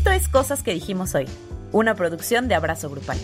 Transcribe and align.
Esto 0.00 0.12
es 0.12 0.28
Cosas 0.28 0.62
que 0.62 0.72
dijimos 0.72 1.14
hoy, 1.14 1.26
una 1.72 1.94
producción 1.94 2.48
de 2.48 2.54
Abrazo 2.54 2.88
Grupal. 2.88 3.18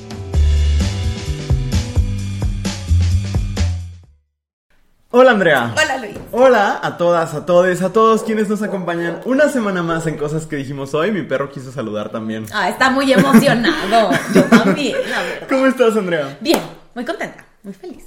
Hola 5.10 5.30
Andrea. 5.30 5.74
Hola 5.74 5.96
Luis. 5.96 6.18
Hola 6.32 6.78
a 6.82 6.98
todas, 6.98 7.32
a 7.32 7.46
todos, 7.46 7.80
a 7.80 7.94
todos 7.94 8.24
quienes 8.24 8.50
nos 8.50 8.60
acompañan 8.60 9.22
una 9.24 9.48
semana 9.48 9.82
más 9.82 10.06
en 10.06 10.18
Cosas 10.18 10.44
que 10.44 10.56
dijimos 10.56 10.92
hoy. 10.92 11.12
Mi 11.12 11.22
perro 11.22 11.50
quiso 11.50 11.72
saludar 11.72 12.10
también. 12.10 12.44
Ah, 12.52 12.68
está 12.68 12.90
muy 12.90 13.10
emocionado. 13.10 14.10
Yo 14.34 14.44
también, 14.44 14.98
la 15.08 15.22
verdad. 15.22 15.48
¿Cómo 15.48 15.66
estás 15.68 15.96
Andrea? 15.96 16.36
Bien, 16.42 16.60
muy 16.94 17.06
contenta, 17.06 17.46
muy 17.62 17.72
feliz. 17.72 18.04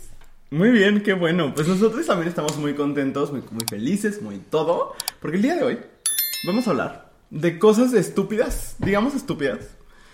Muy 0.52 0.70
bien, 0.70 1.02
qué 1.02 1.14
bueno. 1.14 1.56
Pues 1.56 1.68
nosotros 1.68 2.06
también 2.06 2.30
estamos 2.30 2.56
muy 2.58 2.76
contentos, 2.76 3.32
muy, 3.32 3.42
muy 3.50 3.66
felices, 3.68 4.22
muy 4.22 4.38
todo. 4.38 4.94
Porque 5.20 5.38
el 5.38 5.42
día 5.42 5.56
de 5.56 5.64
hoy 5.64 5.80
vamos 6.46 6.68
a 6.68 6.70
hablar 6.70 7.09
de 7.30 7.60
cosas 7.60 7.94
estúpidas, 7.94 8.76
digamos 8.80 9.16
estúpidas, 9.16 9.60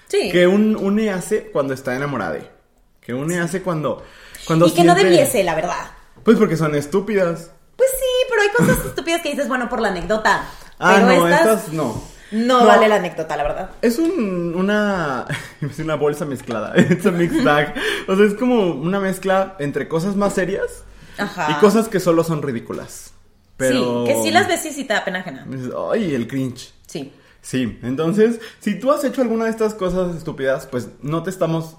Sí. 0.08 0.30
que 0.32 0.48
un 0.48 0.76
une 0.76 1.10
hace 1.10 1.50
cuando 1.52 1.74
está 1.74 1.96
enamorado. 1.96 2.38
Que 3.02 3.14
une 3.14 3.40
hace 3.40 3.62
cuando... 3.62 4.04
cuando 4.46 4.68
y 4.68 4.72
que 4.72 4.84
no 4.84 4.96
debiese, 4.96 5.44
la 5.44 5.55
verdad. 5.55 5.91
Pues 6.24 6.38
porque 6.38 6.58
son 6.58 6.76
estúpidas. 6.76 7.52
Pues 7.76 7.90
sí, 7.91 8.28
pero 8.30 8.41
hay 8.41 8.50
cosas 8.50 8.86
estúpidas 8.86 9.22
que 9.22 9.30
dices, 9.30 9.48
bueno, 9.48 9.70
por 9.70 9.82
la 9.82 9.90
anécdota. 9.90 10.46
Ah, 10.80 10.94
pero 10.96 11.08
no, 11.08 11.28
estas, 11.28 11.41
estas 11.64 11.74
no. 11.74 12.04
no, 12.32 12.60
No. 12.62 12.66
vale 12.66 12.88
la 12.88 12.96
anécdota, 12.96 13.36
la 13.38 13.44
verdad. 13.44 13.70
Es 13.82 13.98
un, 14.00 14.55
una, 14.55 15.26
es 15.62 15.80
una 15.80 15.96
bolsa 15.96 16.26
mezclada, 16.26 16.74
es 16.76 17.05
un 17.05 17.18
mixed 17.18 17.44
bag. 17.44 17.76
O 18.08 18.16
sea, 18.16 18.26
es 18.26 18.34
como 18.36 18.72
una 18.74 19.00
mezcla 19.00 19.55
entre 19.60 19.88
cosas 19.88 20.16
más 20.16 20.34
serias 20.34 20.84
Ajá. 21.18 21.52
y 21.52 21.54
cosas 21.55 21.88
que 21.88 22.00
solo 22.00 22.24
son 22.24 22.41
ridículas. 22.41 23.12
Pero... 23.58 24.05
Sí, 24.05 24.13
que 24.13 24.24
sí 24.24 24.32
las 24.32 24.48
ves 24.48 24.66
y 24.66 24.72
sí 24.72 24.84
te 24.84 24.94
da 24.94 25.05
pena 25.05 25.20
ajena. 25.20 25.48
Ay, 25.91 26.13
el 26.13 26.27
cringe. 26.27 26.74
Sí. 26.99 27.13
Sí, 27.41 27.80
entonces, 27.84 28.40
si 28.60 28.79
tú 28.79 28.91
has 28.91 29.04
hecho 29.04 29.21
alguna 29.21 29.46
de 29.46 29.51
estas 29.51 29.74
cosas 29.76 30.15
estúpidas, 30.15 30.65
pues 30.65 30.90
no 31.02 31.21
te 31.21 31.29
estamos, 31.29 31.77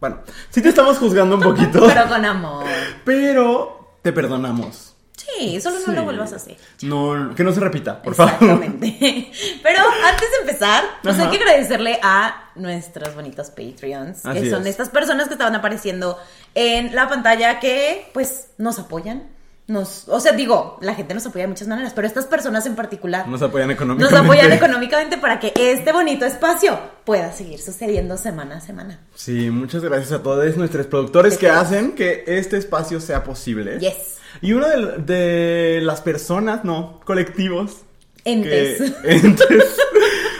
bueno, 0.00 0.20
sí 0.50 0.62
te 0.62 0.68
estamos 0.68 0.98
juzgando 0.98 1.34
un 1.36 1.42
poquito, 1.42 1.84
Pero 1.88 2.06
con 2.08 2.24
amor. 2.24 2.64
pero 3.04 3.96
te 4.02 4.12
perdonamos. 4.12 4.94
Sí, 5.16 5.60
solo 5.60 5.76
no 5.80 5.84
Sí. 5.86 5.90
lo 5.92 6.04
vuelvas 6.04 6.32
a 6.32 6.36
hacer. 6.36 6.56
No, 6.82 7.34
que 7.34 7.42
no 7.42 7.52
se 7.52 7.58
repita, 7.60 8.00
por 8.00 8.14
favor. 8.14 8.32
Exactamente. 8.34 9.30
Pero 9.62 9.80
antes 10.08 10.28
de 10.30 10.36
empezar, 10.48 10.84
pues 11.02 11.16
Ajá. 11.18 11.24
hay 11.30 11.36
que 11.36 11.42
agradecerle 11.42 11.98
a 12.02 12.50
nuestros 12.54 13.14
bonitos 13.14 13.50
Patreons, 13.50 14.22
que 14.22 14.48
son 14.50 14.62
es. 14.62 14.68
estas 14.68 14.88
personas 14.88 15.26
que 15.26 15.34
estaban 15.34 15.54
apareciendo 15.56 16.16
en 16.54 16.94
la 16.94 17.08
pantalla 17.08 17.58
que 17.60 18.08
pues 18.14 18.50
nos 18.58 18.78
apoyan. 18.78 19.28
Nos, 19.68 20.08
o 20.08 20.18
sea, 20.18 20.32
digo, 20.32 20.78
la 20.80 20.94
gente 20.94 21.12
nos 21.12 21.26
apoya 21.26 21.44
de 21.44 21.48
muchas 21.48 21.68
maneras, 21.68 21.92
pero 21.94 22.06
estas 22.06 22.24
personas 22.24 22.64
en 22.64 22.74
particular 22.74 23.28
Nos 23.28 23.42
apoyan 23.42 23.68
nos 23.68 23.76
económicamente. 23.76 24.16
apoyan 24.18 24.52
económicamente 24.52 25.18
para 25.18 25.38
que 25.38 25.52
este 25.54 25.92
bonito 25.92 26.24
espacio 26.24 26.78
pueda 27.04 27.32
seguir 27.32 27.60
sucediendo 27.60 28.16
semana 28.16 28.56
a 28.56 28.60
semana. 28.62 28.98
Sí, 29.14 29.50
muchas 29.50 29.82
gracias 29.84 30.12
a 30.12 30.22
todos 30.22 30.56
nuestros 30.56 30.86
productores 30.86 31.36
que 31.36 31.50
hacen 31.50 31.92
que 31.92 32.24
este 32.26 32.56
espacio 32.56 32.98
sea 32.98 33.22
posible. 33.24 33.78
Yes. 33.78 34.16
Y 34.40 34.54
una 34.54 34.68
de, 34.68 34.86
de 35.02 35.80
las 35.82 36.00
personas, 36.00 36.64
no, 36.64 37.00
colectivos. 37.04 37.76
Entes. 38.24 38.78
que- 38.80 38.94
entes. 39.16 39.76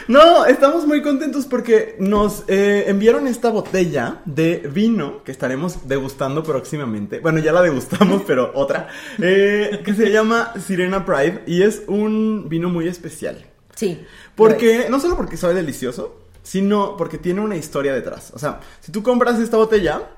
No, 0.08 0.46
estamos 0.46 0.86
muy 0.86 1.02
contentos 1.02 1.44
porque 1.44 1.94
nos 1.98 2.44
eh, 2.48 2.84
enviaron 2.86 3.26
esta 3.26 3.50
botella 3.50 4.22
de 4.24 4.66
vino 4.72 5.22
que 5.22 5.30
estaremos 5.30 5.86
degustando 5.86 6.42
próximamente. 6.42 7.20
Bueno, 7.20 7.40
ya 7.40 7.52
la 7.52 7.60
degustamos, 7.60 8.22
pero 8.26 8.50
otra. 8.54 8.88
eh, 9.18 9.82
que 9.84 9.92
se 9.92 10.10
llama 10.10 10.54
Sirena 10.66 11.04
Pride 11.04 11.42
y 11.46 11.62
es 11.62 11.82
un 11.88 12.48
vino 12.48 12.70
muy 12.70 12.88
especial. 12.88 13.44
Sí. 13.74 14.00
Porque, 14.34 14.86
no 14.88 14.98
solo 14.98 15.14
porque 15.14 15.36
sabe 15.36 15.52
delicioso, 15.52 16.16
sino 16.42 16.96
porque 16.96 17.18
tiene 17.18 17.42
una 17.42 17.56
historia 17.56 17.92
detrás. 17.92 18.32
O 18.34 18.38
sea, 18.38 18.60
si 18.80 18.90
tú 18.90 19.02
compras 19.02 19.38
esta 19.38 19.58
botella, 19.58 20.08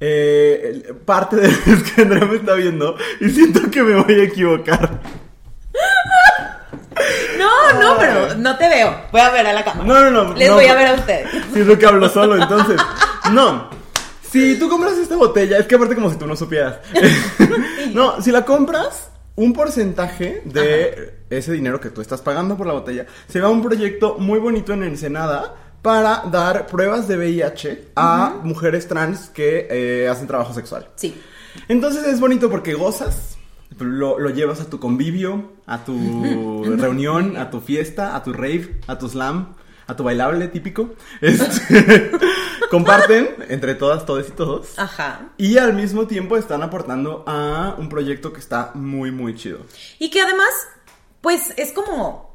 eh, 0.00 0.92
parte 1.04 1.36
de 1.36 1.48
que 1.94 2.02
Andrea 2.02 2.24
me 2.24 2.36
está 2.36 2.54
viendo 2.54 2.96
y 3.20 3.28
siento 3.30 3.70
que 3.70 3.84
me 3.84 4.02
voy 4.02 4.14
a 4.14 4.24
equivocar. 4.24 5.00
No, 7.38 7.80
no, 7.80 7.98
pero 7.98 8.34
no 8.36 8.56
te 8.56 8.68
veo. 8.68 9.02
Voy 9.12 9.20
a 9.20 9.30
ver 9.30 9.46
a 9.46 9.52
la 9.52 9.64
cámara. 9.64 9.84
No, 9.86 10.10
no, 10.10 10.24
no. 10.24 10.34
Les 10.34 10.48
no, 10.48 10.54
voy 10.54 10.66
a 10.66 10.74
ver 10.74 10.86
a 10.88 10.94
ustedes. 10.94 11.28
Si 11.52 11.60
es 11.60 11.66
lo 11.66 11.78
que 11.78 11.86
hablo 11.86 12.08
solo, 12.08 12.36
entonces. 12.42 12.80
No. 13.32 13.68
Si 14.30 14.58
tú 14.58 14.68
compras 14.68 14.96
esta 14.98 15.16
botella, 15.16 15.58
es 15.58 15.66
que 15.66 15.74
aparte 15.74 15.94
como 15.94 16.10
si 16.10 16.16
tú 16.16 16.26
no 16.26 16.34
supieras. 16.36 16.78
no, 17.92 18.20
si 18.20 18.32
la 18.32 18.44
compras, 18.44 19.10
un 19.36 19.52
porcentaje 19.52 20.42
de 20.44 21.20
ese 21.30 21.52
dinero 21.52 21.80
que 21.80 21.90
tú 21.90 22.00
estás 22.00 22.22
pagando 22.22 22.56
por 22.56 22.66
la 22.66 22.72
botella 22.72 23.06
se 23.28 23.40
va 23.40 23.48
a 23.48 23.50
un 23.50 23.62
proyecto 23.62 24.16
muy 24.18 24.38
bonito 24.38 24.72
en 24.72 24.82
Ensenada 24.82 25.54
para 25.82 26.24
dar 26.30 26.66
pruebas 26.66 27.06
de 27.06 27.16
VIH 27.16 27.88
a 27.94 28.40
mujeres 28.42 28.88
trans 28.88 29.28
que 29.28 29.68
eh, 29.70 30.08
hacen 30.08 30.26
trabajo 30.26 30.52
sexual. 30.52 30.88
Sí. 30.96 31.20
Entonces 31.68 32.06
es 32.06 32.18
bonito 32.18 32.50
porque 32.50 32.74
gozas, 32.74 33.35
lo, 33.78 34.18
lo 34.18 34.30
llevas 34.30 34.60
a 34.60 34.70
tu 34.70 34.80
convivio, 34.80 35.52
a 35.66 35.84
tu 35.84 36.64
reunión, 36.78 37.36
a 37.36 37.50
tu 37.50 37.60
fiesta, 37.60 38.16
a 38.16 38.22
tu 38.22 38.32
rave, 38.32 38.80
a 38.86 38.98
tu 38.98 39.08
slam, 39.08 39.54
a 39.86 39.96
tu 39.96 40.04
bailable 40.04 40.48
típico. 40.48 40.94
Este, 41.20 42.10
comparten 42.70 43.36
entre 43.48 43.74
todas, 43.74 44.04
todos 44.04 44.28
y 44.28 44.32
todos. 44.32 44.78
Ajá. 44.78 45.30
Y 45.36 45.58
al 45.58 45.74
mismo 45.74 46.06
tiempo 46.06 46.36
están 46.36 46.62
aportando 46.62 47.24
a 47.26 47.74
un 47.78 47.88
proyecto 47.88 48.32
que 48.32 48.40
está 48.40 48.72
muy, 48.74 49.10
muy 49.10 49.34
chido. 49.34 49.60
Y 49.98 50.10
que 50.10 50.20
además, 50.20 50.50
pues 51.20 51.54
es 51.56 51.72
como. 51.72 52.25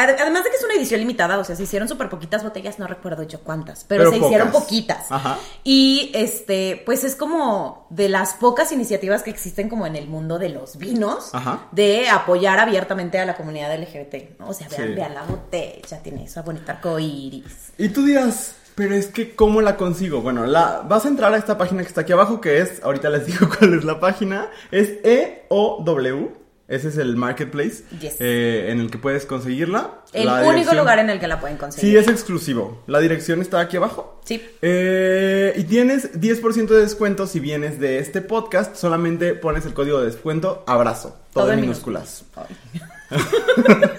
Ad- 0.00 0.16
Además 0.20 0.44
de 0.44 0.50
que 0.50 0.56
es 0.56 0.64
una 0.64 0.74
edición 0.74 1.00
limitada, 1.00 1.38
o 1.38 1.44
sea, 1.44 1.54
se 1.56 1.62
hicieron 1.64 1.88
súper 1.88 2.08
poquitas 2.08 2.42
botellas, 2.42 2.78
no 2.78 2.86
recuerdo 2.86 3.22
yo 3.24 3.40
cuántas, 3.40 3.84
pero, 3.84 4.04
Pero 4.04 4.10
se 4.12 4.26
hicieron 4.26 4.50
poquitas. 4.50 5.10
Ajá. 5.10 5.38
Y 5.64 6.10
este, 6.14 6.82
pues 6.86 7.04
es 7.04 7.16
como 7.16 7.86
de 7.90 8.08
las 8.08 8.34
pocas 8.34 8.72
iniciativas 8.72 9.22
que 9.22 9.30
existen 9.30 9.68
como 9.68 9.86
en 9.86 9.96
el 9.96 10.06
mundo 10.08 10.38
de 10.38 10.48
los 10.48 10.76
vinos, 10.76 11.34
Ajá. 11.34 11.68
de 11.72 12.08
apoyar 12.08 12.58
abiertamente 12.58 13.18
a 13.18 13.24
la 13.26 13.36
comunidad 13.36 13.74
LGBT, 13.74 14.38
¿no? 14.38 14.48
O 14.48 14.54
sea, 14.54 14.68
vean, 14.68 14.88
Sí. 14.88 14.94
vean 14.94 15.14
la 15.14 15.22
botella, 15.24 16.02
tiene 16.02 16.24
esa 16.24 16.42
bonita 16.42 16.72
arcoíris. 16.72 17.72
Y 17.78 17.88
tú 17.90 18.04
dirás, 18.04 18.54
pero 18.74 18.94
es 18.94 19.08
que 19.08 19.34
¿cómo 19.34 19.60
la 19.60 19.76
consigo? 19.76 20.20
Bueno, 20.22 20.46
la, 20.46 20.82
vas 20.88 21.04
a 21.04 21.08
entrar 21.08 21.34
a 21.34 21.36
esta 21.36 21.58
página 21.58 21.82
que 21.82 21.88
está 21.88 22.02
aquí 22.02 22.12
abajo, 22.12 22.40
que 22.40 22.60
es, 22.60 22.82
ahorita 22.82 23.10
les 23.10 23.26
digo 23.26 23.48
cuál 23.58 23.74
es 23.74 23.84
la 23.84 24.00
página, 24.00 24.48
es 24.70 24.90
EOW, 25.04 26.32
ese 26.70 26.88
es 26.88 26.96
el 26.96 27.16
marketplace 27.16 27.84
Yes. 28.00 28.16
eh, 28.20 28.68
en 28.70 28.80
el 28.80 28.90
que 28.90 28.96
puedes 28.96 29.26
conseguirla. 29.26 30.00
El 30.12 30.26
La 30.26 30.36
único 30.36 30.50
dirección- 30.52 30.78
lugar 30.78 30.98
en 31.00 31.10
el 31.10 31.20
que 31.20 31.28
la 31.28 31.38
pueden 31.40 31.56
conseguir. 31.58 31.90
Sí, 31.90 31.96
es 31.98 32.08
exclusivo. 32.08 32.82
La 32.86 33.00
dirección 33.00 33.42
está 33.42 33.60
aquí 33.60 33.76
abajo. 33.76 34.20
Sí. 34.24 34.42
Eh, 34.62 35.52
y 35.56 35.64
tienes 35.64 36.18
10% 36.20 36.74
de 36.74 36.80
descuento 36.80 37.26
si 37.26 37.40
vienes 37.40 37.78
de 37.78 37.98
este 37.98 38.22
podcast. 38.22 38.76
Solamente 38.76 39.34
pones 39.34 39.66
el 39.66 39.74
código 39.74 40.00
de 40.00 40.06
descuento 40.06 40.64
abrazo. 40.66 41.16
Todo, 41.34 41.52
en 41.52 41.60
minúsculas. 41.60 42.24
Ay. 42.36 42.56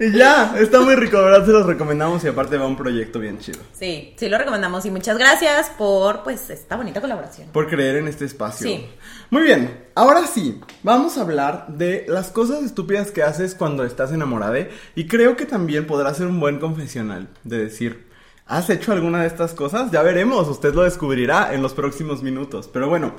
Y 0.00 0.12
ya, 0.12 0.54
está 0.58 0.80
muy 0.80 0.96
rico, 0.96 1.22
verdad 1.22 1.44
se 1.44 1.52
los 1.52 1.66
recomendamos 1.66 2.24
y 2.24 2.28
aparte 2.28 2.56
va 2.56 2.66
un 2.66 2.76
proyecto 2.76 3.18
bien 3.20 3.38
chido. 3.38 3.60
Sí, 3.78 4.14
sí 4.16 4.28
lo 4.30 4.38
recomendamos 4.38 4.86
y 4.86 4.90
muchas 4.90 5.18
gracias 5.18 5.70
por 5.76 6.22
pues 6.22 6.48
esta 6.48 6.76
bonita 6.76 7.02
colaboración. 7.02 7.48
Por 7.52 7.68
creer 7.68 7.96
en 7.96 8.08
este 8.08 8.24
espacio. 8.24 8.66
Sí. 8.66 8.86
Muy 9.28 9.42
bien, 9.42 9.84
ahora 9.94 10.26
sí, 10.26 10.58
vamos 10.82 11.18
a 11.18 11.20
hablar 11.20 11.66
de 11.68 12.06
las 12.08 12.30
cosas 12.30 12.64
estúpidas 12.64 13.10
que 13.10 13.22
haces 13.22 13.54
cuando 13.54 13.84
estás 13.84 14.10
enamorada. 14.10 14.66
Y 14.94 15.06
creo 15.06 15.36
que 15.36 15.44
también 15.44 15.86
podrá 15.86 16.14
ser 16.14 16.26
un 16.28 16.40
buen 16.40 16.58
confesional 16.58 17.28
de 17.44 17.58
decir, 17.58 18.06
¿has 18.46 18.70
hecho 18.70 18.92
alguna 18.92 19.20
de 19.20 19.26
estas 19.26 19.52
cosas? 19.52 19.90
Ya 19.90 20.02
veremos, 20.02 20.48
usted 20.48 20.74
lo 20.74 20.82
descubrirá 20.84 21.52
en 21.52 21.60
los 21.62 21.74
próximos 21.74 22.22
minutos. 22.22 22.68
Pero 22.72 22.88
bueno, 22.88 23.14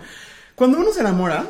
cuando 0.55 0.79
uno 0.79 0.91
se 0.91 1.01
enamora, 1.01 1.45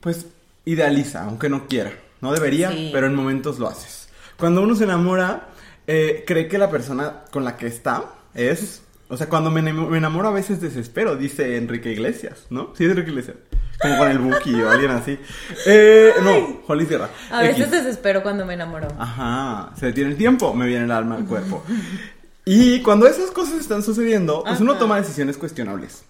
pues 0.00 0.26
idealiza, 0.66 1.24
aunque 1.24 1.48
no 1.48 1.66
quiera. 1.66 1.92
No 2.20 2.32
debería, 2.32 2.70
Sí. 2.70 2.90
pero 2.92 3.06
en 3.06 3.14
momentos 3.14 3.58
lo 3.58 3.66
haces. 3.68 3.97
Cuando 4.38 4.62
uno 4.62 4.74
se 4.74 4.84
enamora, 4.84 5.48
eh, 5.86 6.24
cree 6.26 6.48
que 6.48 6.58
la 6.58 6.70
persona 6.70 7.24
con 7.30 7.44
la 7.44 7.56
que 7.56 7.66
está 7.66 8.04
es... 8.34 8.82
O 9.10 9.16
sea, 9.16 9.28
cuando 9.28 9.50
me, 9.50 9.62
me 9.62 9.98
enamoro 9.98 10.28
a 10.28 10.32
veces 10.32 10.60
desespero, 10.60 11.16
dice 11.16 11.56
Enrique 11.56 11.90
Iglesias, 11.90 12.46
¿no? 12.50 12.74
Sí, 12.76 12.84
es 12.84 12.90
Enrique 12.90 13.10
Iglesias. 13.10 13.36
Como 13.80 13.96
con 13.96 14.10
el 14.10 14.18
Buki 14.18 14.54
o 14.60 14.70
alguien 14.70 14.90
así. 14.90 15.18
Eh, 15.66 16.12
no, 16.22 16.74
Luis 16.74 16.88
Guerra. 16.88 17.08
A 17.30 17.40
veces 17.42 17.68
X. 17.68 17.70
desespero 17.70 18.22
cuando 18.22 18.44
me 18.44 18.54
enamoro. 18.54 18.88
Ajá, 18.98 19.72
se 19.78 19.86
detiene 19.86 20.10
el 20.10 20.16
tiempo, 20.16 20.52
me 20.52 20.66
viene 20.66 20.84
el 20.84 20.90
alma 20.90 21.16
al 21.16 21.24
cuerpo. 21.24 21.64
Y 22.44 22.82
cuando 22.82 23.06
esas 23.06 23.30
cosas 23.30 23.60
están 23.60 23.82
sucediendo, 23.82 24.42
pues 24.44 24.60
uno 24.60 24.76
toma 24.76 24.96
decisiones 24.96 25.36
cuestionables. 25.38 26.04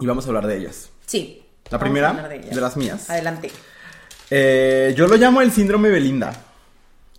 Y 0.00 0.06
vamos 0.06 0.26
a 0.26 0.28
hablar 0.28 0.46
de 0.46 0.58
ellas. 0.58 0.90
Sí. 1.06 1.42
La 1.70 1.78
primera, 1.78 2.28
ellas. 2.32 2.54
de 2.54 2.60
las 2.60 2.76
mías. 2.76 3.08
Adelante. 3.08 3.50
Eh, 4.30 4.92
yo 4.96 5.06
lo 5.06 5.16
llamo 5.16 5.40
el 5.40 5.50
síndrome 5.50 5.88
Belinda. 5.88 6.32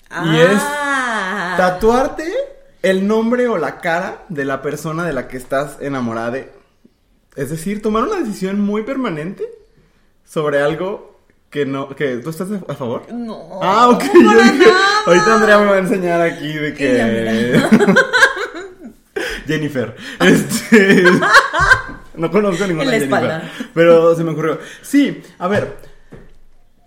Y 0.09 0.37
Ah. 0.57 1.55
Tatuarte 1.57 2.31
el 2.81 3.07
nombre 3.07 3.47
o 3.47 3.57
la 3.57 3.79
cara 3.79 4.23
de 4.29 4.45
la 4.45 4.61
persona 4.61 5.03
de 5.05 5.13
la 5.13 5.27
que 5.27 5.37
estás 5.37 5.77
enamorada. 5.81 6.31
de. 6.31 6.51
Es 7.35 7.49
decir, 7.49 7.81
tomar 7.81 8.03
una 8.03 8.17
decisión 8.19 8.59
muy 8.61 8.83
permanente 8.83 9.43
sobre 10.23 10.61
algo 10.61 11.19
que 11.49 11.65
no, 11.65 11.89
que 11.89 12.17
tú 12.17 12.29
estás 12.29 12.47
a 12.67 12.73
favor. 12.75 13.11
No. 13.11 13.59
Ah, 13.61 13.89
ok. 13.89 14.03
Yo 14.13 14.41
dije, 14.43 14.65
ahorita 15.05 15.35
Andrea 15.35 15.57
me 15.59 15.65
va 15.65 15.75
a 15.75 15.79
enseñar 15.79 16.21
aquí 16.21 16.53
de 16.53 16.73
que. 16.73 17.61
Jennifer. 19.47 19.95
Este. 20.19 21.03
no 22.15 22.31
conozco 22.31 22.65
ninguna 22.67 22.85
Jennifer. 22.91 23.03
espalda. 23.03 23.51
Pero 23.73 24.15
se 24.15 24.23
me 24.23 24.31
ocurrió. 24.31 24.59
Sí, 24.81 25.23
a 25.39 25.47
ver. 25.47 25.77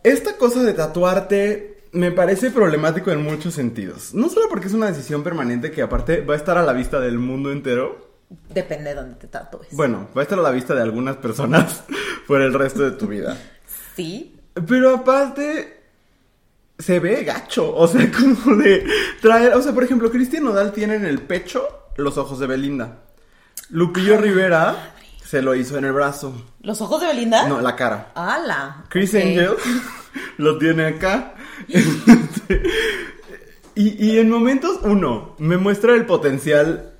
Esta 0.04 0.36
cosa 0.36 0.62
de 0.62 0.72
tatuarte 0.74 1.77
me 1.92 2.12
parece 2.12 2.50
problemático 2.50 3.10
en 3.10 3.22
muchos 3.22 3.54
sentidos. 3.54 4.14
No 4.14 4.28
solo 4.28 4.48
porque 4.48 4.66
es 4.68 4.74
una 4.74 4.86
decisión 4.86 5.22
permanente 5.22 5.70
que 5.70 5.82
aparte 5.82 6.20
va 6.20 6.34
a 6.34 6.36
estar 6.36 6.58
a 6.58 6.62
la 6.62 6.72
vista 6.72 7.00
del 7.00 7.18
mundo 7.18 7.50
entero. 7.52 8.08
Depende 8.50 8.90
de 8.90 8.96
dónde 8.96 9.14
te 9.16 9.26
tatúes. 9.26 9.68
Bueno, 9.72 10.08
va 10.16 10.20
a 10.20 10.24
estar 10.24 10.38
a 10.38 10.42
la 10.42 10.50
vista 10.50 10.74
de 10.74 10.82
algunas 10.82 11.16
personas 11.16 11.82
por 12.26 12.40
el 12.42 12.52
resto 12.52 12.82
de 12.82 12.90
tu 12.92 13.06
vida. 13.06 13.36
Sí. 13.96 14.36
Pero 14.66 14.96
aparte, 14.96 15.82
se 16.78 17.00
ve 17.00 17.24
gacho. 17.24 17.74
O 17.74 17.88
sea, 17.88 18.10
como 18.44 18.56
de 18.56 18.86
traer. 19.20 19.54
O 19.54 19.62
sea, 19.62 19.72
por 19.72 19.84
ejemplo, 19.84 20.10
Cristian 20.10 20.44
Nodal 20.44 20.72
tiene 20.72 20.96
en 20.96 21.06
el 21.06 21.20
pecho 21.22 21.66
los 21.96 22.18
ojos 22.18 22.38
de 22.38 22.46
Belinda. 22.46 22.98
Lupillo 23.70 24.16
Rivera 24.18 24.94
se 25.24 25.42
lo 25.42 25.54
hizo 25.54 25.76
en 25.78 25.84
el 25.84 25.92
brazo. 25.92 26.46
¿Los 26.62 26.80
ojos 26.80 27.00
de 27.00 27.06
Belinda? 27.08 27.48
No, 27.48 27.60
la 27.60 27.76
cara. 27.76 28.12
¡Hala! 28.14 28.84
Chris 28.88 29.10
Ok. 29.14 29.20
Angel 29.20 29.50
lo 30.38 30.58
tiene 30.58 30.86
acá. 30.86 31.34
Y, 33.74 34.04
y 34.04 34.18
en 34.18 34.28
momentos, 34.28 34.80
uno, 34.82 35.36
me 35.38 35.56
muestra 35.56 35.94
el 35.94 36.04
potencial 36.04 36.94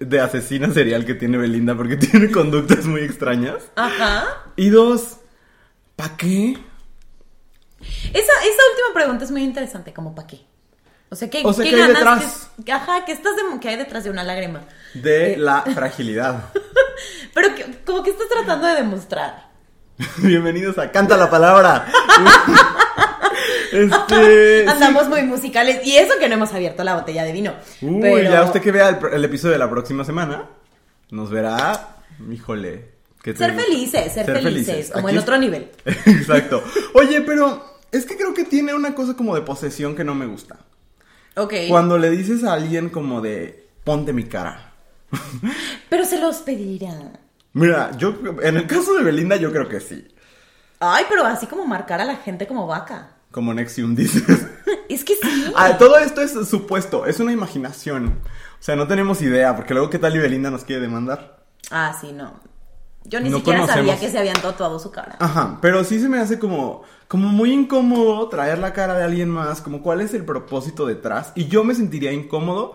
de 0.00 0.20
asesina 0.20 0.72
serial 0.72 1.04
que 1.04 1.14
tiene 1.14 1.36
Belinda 1.36 1.76
porque 1.76 1.96
tiene 1.96 2.30
conductas 2.30 2.84
muy 2.86 3.00
extrañas. 3.00 3.64
Ajá. 3.74 4.24
Y 4.54 4.68
dos, 4.68 5.16
¿pa' 5.96 6.16
qué? 6.16 6.52
Esa, 7.80 8.12
esa 8.12 8.62
última 8.70 8.94
pregunta 8.94 9.24
es 9.24 9.32
muy 9.32 9.42
interesante, 9.42 9.92
como 9.92 10.14
para 10.14 10.28
qué. 10.28 10.40
O 11.08 11.16
sea, 11.16 11.28
¿qué, 11.28 11.42
O 11.44 11.52
sea, 11.52 11.64
qué 11.64 11.70
¿qué 11.70 11.76
hay 11.76 11.92
ganas? 11.92 11.98
detrás? 11.98 12.50
ajá, 12.82 13.04
¿qué 13.04 13.10
estás 13.12 13.34
de, 13.34 13.42
qué 13.60 13.68
hay 13.70 13.76
detrás 13.76 14.04
de 14.04 14.10
una 14.10 14.22
lágrima? 14.22 14.60
De 14.94 15.32
Eh. 15.32 15.36
la 15.38 15.62
fragilidad. 15.74 16.52
Pero 17.34 17.48
como 17.84 18.04
que 18.04 18.10
estás 18.10 18.28
tratando 18.28 18.68
de 18.68 18.74
demostrar. 18.76 19.50
Bienvenidos 20.18 20.78
a 20.78 20.92
Canta 20.92 21.16
la 21.16 21.28
Palabra. 21.28 21.86
Este. 23.84 24.62
sí. 24.64 24.68
Andamos 24.68 25.08
muy 25.08 25.22
musicales. 25.22 25.86
Y 25.86 25.96
eso 25.96 26.14
que 26.18 26.28
no 26.28 26.34
hemos 26.34 26.52
abierto 26.52 26.82
la 26.84 26.94
botella 26.96 27.24
de 27.24 27.32
vino. 27.32 27.54
Uy, 27.82 28.00
Pero- 28.00 28.30
ya 28.30 28.42
usted 28.44 28.60
que 28.60 28.72
vea 28.72 28.88
el, 28.90 28.98
el 29.14 29.24
episodio 29.24 29.52
de 29.52 29.58
la 29.58 29.70
próxima 29.70 30.04
semana, 30.04 30.48
nos 31.10 31.30
verá. 31.30 31.96
Híjole. 32.30 32.92
que 33.22 33.32
te- 33.32 33.38
Ser 33.38 33.54
felices, 33.54 34.12
ser, 34.12 34.24
felices, 34.24 34.90
como 34.90 35.08
en 35.08 35.18
otro 35.18 35.36
nivel. 35.38 35.70
Exacto. 35.84 36.62
Oye, 36.94 37.20
pero 37.22 37.76
es 37.92 38.04
que 38.06 38.16
creo 38.16 38.32
que 38.34 38.44
tiene 38.44 38.72
una 38.74 38.94
cosa 38.94 39.14
como 39.14 39.34
de 39.34 39.42
posesión 39.42 39.94
que 39.94 40.04
no 40.04 40.14
me 40.14 40.26
gusta. 40.26 40.56
Ok. 41.36 41.52
Cuando 41.68 41.98
le 41.98 42.10
dices 42.10 42.44
a 42.44 42.54
alguien 42.54 42.88
como 42.88 43.20
de 43.20 43.68
ponte 43.84 44.12
mi 44.12 44.24
cara. 44.24 44.72
Pero 45.88 46.04
se 46.04 46.18
los 46.18 46.38
pedirá. 46.38 46.92
Mira, 47.52 47.90
yo 47.96 48.14
en 48.42 48.56
el 48.56 48.66
caso 48.66 48.94
de 48.94 49.04
Belinda 49.04 49.36
yo 49.36 49.52
creo 49.52 49.68
que 49.68 49.80
sí. 49.80 50.06
Ay, 50.80 51.04
pero 51.08 51.24
así 51.24 51.46
como 51.46 51.66
marcar 51.66 52.00
a 52.00 52.04
la 52.04 52.16
gente 52.16 52.46
como 52.46 52.66
vaca. 52.66 53.12
Como 53.36 53.52
Nexium 53.52 53.94
dices. 53.94 54.46
Es 54.88 55.04
que 55.04 55.14
sí. 55.14 55.52
Ah, 55.54 55.76
todo 55.76 55.98
esto 55.98 56.22
es 56.22 56.32
supuesto, 56.48 57.04
es 57.04 57.20
una 57.20 57.32
imaginación. 57.32 58.18
O 58.58 58.62
sea, 58.62 58.76
no 58.76 58.86
tenemos 58.88 59.20
idea, 59.20 59.54
porque 59.54 59.74
luego 59.74 59.90
qué 59.90 59.98
tal 59.98 60.16
y 60.16 60.18
Belinda 60.18 60.50
nos 60.50 60.64
quiere 60.64 60.80
demandar. 60.80 61.44
Ah, 61.70 61.94
sí, 62.00 62.14
no. 62.14 62.40
Yo 63.04 63.20
ni 63.20 63.28
No 63.28 63.36
siquiera 63.36 63.66
sabía 63.66 64.00
que 64.00 64.08
se 64.08 64.18
habían 64.18 64.40
tatuado 64.40 64.78
su 64.78 64.90
cara. 64.90 65.16
Ajá, 65.18 65.58
pero 65.60 65.84
sí 65.84 66.00
se 66.00 66.08
me 66.08 66.18
hace 66.18 66.38
como, 66.38 66.84
como 67.08 67.28
muy 67.28 67.52
incómodo 67.52 68.26
traer 68.30 68.56
la 68.56 68.72
cara 68.72 68.94
de 68.94 69.04
alguien 69.04 69.28
más, 69.28 69.60
como 69.60 69.82
cuál 69.82 70.00
es 70.00 70.14
el 70.14 70.24
propósito 70.24 70.86
detrás. 70.86 71.32
Y 71.34 71.48
yo 71.48 71.62
me 71.62 71.74
sentiría 71.74 72.12
incómodo 72.12 72.72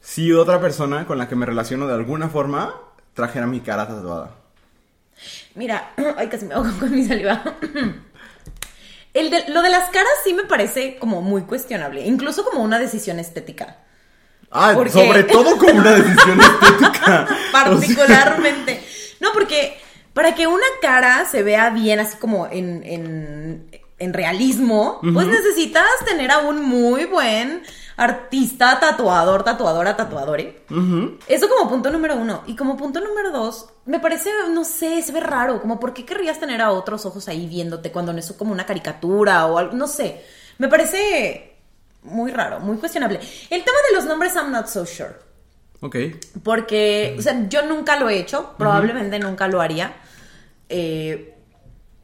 si 0.00 0.32
otra 0.32 0.60
persona 0.60 1.06
con 1.06 1.16
la 1.16 1.28
que 1.28 1.36
me 1.36 1.46
relaciono 1.46 1.86
de 1.86 1.94
alguna 1.94 2.28
forma 2.28 2.74
trajera 3.14 3.46
mi 3.46 3.60
cara 3.60 3.86
tatuada. 3.86 4.34
Mira, 5.54 5.92
ay, 6.16 6.28
casi 6.28 6.44
me 6.46 6.54
ahogo 6.54 6.72
con 6.80 6.90
mi 6.90 7.04
saliva. 7.04 7.44
El 9.14 9.30
de- 9.30 9.44
lo 9.48 9.62
de 9.62 9.70
las 9.70 9.90
caras 9.90 10.12
sí 10.24 10.32
me 10.32 10.44
parece 10.44 10.96
como 10.96 11.20
muy 11.22 11.42
cuestionable, 11.42 12.00
incluso 12.06 12.44
como 12.44 12.62
una 12.62 12.78
decisión 12.78 13.18
estética. 13.18 13.76
Ah, 14.50 14.72
¿Por 14.74 14.86
qué? 14.86 14.92
sobre 14.92 15.22
todo 15.24 15.56
como 15.58 15.72
una 15.80 15.92
decisión 15.92 16.40
estética. 16.40 17.26
Particularmente. 17.52 18.82
No, 19.20 19.32
porque 19.32 19.78
para 20.12 20.34
que 20.34 20.46
una 20.46 20.66
cara 20.80 21.26
se 21.30 21.42
vea 21.42 21.70
bien, 21.70 22.00
así 22.00 22.16
como 22.18 22.46
en, 22.46 22.82
en, 22.84 23.80
en 23.98 24.12
realismo, 24.12 25.00
pues 25.14 25.26
necesitas 25.26 25.84
tener 26.06 26.30
a 26.30 26.38
un 26.38 26.62
muy 26.62 27.04
buen 27.06 27.62
artista, 27.96 28.78
tatuador, 28.80 29.42
tatuadora, 29.42 29.96
tatuadore. 29.96 30.64
Eso 31.26 31.48
como 31.48 31.68
punto 31.68 31.90
número 31.90 32.16
uno. 32.16 32.42
Y 32.46 32.56
como 32.56 32.76
punto 32.76 33.00
número 33.00 33.30
dos, 33.30 33.68
me 33.84 34.00
parece, 34.00 34.30
no 34.50 34.64
sé, 34.64 35.02
se 35.02 35.12
ve 35.12 35.20
raro. 35.20 35.60
Como, 35.60 35.78
¿por 35.80 35.92
qué 35.92 36.04
querrías 36.04 36.40
tener 36.40 36.60
a 36.60 36.70
otros 36.70 37.06
ojos 37.06 37.28
ahí 37.28 37.46
viéndote 37.46 37.92
cuando 37.92 38.12
no 38.12 38.18
es 38.18 38.32
como 38.32 38.52
una 38.52 38.66
caricatura 38.66 39.46
o 39.46 39.58
algo? 39.58 39.74
No 39.74 39.86
sé. 39.86 40.24
Me 40.58 40.68
parece 40.68 41.56
muy 42.02 42.30
raro, 42.30 42.60
muy 42.60 42.76
cuestionable. 42.78 43.20
El 43.50 43.64
tema 43.64 43.78
de 43.88 43.96
los 43.96 44.04
nombres, 44.04 44.34
I'm 44.34 44.50
not 44.50 44.66
so 44.66 44.84
sure. 44.84 45.14
Ok. 45.80 45.96
Porque, 46.42 47.16
o 47.18 47.22
sea, 47.22 47.48
yo 47.48 47.62
nunca 47.66 47.98
lo 47.98 48.08
he 48.08 48.18
hecho, 48.18 48.54
probablemente 48.56 49.18
nunca 49.18 49.48
lo 49.48 49.60
haría. 49.60 49.94
Eh, 50.68 51.34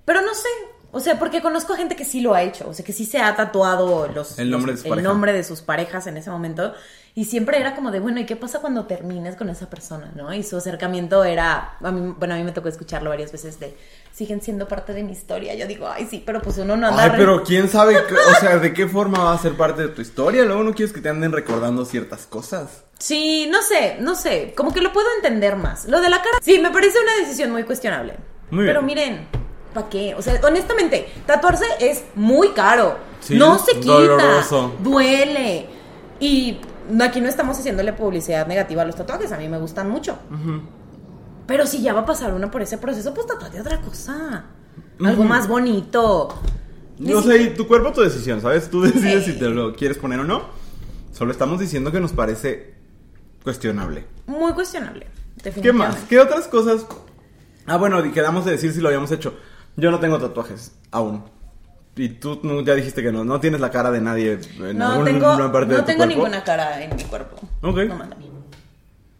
pero 0.05 0.21
no 0.23 0.35
sé. 0.35 0.49
O 0.91 1.01
sea, 1.01 1.19
porque 1.19 1.43
conozco 1.43 1.75
a 1.75 1.77
gente 1.77 1.97
que 1.97 2.05
sí 2.05 2.21
lo 2.23 2.35
ha 2.35 2.43
hecho. 2.43 2.69
O 2.69 2.73
sea, 2.75 2.85
que 2.85 2.93
sí 2.95 3.05
se 3.05 3.19
ha 3.19 3.37
tatuado 3.37 4.09
los, 4.09 4.39
El 4.39 4.51
nombre 4.51 4.73
los- 4.73 4.79
de 4.81 4.83
su 4.83 4.87
el 4.89 4.91
pareja. 4.97 5.09
nombre 5.09 5.33
de 5.35 5.45
sus 5.45 5.61
parejas 5.61 6.07
en 6.07 6.17
ese 6.17 6.31
momento. 6.31 6.73
Y 7.15 7.25
siempre 7.25 7.59
era 7.59 7.75
como 7.75 7.91
de, 7.91 7.99
bueno, 8.01 8.21
¿y 8.21 8.27
qué 8.27 8.37
pasa 8.37 8.61
cuando 8.61 8.87
termines 8.87 9.35
con 9.35 9.49
esa 9.51 9.69
persona? 9.69 10.13
¿No? 10.15 10.33
Y 10.33 10.43
su 10.45 10.57
acercamiento 10.57 11.25
era, 11.25 11.77
a 11.83 11.91
mí- 11.91 12.15
bueno, 12.17 12.35
a 12.35 12.37
mí 12.39 12.45
me 12.45 12.53
tocó 12.53 12.69
escucharlo 12.69 13.11
varias 13.11 13.33
veces 13.33 13.59
de, 13.59 13.77
siguen 14.13 14.41
siendo 14.41 14.69
parte 14.69 14.93
de 14.95 15.03
mi 15.03 15.13
historia. 15.13 15.55
Yo 15.57 15.67
digo, 15.67 15.89
ay, 15.89 16.07
sí, 16.09 16.23
pero 16.25 16.41
pues 16.41 16.57
uno 16.59 16.77
no 16.77 16.87
anda... 16.87 17.03
Ay, 17.05 17.11
pero 17.17 17.43
quién 17.43 17.69
sabe, 17.69 17.97
o 18.37 18.41
sea, 18.41 18.59
de 18.59 18.73
qué 18.73 18.87
forma 18.87 19.25
va 19.25 19.33
a 19.35 19.39
ser 19.39 19.55
parte 19.55 19.83
de 19.83 19.89
tu 19.89 20.01
historia. 20.01 20.45
Luego 20.45 20.63
no 20.63 20.73
quieres 20.75 20.95
que 20.95 21.01
te 21.01 21.09
anden 21.09 21.33
recordando 21.33 21.85
ciertas 21.85 22.25
cosas. 22.27 22.85
Sí, 22.99 23.49
no 23.51 23.63
sé, 23.63 23.97
no 24.01 24.15
sé, 24.15 24.55
como 24.57 24.73
que 24.73 24.81
lo 24.81 24.93
puedo 24.93 25.09
entender 25.17 25.57
más. 25.57 25.87
Lo 25.87 26.01
de 26.01 26.09
la 26.11 26.19
cara, 26.19 26.39
sí, 26.41 26.59
me 26.61 26.71
parece 26.71 26.99
una 27.01 27.15
decisión 27.27 27.51
muy 27.51 27.65
cuestionable. 27.65 28.15
Muy 28.51 28.65
Pero 28.65 28.81
bien. 28.83 28.87
miren, 28.87 29.29
¿para 29.79 29.91
qué? 29.91 30.15
O 30.15 30.23
sea, 30.23 30.41
honestamente, 30.45 31.09
tatuarse 31.27 31.65
es 31.81 32.05
muy 32.15 32.51
caro. 32.51 32.97
Sí, 33.21 33.37
no 33.37 33.59
se 33.59 33.79
quita, 33.79 33.93
doloroso. 33.93 34.75
duele. 34.83 35.67
Y 36.21 36.59
aquí 37.01 37.21
no 37.21 37.29
estamos 37.29 37.59
haciéndole 37.59 37.93
publicidad 37.93 38.47
negativa 38.47 38.83
a 38.83 38.85
los 38.85 38.97
tatuajes, 38.97 39.31
a 39.33 39.39
mí 39.39 39.49
me 39.49 39.59
gustan 39.59 39.89
mucho. 39.89 40.19
Pero 41.47 41.67
si 41.67 41.83
ya 41.83 41.93
va 41.95 42.01
a 42.01 42.07
pasar 42.07 42.35
uno 42.35 42.51
por 42.51 42.63
ese 42.63 42.79
proceso, 42.79 43.15
pues 43.15 43.27
tatuate 43.27 43.61
otra 43.61 43.81
cosa. 43.81 44.45
Algo 45.05 45.25
más 45.25 45.49
bonito. 45.49 46.41
Ni 46.99 47.13
No 47.13 47.23
sé, 47.23 47.41
y 47.43 47.51
tu 47.51 47.69
cuerpo, 47.69 47.93
tu 47.93 48.01
decisión, 48.01 48.41
¿sabes? 48.41 48.69
Tú 48.69 48.83
decides 48.83 49.25
si 49.25 49.39
te 49.39 49.49
lo 49.49 49.75
quieres 49.75 49.99
poner 49.99 50.19
o 50.21 50.25
no. 50.25 50.43
Solo 51.13 51.31
estamos 51.31 51.61
diciendo 51.61 51.93
que 51.93 52.01
nos 52.01 52.13
parece 52.13 52.75
cuestionable. 53.45 54.05
Muy 54.27 54.53
cuestionable. 54.53 55.07
¿Qué 55.63 55.73
más? 55.73 55.97
¿Qué 56.09 56.19
otras 56.19 56.49
cosas? 56.49 56.85
Ah, 57.67 57.77
bueno, 57.77 58.03
quedamos 58.13 58.45
de 58.45 58.53
decir 58.53 58.73
si 58.73 58.81
lo 58.81 58.89
habíamos 58.89 59.13
hecho. 59.13 59.35
Yo 59.79 59.91
no 59.91 59.99
tengo 60.01 60.19
tatuajes, 60.19 60.73
aún. 60.91 61.25
Y 61.97 62.09
tú 62.11 62.41
ya 62.65 62.75
dijiste 62.75 63.03
que 63.03 63.11
no, 63.11 63.25
no 63.25 63.41
tienes 63.41 63.61
la 63.61 63.71
cara 63.71 63.91
de 63.91 64.01
nadie 64.01 64.39
en 64.61 64.77
No 64.77 64.89
alguna 64.89 65.05
tengo, 65.11 65.53
parte 65.53 65.71
de 65.71 65.77
no 65.77 65.81
tu 65.81 65.87
tengo 65.87 65.99
cuerpo. 65.99 66.07
ninguna 66.07 66.45
cara 66.45 66.83
en 66.83 66.95
mi 66.95 67.03
cuerpo. 67.05 67.37
Ok. 67.63 67.77
No 67.89 67.95
manda 67.97 68.17
a 68.17 68.19
mí. 68.19 68.31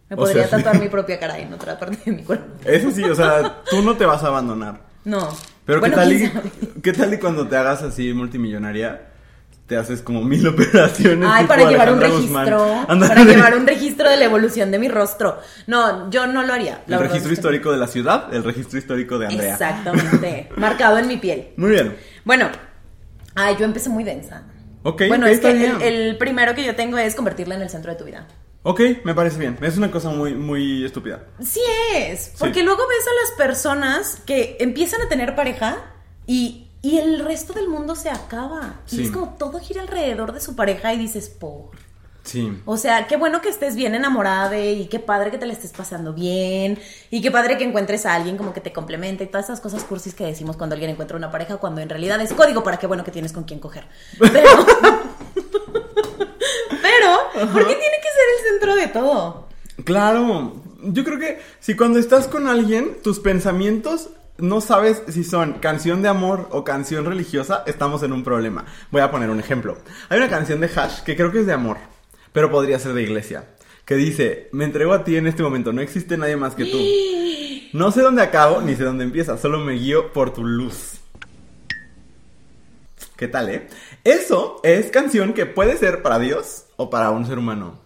Me 0.09 0.15
O 0.15 0.19
podría 0.19 0.47
sea, 0.47 0.57
tatuar 0.57 0.79
mi 0.79 0.89
propia 0.89 1.19
cara 1.19 1.39
en 1.39 1.53
otra 1.53 1.77
parte 1.79 1.97
de 2.05 2.11
mi 2.11 2.23
cuerpo. 2.23 2.45
Eso 2.65 2.91
sí, 2.91 3.03
o 3.03 3.15
sea, 3.15 3.61
tú 3.69 3.81
no 3.81 3.95
te 3.95 4.05
vas 4.05 4.23
a 4.23 4.27
abandonar. 4.27 4.81
No. 5.05 5.29
Pero 5.65 5.79
Bueno, 5.79 5.95
¿qué, 5.95 6.01
tal 6.01 6.13
y. 6.13 6.31
¿qué 6.81 6.93
tal 6.93 7.13
y 7.13 7.17
cuando 7.19 7.47
te 7.47 7.55
hagas 7.57 7.81
así 7.83 8.13
multimillonaria? 8.13 9.08
Te 9.69 9.77
haces 9.77 10.01
como 10.01 10.23
mil 10.23 10.45
operaciones. 10.47 11.29
Ay, 11.31 11.45
para 11.45 11.69
llevar 11.69 11.93
un 11.93 12.01
registro. 12.01 12.85
Para 12.87 13.23
llevar 13.23 13.55
un 13.55 13.67
registro 13.67 14.09
de 14.09 14.17
la 14.17 14.25
evolución 14.25 14.71
de 14.71 14.79
mi 14.79 14.89
rostro. 14.89 15.37
No, 15.67 16.09
yo 16.09 16.25
no 16.25 16.41
lo 16.41 16.53
haría. 16.53 16.81
El 16.87 16.99
registro 16.99 17.31
histórico 17.31 17.71
de 17.71 17.77
la 17.77 17.85
ciudad, 17.85 18.33
el 18.33 18.43
registro 18.43 18.79
histórico 18.79 19.19
de 19.19 19.27
Andrea. 19.27 19.53
Exactamente. 19.53 20.49
Marcado 20.57 20.97
en 20.97 21.07
mi 21.07 21.17
piel. 21.17 21.49
Muy 21.55 21.69
bien. 21.69 21.95
Bueno, 22.25 22.49
ay, 23.35 23.55
yo 23.59 23.65
empecé 23.65 23.89
muy 23.89 24.03
densa. 24.03 24.43
Ok, 24.81 25.03
bueno, 25.07 25.27
ok, 25.27 25.33
es 25.33 25.39
que 25.39 25.87
el, 25.87 26.17
primero 26.17 26.55
que 26.55 26.63
yo 26.63 26.75
tengo 26.75 26.97
es 26.97 27.13
convertirla 27.13 27.53
en 27.53 27.61
el 27.61 27.69
centro 27.69 27.91
de 27.91 27.97
tu 27.99 28.05
vida. 28.05 28.27
Ok, 28.63 28.81
me 29.03 29.13
parece 29.13 29.37
bien. 29.37 29.55
Es 29.61 29.77
una 29.77 29.91
cosa 29.91 30.09
muy, 30.09 30.33
muy 30.33 30.83
estúpida. 30.83 31.25
Sí 31.41 31.61
es, 31.95 32.33
porque 32.39 32.61
Sí. 32.61 32.65
luego 32.65 32.81
ves 32.87 33.05
a 33.05 33.21
las 33.21 33.37
personas 33.37 34.21
que 34.25 34.57
empiezan 34.59 35.01
a 35.03 35.09
tener 35.09 35.35
pareja 35.35 35.77
y, 36.25 36.68
y 36.81 36.97
el 36.97 37.19
resto 37.19 37.53
del 37.53 37.67
mundo 37.67 37.95
se 37.95 38.09
acaba. 38.09 38.81
Sí. 38.85 39.01
Y 39.01 39.05
es 39.05 39.11
como 39.11 39.35
todo 39.35 39.59
gira 39.59 39.81
alrededor 39.81 40.33
de 40.33 40.41
su 40.41 40.55
pareja 40.55 40.93
y 40.93 40.97
dices, 40.97 41.29
por... 41.29 41.71
Sí. 42.23 42.61
O 42.65 42.77
sea, 42.77 43.07
qué 43.07 43.17
bueno 43.17 43.41
que 43.41 43.49
estés 43.49 43.75
bien 43.75 43.95
enamorada 43.95 44.49
de 44.49 44.73
y 44.73 44.85
qué 44.87 44.99
padre 44.99 45.31
que 45.31 45.39
te 45.39 45.47
la 45.47 45.53
estés 45.53 45.71
pasando 45.71 46.13
bien 46.13 46.77
y 47.09 47.21
qué 47.21 47.31
padre 47.31 47.57
que 47.57 47.63
encuentres 47.63 48.05
a 48.05 48.13
alguien 48.13 48.37
como 48.37 48.53
que 48.53 48.61
te 48.61 48.71
complemente 48.71 49.23
y 49.23 49.27
todas 49.27 49.45
esas 49.45 49.61
cosas 49.61 49.83
cursis 49.83 50.13
que 50.13 50.25
decimos 50.25 50.55
cuando 50.55 50.75
alguien 50.75 50.91
encuentra 50.91 51.17
una 51.17 51.31
pareja 51.31 51.57
cuando 51.57 51.81
en 51.81 51.89
realidad 51.89 52.21
es 52.21 52.33
código 52.33 52.61
para 52.61 52.77
qué 52.77 52.85
bueno 52.85 53.03
que 53.03 53.11
tienes 53.11 53.33
con 53.33 53.45
quien 53.45 53.59
coger. 53.59 53.87
Pero, 54.19 54.31
pero 56.83 57.51
¿por 57.51 57.67
qué 57.67 57.75
tiene 57.75 57.97
que 57.97 58.09
ser 58.11 58.27
el 58.37 58.51
centro 58.51 58.75
de 58.75 58.87
todo? 58.89 59.47
Claro, 59.83 60.61
yo 60.83 61.03
creo 61.03 61.17
que 61.17 61.39
si 61.59 61.75
cuando 61.75 61.97
estás 61.97 62.27
con 62.27 62.47
alguien, 62.47 62.97
tus 63.01 63.19
pensamientos 63.19 64.09
no 64.41 64.61
sabes 64.61 65.03
si 65.07 65.23
son 65.23 65.53
canción 65.53 66.01
de 66.01 66.09
amor 66.09 66.47
o 66.51 66.63
canción 66.63 67.05
religiosa, 67.05 67.63
estamos 67.65 68.03
en 68.03 68.13
un 68.13 68.23
problema. 68.23 68.65
Voy 68.91 69.01
a 69.01 69.11
poner 69.11 69.29
un 69.29 69.39
ejemplo. 69.39 69.77
Hay 70.09 70.17
una 70.17 70.29
canción 70.29 70.59
de 70.59 70.67
Hash 70.67 71.01
que 71.03 71.15
creo 71.15 71.31
que 71.31 71.41
es 71.41 71.45
de 71.45 71.53
amor, 71.53 71.77
pero 72.31 72.51
podría 72.51 72.79
ser 72.79 72.93
de 72.93 73.03
iglesia, 73.03 73.45
que 73.85 73.95
dice, 73.95 74.49
me 74.51 74.65
entrego 74.65 74.93
a 74.93 75.03
ti 75.03 75.15
en 75.17 75.27
este 75.27 75.43
momento, 75.43 75.73
no 75.73 75.81
existe 75.81 76.17
nadie 76.17 76.37
más 76.37 76.55
que 76.55 76.65
tú. 76.65 76.77
No 77.77 77.91
sé 77.91 78.01
dónde 78.01 78.21
acabo 78.21 78.61
ni 78.61 78.75
sé 78.75 78.83
dónde 78.83 79.03
empieza, 79.03 79.37
solo 79.37 79.59
me 79.59 79.73
guío 79.73 80.11
por 80.13 80.33
tu 80.33 80.43
luz. 80.43 80.99
¿Qué 83.15 83.27
tal, 83.27 83.49
eh? 83.49 83.67
Eso 84.05 84.61
es 84.63 84.91
canción 84.91 85.33
que 85.33 85.45
puede 85.45 85.77
ser 85.77 86.01
para 86.01 86.19
Dios 86.19 86.65
o 86.77 86.89
para 86.89 87.11
un 87.11 87.25
ser 87.25 87.37
humano. 87.37 87.79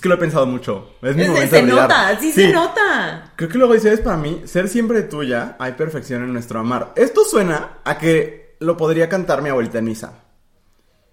Es 0.00 0.02
que 0.02 0.08
lo 0.08 0.14
he 0.14 0.18
pensado 0.18 0.46
mucho. 0.46 0.94
Es 1.02 1.14
mi 1.14 1.26
momento 1.28 1.50
se 1.56 1.60
de 1.60 1.68
nota, 1.70 2.18
sí, 2.18 2.32
se 2.32 2.50
nota. 2.54 3.32
Creo 3.36 3.50
que 3.50 3.58
luego 3.58 3.74
dices, 3.74 4.00
para 4.00 4.16
mí, 4.16 4.40
ser 4.46 4.66
siempre 4.66 5.02
tuya, 5.02 5.56
hay 5.58 5.72
perfección 5.72 6.22
en 6.22 6.32
nuestro 6.32 6.58
amar. 6.58 6.94
Esto 6.96 7.22
suena 7.26 7.80
a 7.84 7.98
que 7.98 8.56
lo 8.60 8.78
podría 8.78 9.10
cantar 9.10 9.42
mi 9.42 9.50
abuelita 9.50 9.76
en 9.76 9.84
misa. 9.84 10.14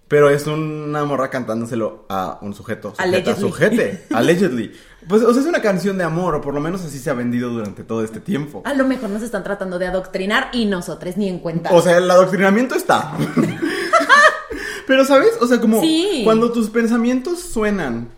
Pero 0.08 0.30
es 0.30 0.46
una 0.46 1.04
morra 1.04 1.28
cantándoselo 1.28 2.06
a 2.08 2.38
un 2.40 2.54
sujeto. 2.54 2.92
Sujeta, 2.96 3.02
Allegedly. 3.02 3.40
sujete. 3.42 4.06
Allegedly. 4.14 4.72
Pues, 5.06 5.22
o 5.22 5.32
sea, 5.34 5.42
es 5.42 5.46
una 5.46 5.60
canción 5.60 5.98
de 5.98 6.04
amor, 6.04 6.36
o 6.36 6.40
por 6.40 6.54
lo 6.54 6.60
menos 6.62 6.82
así 6.82 6.98
se 6.98 7.10
ha 7.10 7.12
vendido 7.12 7.50
durante 7.50 7.84
todo 7.84 8.02
este 8.02 8.20
tiempo. 8.20 8.62
A 8.64 8.72
lo 8.72 8.86
mejor 8.86 9.10
nos 9.10 9.20
están 9.22 9.44
tratando 9.44 9.78
de 9.78 9.86
adoctrinar 9.86 10.48
y 10.54 10.64
nosotros 10.64 11.18
ni 11.18 11.28
en 11.28 11.40
cuenta. 11.40 11.68
O 11.74 11.82
sea, 11.82 11.98
el 11.98 12.10
adoctrinamiento 12.10 12.74
está. 12.74 13.12
Pero, 14.86 15.04
¿sabes? 15.04 15.32
O 15.42 15.46
sea, 15.46 15.60
como 15.60 15.82
Sí. 15.82 16.22
cuando 16.24 16.50
tus 16.52 16.70
pensamientos 16.70 17.40
suenan 17.42 18.16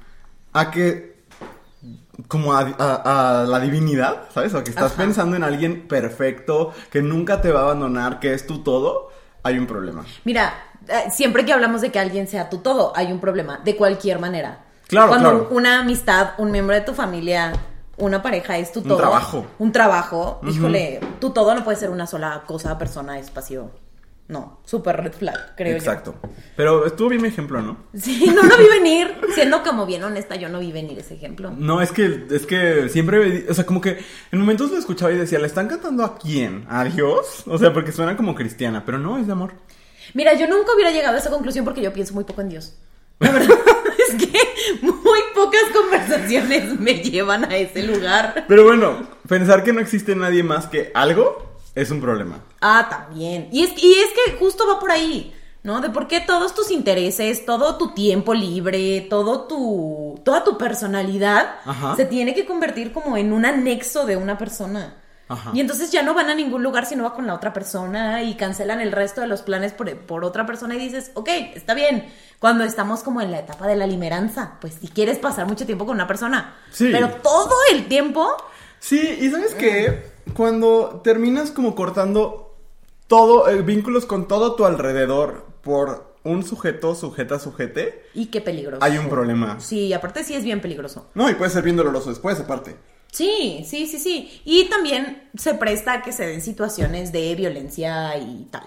a 0.53 0.71
que. 0.71 1.11
como 2.29 2.53
a, 2.53 2.61
a- 2.79 3.41
a 3.43 3.45
la 3.45 3.61
divinidad, 3.61 4.25
¿sabes? 4.35 4.53
O 4.55 4.63
que 4.63 4.71
estás 4.71 4.93
Ajá. 4.93 5.03
pensando 5.03 5.37
en 5.37 5.43
alguien 5.45 5.89
perfecto, 5.89 6.73
que 6.91 7.01
nunca 7.03 7.41
te 7.41 7.51
va 7.51 7.61
a 7.61 7.63
abandonar, 7.65 8.21
que 8.21 8.35
es 8.35 8.47
tu 8.47 8.63
todo, 8.63 9.09
hay 9.43 9.57
un 9.59 9.67
problema. 9.67 10.05
Mira, 10.25 10.53
eh, 10.87 11.11
siempre 11.11 11.45
que 11.47 11.53
hablamos 11.53 11.81
de 11.81 11.91
que 11.91 11.99
alguien 11.99 12.29
sea 12.29 12.51
tu 12.51 12.59
todo, 12.59 12.93
hay 12.95 13.11
un 13.11 13.21
problema, 13.21 13.59
de 13.65 13.75
cualquier 13.77 14.19
manera. 14.19 14.65
Claro, 14.87 15.09
Cuando 15.09 15.31
claro. 15.31 15.49
una 15.53 15.81
amistad, 15.81 16.33
un 16.39 16.51
miembro 16.51 16.75
de 16.75 16.83
tu 16.83 16.93
familia, 16.95 17.53
una 17.97 18.23
pareja 18.23 18.59
es 18.59 18.71
tu 18.73 18.81
Un 18.81 18.89
todo. 18.89 18.99
trabajo. 18.99 19.47
Un 19.59 19.73
trabajo. 19.73 20.41
Híjole, 20.47 21.01
tu 21.21 21.31
todo 21.31 21.55
no 21.55 21.65
puede 21.65 21.79
ser 21.79 21.91
una 21.91 22.07
sola 22.07 22.43
cosa, 22.47 22.77
persona, 22.77 23.19
espacio. 23.19 23.71
No, 24.31 24.61
super 24.65 24.97
red 25.03 25.13
flag, 25.13 25.57
creo 25.57 25.77
Exacto. 25.77 26.15
Pero 26.57 26.87
estuvo 26.87 27.09
bien 27.09 27.21
mi 27.21 27.27
ejemplo, 27.27 27.61
¿no? 27.61 27.73
yo. 27.93 28.01
Sí, 28.01 28.33
no 28.33 28.45
lo 28.45 28.57
vi 28.57 28.69
venir. 28.69 29.17
Siendo 29.35 29.65
como 29.65 29.87
bien 29.87 30.05
honesta, 30.05 30.37
yo 30.37 30.49
no 30.49 30.61
vi 30.61 30.71
venir 30.71 30.97
ese 31.01 31.15
ejemplo. 31.15 31.51
No, 31.51 31.83
es 31.83 31.91
que, 31.91 32.27
es 32.31 32.47
que 32.47 32.89
siempre, 32.89 33.47
o 33.51 33.55
sea, 33.55 33.67
como 33.67 33.81
que 33.81 33.99
en 34.31 34.39
momentos 34.39 34.71
lo 34.71 34.79
escuchaba 34.79 35.11
y 35.11 35.17
decía, 35.17 35.41
¿le 35.41 35.49
están 35.49 35.67
cantando 35.67 36.05
a 36.05 36.17
quién? 36.17 36.65
¿A 36.69 36.85
Dios? 36.85 37.43
O 37.47 37.59
sea, 37.59 37.73
porque 37.73 37.91
suena 37.91 38.17
como 38.17 38.37
cristiana, 38.37 38.85
pero 38.87 38.99
no, 38.99 39.19
es 39.19 39.27
de 39.27 39.33
amor. 39.33 39.55
Mira, 40.15 40.35
yo 40.35 40.47
nunca 40.47 40.75
hubiera 40.75 40.93
llegado 40.93 41.17
a 41.17 41.19
esa 41.19 41.31
conclusión 41.31 41.65
porque 41.65 41.83
yo 41.83 41.93
pienso 41.93 42.15
muy 42.15 42.23
poco 42.23 42.41
en 42.43 42.51
Dios. 42.51 42.79
La 43.19 43.33
verdad 43.33 43.59
es 44.09 44.15
que 44.15 44.39
muy 44.81 45.21
pocas 45.35 45.65
conversaciones 45.75 46.79
me 46.79 46.95
llevan 47.03 47.47
a 47.47 47.57
ese 47.57 47.83
lugar. 47.83 48.45
Pero 48.47 48.63
bueno, 48.63 49.09
pensar 49.29 49.65
que 49.65 49.73
no 49.73 49.81
existe 49.81 50.15
nadie 50.15 50.45
más 50.45 50.69
que 50.69 50.93
algo 50.95 51.50
es 51.75 51.91
un 51.91 52.01
problema. 52.01 52.41
Ah, 52.61 52.87
también. 52.89 53.49
Y 53.53 53.63
es, 53.65 53.71
y 53.83 53.93
es 53.93 54.09
que 54.13 54.37
justo 54.39 54.67
va 54.67 54.79
por 54.81 54.91
ahí, 54.91 55.35
¿no? 55.63 55.81
De 55.81 55.91
por 55.91 56.09
qué 56.09 56.21
todos 56.21 56.55
tus 56.55 56.71
intereses, 56.71 57.45
todo 57.45 57.77
tu 57.77 57.95
tiempo 57.95 58.35
libre, 58.35 59.07
todo 59.09 59.43
tu, 59.43 60.21
toda 60.25 60.45
tu 60.45 60.59
personalidad 60.59 61.57
Ajá. 61.65 61.97
se 61.97 62.05
tiene 62.05 62.35
que 62.35 62.47
convertir 62.47 62.93
como 62.93 63.17
en 63.17 63.33
un 63.33 63.45
anexo 63.45 64.05
de 64.07 64.17
una 64.17 64.37
persona. 64.37 64.97
Ajá. 65.29 65.53
Y 65.55 65.61
entonces 65.61 65.93
ya 65.93 66.03
no 66.03 66.13
van 66.13 66.29
a 66.29 66.35
ningún 66.35 66.65
lugar 66.65 66.87
si 66.87 66.97
no 66.97 67.05
va 67.05 67.15
con 67.15 67.29
la 67.29 67.35
otra 67.35 67.53
persona 67.53 68.25
y 68.25 68.35
cancelan 68.35 68.81
el 68.81 68.91
resto 68.91 69.21
de 69.21 69.29
los 69.29 69.43
planes 69.43 69.73
por, 69.73 69.97
por 69.99 70.25
otra 70.25 70.45
persona 70.45 70.75
y 70.75 70.79
dices, 70.79 71.13
ok, 71.15 71.29
está 71.55 71.75
bien. 71.75 72.13
Cuando 72.41 72.65
estamos 72.65 73.05
como 73.05 73.21
en 73.21 73.31
la 73.31 73.39
etapa 73.39 73.69
de 73.69 73.77
la 73.77 73.87
limeranza, 73.87 74.55
pues 74.61 74.75
si 74.81 74.89
quieres 74.89 75.19
pasar 75.19 75.47
mucho 75.47 75.67
tiempo 75.67 75.87
con 75.87 75.95
una 75.95 76.09
persona. 76.09 76.57
Sí. 76.73 76.89
Pero 76.91 77.11
todo 77.23 77.55
el 77.71 77.87
tiempo, 77.87 78.37
Sí, 78.81 79.19
y 79.21 79.31
¿sabes 79.31 79.55
qué? 79.55 80.10
Cuando 80.35 81.01
terminas 81.03 81.51
como 81.51 81.75
cortando 81.75 82.57
todo, 83.07 83.49
eh, 83.49 83.63
vínculos 83.63 84.07
con 84.07 84.29
todo 84.29 84.55
tu 84.55 84.65
alrededor 84.65 85.47
por 85.63 86.15
un 86.23 86.45
sujeto, 86.45 86.95
sujeta, 86.95 87.39
sujete, 87.39 88.05
y 88.15 88.27
qué 88.27 88.41
peligroso. 88.41 88.85
hay 88.85 88.99
un 88.99 89.09
problema. 89.09 89.59
Sí, 89.61 89.93
aparte 89.93 90.23
sí 90.23 90.35
es 90.35 90.45
bien 90.45 90.61
peligroso. 90.61 91.09
No, 91.15 91.31
y 91.31 91.35
puede 91.35 91.51
ser 91.51 91.63
bien 91.63 91.77
doloroso 91.77 92.11
después, 92.11 92.39
aparte. 92.39 92.77
Sí, 93.11 93.65
sí, 93.67 93.87
sí, 93.87 93.99
sí. 93.99 94.43
Y 94.45 94.69
también 94.69 95.29
se 95.37 95.55
presta 95.55 95.95
a 95.95 96.03
que 96.03 96.13
se 96.13 96.27
den 96.27 96.41
situaciones 96.41 97.11
de 97.13 97.35
violencia 97.35 98.17
y 98.17 98.47
tal. 98.51 98.67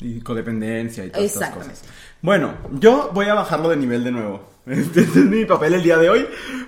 Y 0.00 0.20
codependencia 0.20 1.06
y 1.06 1.10
todas 1.10 1.24
estas 1.24 1.50
cosas. 1.50 1.82
Bueno, 2.20 2.54
yo 2.72 3.10
voy 3.14 3.26
a 3.26 3.34
bajarlo 3.34 3.70
de 3.70 3.76
nivel 3.76 4.04
de 4.04 4.12
nuevo. 4.12 4.50
Este 4.66 5.00
es 5.00 5.16
mi 5.16 5.46
papel 5.46 5.74
el 5.74 5.82
día 5.82 5.96
de 5.96 6.10
hoy. 6.10 6.26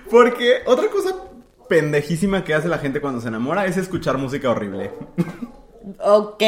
Porque 0.09 0.63
otra 0.65 0.89
cosa 0.89 1.15
pendejísima 1.69 2.43
que 2.43 2.53
hace 2.53 2.67
la 2.67 2.77
gente 2.79 3.01
cuando 3.01 3.21
se 3.21 3.27
enamora 3.29 3.65
es 3.65 3.77
escuchar 3.77 4.17
música 4.17 4.49
horrible. 4.49 4.91
Ok. 5.99 6.43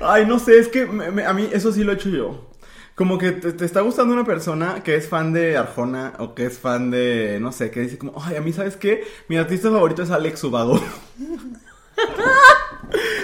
Ay, 0.00 0.26
no 0.26 0.38
sé, 0.38 0.58
es 0.58 0.68
que 0.68 0.86
me- 0.86 1.10
me- 1.10 1.24
a 1.26 1.32
mí 1.32 1.48
eso 1.52 1.72
sí 1.72 1.84
lo 1.84 1.92
he 1.92 1.96
hecho 1.96 2.08
yo. 2.10 2.48
Como 2.94 3.16
que 3.18 3.32
te, 3.32 3.52
te 3.52 3.64
está 3.64 3.80
gustando 3.80 4.12
una 4.12 4.24
persona 4.24 4.82
que 4.84 4.94
es 4.96 5.08
fan 5.08 5.32
de 5.32 5.56
Arjona 5.56 6.12
o 6.18 6.34
que 6.34 6.44
es 6.46 6.58
fan 6.58 6.90
de, 6.90 7.38
no 7.40 7.50
sé, 7.50 7.70
que 7.70 7.80
dice 7.80 7.96
como, 7.98 8.22
ay, 8.22 8.36
a 8.36 8.40
mí, 8.42 8.52
¿sabes 8.52 8.76
qué? 8.76 9.02
Mi 9.28 9.36
artista 9.38 9.70
favorito 9.70 10.02
es 10.02 10.10
Alex 10.10 10.44
Ubago. 10.44 10.78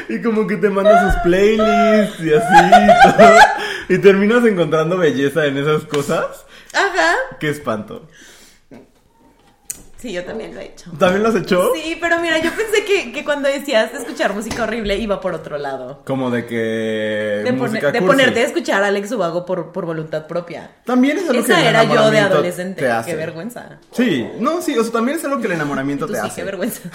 y 0.08 0.22
como 0.22 0.46
que 0.46 0.56
te 0.56 0.70
manda 0.70 1.12
sus 1.12 1.20
playlists 1.22 2.20
y 2.20 2.32
así 2.32 2.75
y 2.75 3.12
todo. 3.16 3.34
Y 3.90 3.98
terminas 3.98 4.44
encontrando 4.44 4.96
belleza 4.98 5.46
en 5.46 5.58
esas 5.58 5.84
cosas. 5.84 6.46
Ajá. 6.72 7.14
Qué 7.40 7.48
espanto. 7.50 8.06
Sí, 9.99 10.12
yo 10.12 10.25
también 10.25 10.55
lo 10.55 10.61
he 10.61 10.67
hecho. 10.67 10.93
¿También 10.97 11.25
lo 11.25 11.31
has 11.31 11.35
hecho? 11.35 11.73
Sí, 11.75 11.99
pero 12.00 12.21
mira, 12.21 12.38
yo 12.38 12.52
pensé 12.52 12.85
que, 12.85 13.12
que 13.12 13.25
cuando 13.25 13.49
decías 13.49 13.93
escuchar 13.93 14.33
música 14.33 14.62
horrible 14.62 14.97
iba 14.97 15.21
por 15.21 15.35
otro 15.35 15.59
lado. 15.59 16.02
Como 16.05 16.31
de 16.31 16.47
que... 16.47 17.43
De, 17.45 17.50
música 17.50 17.90
de 17.90 18.00
ponerte 18.00 18.40
a 18.40 18.47
escuchar 18.47 18.85
a 18.85 18.87
Alex 18.87 19.11
Ubago 19.11 19.45
por, 19.45 19.73
por 19.73 19.87
voluntad 19.87 20.28
propia. 20.28 20.71
También 20.85 21.19
es 21.19 21.28
algo 21.28 21.45
que 21.45 21.52
Esa 21.52 21.61
el 21.61 21.67
era 21.67 21.83
yo 21.83 22.12
de 22.12 22.21
adolescente. 22.21 22.83
te 22.83 22.88
hace. 22.90 23.11
Qué 23.11 23.17
vergüenza. 23.17 23.81
Sí, 23.90 24.25
no, 24.38 24.62
sí, 24.62 24.78
o 24.78 24.85
sea, 24.85 24.93
también 24.93 25.19
es 25.19 25.25
algo 25.25 25.40
que 25.40 25.49
el 25.49 25.55
enamoramiento 25.55 26.07
Tú 26.07 26.12
te 26.12 26.21
sí, 26.21 26.26
hace. 26.26 26.37
qué 26.37 26.45
vergüenza. 26.45 26.81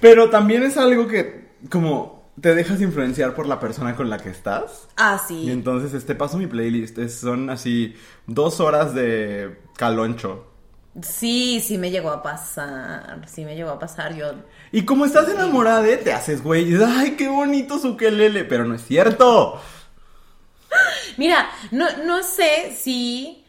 Pero 0.00 0.30
también 0.30 0.62
es 0.62 0.78
algo 0.78 1.06
que, 1.06 1.50
como, 1.70 2.19
te 2.40 2.54
dejas 2.54 2.80
influenciar 2.80 3.34
por 3.34 3.46
la 3.46 3.58
persona 3.60 3.96
con 3.96 4.08
la 4.10 4.18
que 4.18 4.30
estás. 4.30 4.88
Ah, 4.96 5.20
Y 5.24 5.28
sí. 5.28 5.50
entonces, 5.50 5.92
este 5.94 6.14
paso 6.14 6.38
mi 6.38 6.46
playlist. 6.46 6.98
es- 6.98 7.20
son 7.20 7.50
así 7.50 7.94
dos 8.26 8.60
horas 8.60 8.94
de 8.94 9.60
caloncho. 9.76 10.46
Sí, 11.02 11.60
sí 11.64 11.78
me 11.78 11.90
llegó 11.90 12.10
a 12.10 12.22
pasar. 12.22 13.22
Sí 13.28 13.44
me 13.44 13.54
llegó 13.54 13.70
a 13.70 13.78
pasar. 13.78 14.14
Yo. 14.16 14.32
Y 14.72 14.84
como 14.84 15.04
estás 15.04 15.28
enamorada 15.28 15.82
de, 15.82 15.96
te 15.98 16.12
haces 16.12 16.42
güey. 16.42 16.74
Y 16.74 16.82
ay, 16.82 17.12
qué 17.12 17.28
bonito 17.28 17.78
su 17.78 17.96
quelele. 17.96 18.44
Pero 18.44 18.64
no 18.64 18.74
es 18.74 18.84
cierto. 18.84 19.60
Mira, 21.16 21.48
no, 21.70 21.86
no 22.04 22.22
sé 22.22 22.76
si. 22.78 23.44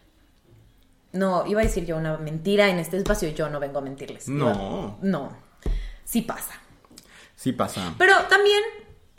No, 1.14 1.46
iba 1.46 1.62
a 1.62 1.64
decir 1.64 1.86
yo 1.86 1.98
una 1.98 2.18
mentira 2.18 2.70
en 2.70 2.80
este 2.80 2.98
espacio 2.98 3.28
y 3.30 3.34
yo 3.34 3.50
no 3.50 3.60
vengo 3.60 3.80
a 3.80 3.82
mentirles. 3.82 4.28
No. 4.30 4.98
Iba- 5.02 5.10
No. 5.10 5.38
Sí 6.06 6.22
pasa. 6.22 6.54
Sí 7.36 7.52
pasa. 7.54 7.94
Pero 7.98 8.14
también 8.30 8.62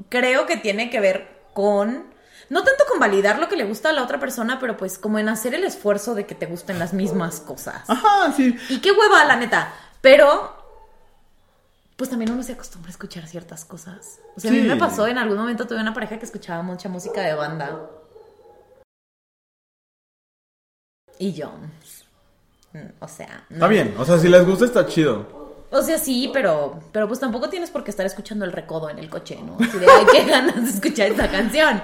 creo 0.09 0.47
que 0.47 0.57
tiene 0.57 0.91
que 0.91 1.01
ver 1.01 1.29
con. 1.55 2.11
No 2.51 2.65
tanto 2.65 2.85
con 2.91 2.99
validar 3.01 3.39
lo 3.39 3.49
que 3.49 3.57
le 3.57 3.65
gusta 3.65 3.91
a 3.91 3.93
la 3.93 4.03
otra 4.03 4.21
persona, 4.21 4.59
pero 4.61 4.77
pues 4.77 4.99
como 4.99 5.19
en 5.19 5.29
hacer 5.29 5.55
el 5.55 5.65
esfuerzo 5.65 6.15
de 6.15 6.27
que 6.27 6.35
te 6.35 6.47
gusten 6.47 6.79
las 6.79 6.93
mismas 6.93 7.41
cosas. 7.41 7.89
Ajá, 7.89 8.33
sí. 8.37 8.57
Y 8.69 8.81
qué 8.81 8.93
hueva, 8.93 9.25
la 9.25 9.37
neta. 9.37 9.73
Pero. 10.01 10.61
Pues 11.97 12.11
también 12.11 12.33
uno 12.33 12.43
se 12.43 12.53
acostumbra 12.53 12.89
a 12.89 12.93
escuchar 12.93 13.27
ciertas 13.27 13.65
cosas. 13.65 14.19
O 14.37 14.41
sea, 14.41 14.51
a 14.51 14.55
mí 14.55 14.61
me 14.63 14.77
pasó, 14.77 15.07
en 15.07 15.19
algún 15.19 15.39
momento 15.39 15.67
tuve 15.67 15.81
una 15.81 15.95
pareja 15.95 16.19
que 16.19 16.25
escuchaba 16.25 16.63
mucha 16.63 16.89
música 16.89 17.21
de 17.21 17.35
banda. 17.35 17.89
Y 21.19 21.33
yo. 21.33 21.53
mm, 22.73 22.79
O 22.99 23.09
sea. 23.09 23.45
no. 23.49 23.57
Está 23.57 23.69
bien. 23.69 23.95
O 23.99 24.05
sea, 24.05 24.19
si 24.19 24.29
les 24.29 24.45
gusta, 24.45 24.65
está 24.65 24.87
chido. 24.87 25.42
O 25.73 25.83
sea, 25.83 25.99
sí, 25.99 26.31
pero, 26.33 26.81
pero 26.93 27.09
pues 27.09 27.19
tampoco 27.19 27.49
tienes 27.49 27.71
por 27.71 27.83
qué 27.83 27.91
estar 27.91 28.05
escuchando 28.05 28.45
el 28.45 28.53
recodo 28.53 28.91
en 28.91 28.99
el 28.99 29.09
coche, 29.09 29.39
¿no? 29.45 29.57
Así 29.59 29.79
de, 29.79 29.87
ay, 29.87 30.07
qué 30.13 30.25
ganas 30.31 30.63
de 30.63 30.71
escuchar 30.71 31.11
esta 31.11 31.31
canción. 31.31 31.83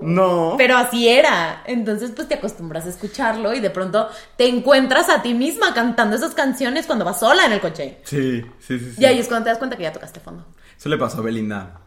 No. 0.00 0.54
Pero 0.58 0.76
así 0.76 1.08
era. 1.08 1.62
Entonces, 1.64 2.12
pues 2.14 2.28
te 2.28 2.34
acostumbras 2.34 2.84
a 2.84 2.90
escucharlo 2.90 3.54
y 3.54 3.60
de 3.60 3.70
pronto 3.70 4.08
te 4.36 4.46
encuentras 4.46 5.08
a 5.08 5.22
ti 5.22 5.32
misma 5.32 5.72
cantando 5.72 6.16
esas 6.16 6.34
canciones 6.34 6.86
cuando 6.86 7.04
vas 7.04 7.20
sola 7.20 7.46
en 7.46 7.52
el 7.52 7.60
coche. 7.60 7.98
Sí, 8.04 8.44
sí, 8.60 8.78
sí. 8.78 8.92
sí. 8.92 9.02
Y 9.02 9.04
ahí 9.06 9.18
es 9.18 9.28
cuando 9.28 9.44
te 9.44 9.50
das 9.50 9.58
cuenta 9.58 9.76
que 9.76 9.84
ya 9.84 9.92
tocaste 9.92 10.20
fondo. 10.20 10.44
Eso 10.76 10.88
le 10.88 10.98
pasó 10.98 11.18
a 11.18 11.22
Belinda. 11.22 11.80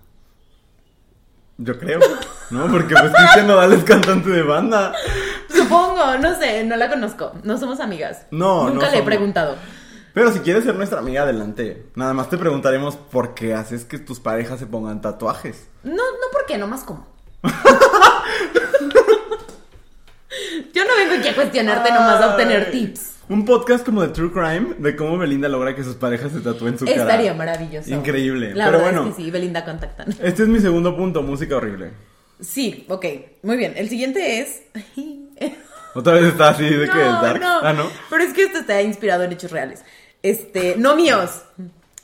Yo 1.60 1.78
creo, 1.80 2.00
¿no? 2.52 2.68
Porque 2.68 2.94
pues 2.94 3.12
Cristian 3.12 3.48
Nodal 3.48 3.74
es 3.74 3.84
cantante 3.84 4.30
de 4.30 4.44
banda. 4.44 4.94
Supongo, 5.50 6.18
no 6.20 6.36
sé, 6.40 6.64
no 6.64 6.76
la 6.76 6.88
conozco. 6.88 7.34
No 7.44 7.58
somos 7.58 7.80
amigas. 7.80 8.28
No, 8.30 8.66
no 8.66 8.76
Nunca 8.76 8.92
le 8.92 9.00
he 9.00 9.04
preguntado. 9.04 9.56
Pero 10.18 10.32
si 10.32 10.40
quieres 10.40 10.64
ser 10.64 10.74
nuestra 10.74 10.98
amiga, 10.98 11.22
adelante. 11.22 11.86
Nada 11.94 12.12
más 12.12 12.28
te 12.28 12.40
preguntaremos 12.40 12.96
por 12.96 13.36
qué 13.36 13.54
haces 13.54 13.86
que 13.86 14.00
tus 14.00 14.20
parejas 14.20 14.58
se 14.58 14.66
pongan 14.66 15.00
tatuajes. 15.00 15.68
No, 15.84 15.92
no, 15.94 16.32
¿por 16.32 16.48
qué? 16.48 16.58
Nomás 16.58 16.84
como. 16.84 17.06
Yo 20.74 20.86
no 20.86 20.96
vengo 20.98 21.20
aquí 21.20 21.28
a 21.28 21.36
cuestionarte 21.36 21.92
nomás 21.92 22.20
a 22.20 22.32
obtener 22.32 22.72
tips. 22.72 23.18
Un 23.30 23.46
podcast 23.46 23.86
como 23.86 24.02
de 24.02 24.08
True 24.08 24.32
Crime 24.32 24.74
de 24.80 24.96
cómo 24.96 25.20
Belinda 25.20 25.50
logra 25.50 25.76
que 25.76 25.84
sus 25.84 25.94
parejas 25.94 26.32
se 26.32 26.40
tatúen 26.40 26.80
su 26.80 26.86
cara. 26.86 27.00
Estaría 27.00 27.36
maravilloso. 27.36 27.94
Increíble. 27.94 28.56
La 28.56 28.66
Pero 28.66 28.80
verdad 28.80 28.94
bueno, 28.94 29.10
es 29.12 29.16
que 29.18 29.22
sí, 29.22 29.30
Belinda 29.30 29.64
contactan. 29.64 30.16
este 30.20 30.42
es 30.42 30.50
mi 30.50 30.60
segundo 30.60 30.98
punto, 30.98 31.22
música 31.22 31.58
horrible. 31.58 31.92
Sí, 32.40 32.88
ok. 32.90 33.06
Muy 33.44 33.58
bien. 33.58 33.74
El 33.78 33.88
siguiente 33.88 34.40
es. 34.40 34.64
Otra 35.98 36.14
vez 36.14 36.26
está 36.26 36.50
así 36.50 36.64
de 36.64 36.88
que 36.88 36.98
dark. 37.00 37.42
no. 37.42 37.60
Ah, 37.64 37.74
¿no? 37.74 37.90
Pero 38.10 38.24
es 38.24 38.32
que 38.34 38.44
esto 38.44 38.60
está 38.60 38.80
inspirado 38.84 39.24
en 39.24 39.32
hechos 39.32 39.52
reales. 39.52 39.84
Este, 40.24 40.76
no 40.78 40.96
míos, 40.96 41.42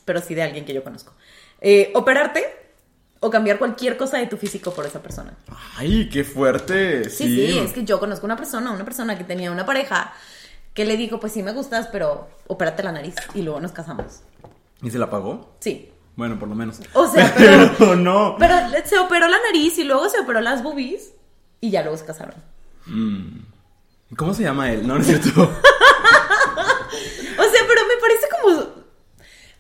pero 0.05 0.22
sí 0.22 0.36
de 0.36 0.43
alguien 0.43 0.65
que 0.65 0.74
yo 0.74 0.84
conozco. 0.84 1.13
Eh, 1.62 1.91
operarte 1.96 2.46
o 3.20 3.29
cambiar 3.29 3.58
cualquier 3.58 3.96
cosa 3.98 4.17
de 4.17 4.27
tu 4.27 4.38
físico 4.38 4.74
por 4.74 4.86
esa 4.86 5.01
persona. 5.01 5.34
Ay, 5.77 6.10
qué 6.10 6.24
fuerte. 6.24 7.10
Sí, 7.10 7.25
sí, 7.25 7.58
es 7.60 7.72
que 7.72 7.84
yo 7.86 8.00
conozco 8.00 8.25
una 8.25 8.36
persona, 8.36 8.72
una 8.72 8.84
persona 8.86 9.17
que 9.17 9.24
tenía 9.24 9.51
una 9.51 9.65
pareja 9.65 10.13
que 10.74 10.86
le 10.86 10.98
dijo, 10.98 11.20
pues 11.20 11.32
sí 11.34 11.41
me 11.43 11.53
gustas, 11.53 11.88
pero 11.91 12.27
opérate 12.48 12.84
la 12.84 12.91
nariz 12.91 13.15
y 13.34 13.41
luego 13.43 13.60
nos 13.62 13.72
casamos. 13.72 14.22
¿Y 14.82 14.91
se 14.91 14.98
la 14.98 15.10
pagó? 15.10 15.55
Sí. 15.60 15.89
Bueno, 16.15 16.38
por 16.38 16.48
lo 16.50 16.55
menos. 16.55 16.79
O 16.93 17.08
sea, 17.08 17.34
pero- 17.77 17.96
no. 17.96 18.36
Pero 18.38 18.55
se 18.86 18.98
operó 19.00 19.27
la 19.27 19.38
nariz 19.41 19.77
y 19.77 19.84
luego 19.84 20.10
se 20.10 20.20
operó 20.20 20.41
las 20.41 20.62
boobies 20.62 21.13
y 21.62 21.70
ya 21.72 21.82
luego 21.82 21.98
se 21.98 22.05
casaron. 22.05 22.36
¿Cómo 24.17 24.34
se 24.34 24.43
llama 24.43 24.72
él? 24.72 24.86
No, 24.86 24.96
no 24.96 25.01
es 25.01 25.08
cierto. 25.08 25.50
O 27.36 27.43
sea, 27.43 27.62
pero 27.67 27.82
me 27.88 27.98
parece 28.00 28.27
como 28.44 28.84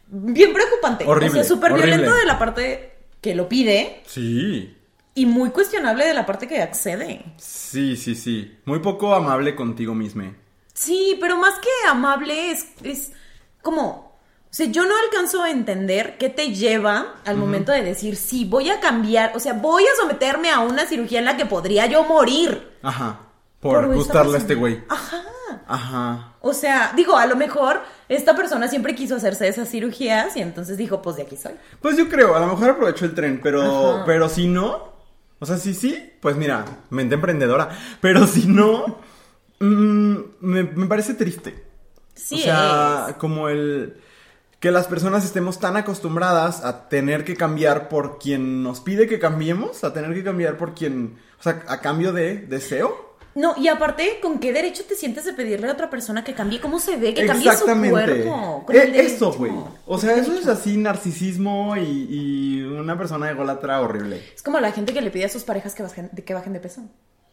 bien 0.07 0.53
preocupante. 0.53 1.05
Horrible, 1.05 1.29
O 1.29 1.33
sea, 1.33 1.43
súper 1.43 1.73
violento 1.73 2.13
de 2.13 2.25
la 2.25 2.37
parte 2.37 2.93
que 3.21 3.35
lo 3.35 3.47
pide 3.49 4.03
sí. 4.05 4.75
y 5.15 5.25
muy 5.25 5.49
cuestionable 5.49 6.05
de 6.05 6.13
la 6.13 6.25
parte 6.25 6.47
que 6.47 6.61
accede. 6.61 7.23
Sí, 7.37 7.95
sí, 7.95 8.15
sí. 8.15 8.59
Muy 8.65 8.79
poco 8.79 9.13
amable 9.13 9.55
contigo 9.55 9.95
mismo. 9.95 10.33
Sí, 10.73 11.17
pero 11.19 11.37
más 11.37 11.55
que 11.59 11.69
amable 11.89 12.51
es, 12.51 12.67
es 12.83 13.11
como... 13.61 14.13
O 14.51 14.55
sea, 14.55 14.67
yo 14.67 14.85
no 14.85 14.93
alcanzo 15.05 15.41
a 15.41 15.49
entender 15.49 16.19
qué 16.19 16.29
te 16.29 16.53
lleva 16.53 17.15
al 17.25 17.37
momento 17.37 17.71
de 17.71 17.81
decir, 17.81 18.15
sí, 18.15 18.45
voy 18.45 18.69
a 18.69 18.79
cambiar, 18.79 19.35
o 19.35 19.39
sea, 19.39 19.53
voy 19.53 19.83
a 19.83 19.95
someterme 19.99 20.51
a 20.51 20.59
una 20.59 20.85
cirugía 20.85 21.17
en 21.17 21.25
la 21.25 21.37
que 21.37 21.47
podría 21.47 21.87
yo 21.87 22.03
morir. 22.03 22.71
Ajá. 22.83 23.19
Por, 23.63 23.85
esta 23.85 23.95
gustarle 23.95 24.35
a 24.35 24.39
este 24.39 24.55
güey. 24.55 24.83
Ajá. 24.89 25.23
Ajá. 25.65 26.35
O 26.41 26.53
sea, 26.53 26.93
digo, 26.95 27.17
a 27.17 27.25
lo 27.25 27.35
mejor 27.35 27.81
esta 28.09 28.35
persona 28.35 28.67
siempre 28.67 28.95
quiso 28.95 29.15
hacerse 29.15 29.47
esas 29.47 29.69
cirugías 29.69 30.35
y 30.35 30.41
entonces 30.41 30.77
dijo, 30.77 31.01
pues 31.01 31.15
de 31.15 31.23
aquí 31.23 31.37
soy. 31.37 31.53
Pues 31.81 31.97
yo 31.97 32.09
creo, 32.09 32.35
a 32.35 32.39
lo 32.39 32.47
mejor 32.47 32.71
aprovechó 32.71 33.05
el 33.05 33.15
tren, 33.15 33.39
pero, 33.41 33.95
Ajá. 33.95 34.05
pero 34.05 34.29
si 34.29 34.47
no, 34.47 34.93
o 35.39 35.45
sea, 35.45 35.57
si 35.57 35.73
sí, 35.73 36.13
pues 36.21 36.35
mira, 36.35 36.65
mente 36.89 37.15
emprendedora. 37.15 37.69
Pero 38.01 38.27
si 38.27 38.45
no, 38.45 38.99
mm, 39.59 40.15
me, 40.41 40.63
me 40.63 40.85
parece 40.87 41.13
triste. 41.13 41.63
Sí, 42.13 42.35
o 42.35 42.43
sea, 42.43 43.05
es. 43.09 43.15
como 43.15 43.49
el 43.49 43.97
que 44.63 44.71
las 44.71 44.87
personas 44.87 45.25
estemos 45.25 45.59
tan 45.59 45.75
acostumbradas 45.75 46.63
a 46.63 46.87
tener 46.87 47.25
que 47.25 47.35
cambiar 47.35 47.89
por 47.89 48.17
quien 48.17 48.63
nos 48.63 48.79
pide 48.79 49.07
que 49.07 49.19
cambiemos, 49.19 49.83
a 49.83 49.91
tener 49.91 50.13
que 50.13 50.23
cambiar 50.23 50.55
por 50.55 50.73
quien, 50.73 51.17
o 51.37 51.43
sea, 51.43 51.65
a 51.67 51.81
cambio 51.81 52.13
de 52.13 52.37
deseo. 52.37 53.12
No, 53.35 53.55
y 53.57 53.67
aparte, 53.67 54.19
¿con 54.21 54.37
qué 54.39 54.53
derecho 54.53 54.83
te 54.87 54.95
sientes 54.95 55.25
de 55.25 55.33
pedirle 55.33 55.67
a 55.67 55.71
otra 55.71 55.89
persona 55.89 56.23
que 56.23 56.33
cambie 56.35 56.61
cómo 56.61 56.79
se 56.79 56.97
ve, 56.97 57.13
que 57.15 57.21
cambie 57.25 57.51
su 57.57 57.65
cuerpo? 57.91 58.65
Eh, 58.69 58.91
eso, 58.95 59.33
güey. 59.33 59.51
O 59.87 59.97
sea, 59.97 60.15
eso 60.15 60.33
es 60.33 60.45
así 60.47 60.77
narcisismo 60.77 61.75
y, 61.77 62.07
y 62.09 62.61
una 62.61 62.95
persona 62.97 63.31
ególatra 63.31 63.81
horrible. 63.81 64.23
Es 64.35 64.43
como 64.43 64.59
la 64.59 64.71
gente 64.71 64.93
que 64.93 65.01
le 65.01 65.09
pide 65.09 65.25
a 65.25 65.29
sus 65.29 65.43
parejas 65.43 65.73
que 65.73 65.81
bajen, 65.83 66.09
de- 66.11 66.23
que 66.23 66.33
bajen 66.35 66.53
de 66.53 66.59
peso. 66.59 66.81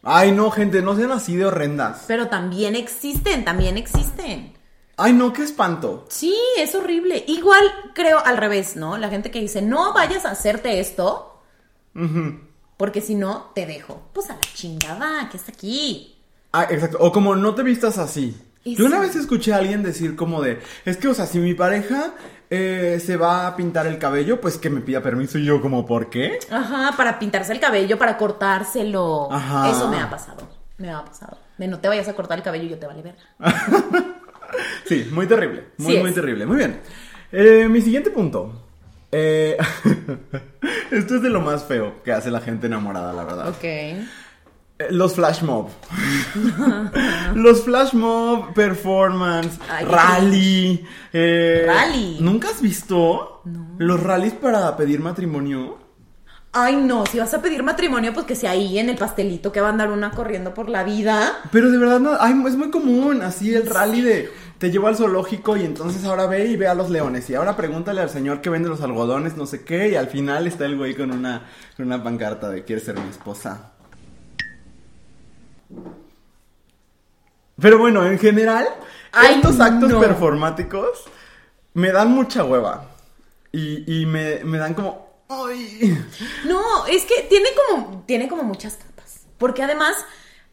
Ay, 0.03 0.31
no, 0.31 0.49
gente, 0.49 0.81
no 0.81 0.95
sean 0.95 1.11
así 1.11 1.35
de 1.35 1.45
horrendas. 1.45 2.05
Pero 2.07 2.27
también 2.29 2.75
existen, 2.75 3.45
también 3.45 3.77
existen. 3.77 4.53
Ay, 4.97 5.13
no, 5.13 5.31
qué 5.33 5.43
espanto. 5.43 6.05
Sí, 6.09 6.35
es 6.57 6.73
horrible. 6.73 7.23
Igual 7.27 7.63
creo 7.93 8.17
al 8.25 8.37
revés, 8.37 8.75
¿no? 8.75 8.97
La 8.97 9.09
gente 9.09 9.29
que 9.29 9.39
dice, 9.39 9.61
no 9.61 9.93
vayas 9.93 10.25
a 10.25 10.31
hacerte 10.31 10.79
esto, 10.79 11.41
porque 12.81 12.99
si 12.99 13.13
no, 13.13 13.51
te 13.53 13.67
dejo. 13.67 14.09
Pues 14.11 14.31
a 14.31 14.33
la 14.33 14.41
chingada, 14.55 15.29
que 15.29 15.37
está 15.37 15.51
aquí. 15.51 16.15
Ah, 16.51 16.65
exacto. 16.67 16.97
O 16.99 17.11
como 17.11 17.35
no 17.35 17.53
te 17.53 17.61
vistas 17.61 17.99
así. 17.99 18.35
Y 18.63 18.73
Yo 18.73 18.87
una 18.87 18.99
vez 18.99 19.15
escuché 19.15 19.53
a 19.53 19.57
alguien 19.57 19.83
decir 19.83 20.15
como 20.15 20.41
de, 20.41 20.59
es 20.83 20.97
que, 20.97 21.07
o 21.07 21.13
sea, 21.13 21.27
si 21.27 21.37
mi 21.37 21.53
pareja 21.53 22.15
eh, 22.49 22.99
se 22.99 23.17
va 23.17 23.45
a 23.45 23.55
pintar 23.55 23.85
el 23.85 23.99
cabello, 23.99 24.41
pues 24.41 24.57
que 24.57 24.71
me 24.71 24.81
pida 24.81 24.99
permiso 25.03 25.37
y 25.37 25.45
yo 25.45 25.61
como, 25.61 25.85
¿por 25.85 26.09
qué? 26.09 26.39
Ajá, 26.49 26.95
para 26.97 27.19
pintarse 27.19 27.53
el 27.53 27.59
cabello, 27.59 27.99
para 27.99 28.17
cortárselo. 28.17 29.31
Ajá. 29.31 29.69
Eso 29.69 29.87
me 29.87 29.99
ha 29.99 30.09
pasado. 30.09 30.49
Me 30.79 30.89
ha 30.89 31.05
pasado. 31.05 31.37
De 31.59 31.67
no 31.67 31.77
te 31.77 31.87
vayas 31.87 32.07
a 32.07 32.15
cortar 32.15 32.39
el 32.39 32.43
cabello, 32.43 32.67
yo 32.67 32.79
te 32.79 32.87
vale 32.87 33.03
ver. 33.03 33.15
Sí, 34.85 35.07
muy 35.11 35.27
terrible. 35.27 35.65
Muy, 35.77 35.93
Sí 35.93 35.99
muy 35.99 36.11
terrible. 36.13 36.47
Muy 36.47 36.57
bien. 36.57 36.81
Eh, 37.31 37.67
mi 37.69 37.79
siguiente 37.79 38.09
punto. 38.09 38.60
Eh, 39.11 39.57
esto 40.91 41.15
es 41.15 41.21
de 41.21 41.29
lo 41.29 41.41
más 41.41 41.63
feo 41.65 42.01
que 42.03 42.11
hace 42.13 42.31
la 42.31 42.39
gente 42.41 42.67
enamorada, 42.67 43.13
la 43.13 43.23
verdad. 43.23 43.49
Ok. 43.49 43.63
Eh, 43.63 43.97
Los 44.89 45.15
flash 45.15 45.41
mob. 45.43 45.69
Los 47.35 47.63
flash 47.63 47.93
mob, 47.93 48.53
performance, 48.53 49.59
Ay, 49.69 49.85
rally. 49.85 50.85
eh, 51.13 51.65
Rally. 51.67 52.17
¿Nunca 52.19 52.49
has 52.49 52.61
visto 52.61 53.41
los 53.77 54.01
rallies 54.01 54.33
para 54.33 54.75
pedir 54.77 54.99
matrimonio? 54.99 55.79
Ay, 56.53 56.75
no, 56.75 57.05
si 57.05 57.17
vas 57.17 57.33
a 57.33 57.41
pedir 57.41 57.63
matrimonio, 57.63 58.13
pues 58.13 58.25
que 58.25 58.35
sea 58.35 58.51
ahí 58.51 58.77
en 58.77 58.89
el 58.89 58.97
pastelito 58.97 59.51
que 59.53 59.61
va 59.61 59.67
a 59.67 59.71
andar 59.71 59.89
una 59.89 60.11
corriendo 60.11 60.53
por 60.53 60.67
la 60.67 60.83
vida. 60.83 61.39
Pero 61.51 61.71
de 61.71 61.77
verdad 61.77 61.99
no, 62.01 62.11
ay, 62.19 62.33
es 62.45 62.57
muy 62.57 62.69
común, 62.69 63.21
así 63.21 63.53
el 63.53 63.67
rally 63.67 64.01
de 64.01 64.29
te 64.61 64.69
llevo 64.69 64.89
al 64.89 64.95
zoológico 64.95 65.57
y 65.57 65.65
entonces 65.65 66.05
ahora 66.05 66.27
ve 66.27 66.45
y 66.45 66.55
ve 66.55 66.67
a 66.67 66.75
los 66.75 66.91
leones 66.91 67.27
y 67.31 67.33
ahora 67.33 67.57
pregúntale 67.57 67.99
al 67.99 68.11
señor 68.11 68.41
que 68.41 68.51
vende 68.51 68.69
los 68.69 68.81
algodones, 68.81 69.35
no 69.35 69.47
sé 69.47 69.63
qué, 69.63 69.89
y 69.89 69.95
al 69.95 70.05
final 70.05 70.45
está 70.45 70.65
el 70.65 70.77
güey 70.77 70.93
con 70.93 71.09
una, 71.09 71.49
con 71.75 71.87
una 71.87 72.03
pancarta 72.03 72.47
de 72.47 72.63
quiere 72.63 72.79
ser 72.79 72.99
mi 72.99 73.09
esposa. 73.09 73.71
Pero 77.59 77.79
bueno, 77.79 78.05
en 78.05 78.19
general, 78.19 78.67
Ay, 79.11 79.37
estos 79.37 79.59
actos 79.59 79.89
no. 79.89 79.99
performáticos 79.99 81.05
me 81.73 81.91
dan 81.91 82.11
mucha 82.11 82.43
hueva. 82.43 82.85
Y, 83.51 84.01
y 84.01 84.05
me, 84.05 84.43
me 84.43 84.59
dan 84.59 84.75
como. 84.75 85.23
¡Ay! 85.27 85.97
No, 86.45 86.85
es 86.85 87.05
que 87.05 87.23
tiene 87.23 87.49
como, 87.55 88.03
tiene 88.05 88.29
como 88.29 88.43
muchas 88.43 88.75
capas. 88.75 89.21
Porque 89.39 89.63
además, 89.63 89.95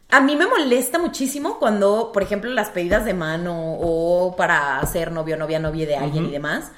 a 0.09 0.21
mí 0.21 0.35
me 0.35 0.47
molesta 0.47 0.97
muchísimo 0.99 1.59
cuando, 1.59 2.11
por 2.11 2.23
ejemplo, 2.23 2.49
las 2.51 2.69
pedidas 2.69 3.05
de 3.05 3.13
mano 3.13 3.55
o 3.79 4.35
para 4.35 4.83
ser 4.87 5.11
novio, 5.11 5.37
novia, 5.37 5.59
novia 5.59 5.85
de 5.85 5.95
alguien 5.95 6.25
y 6.25 6.31
demás, 6.31 6.71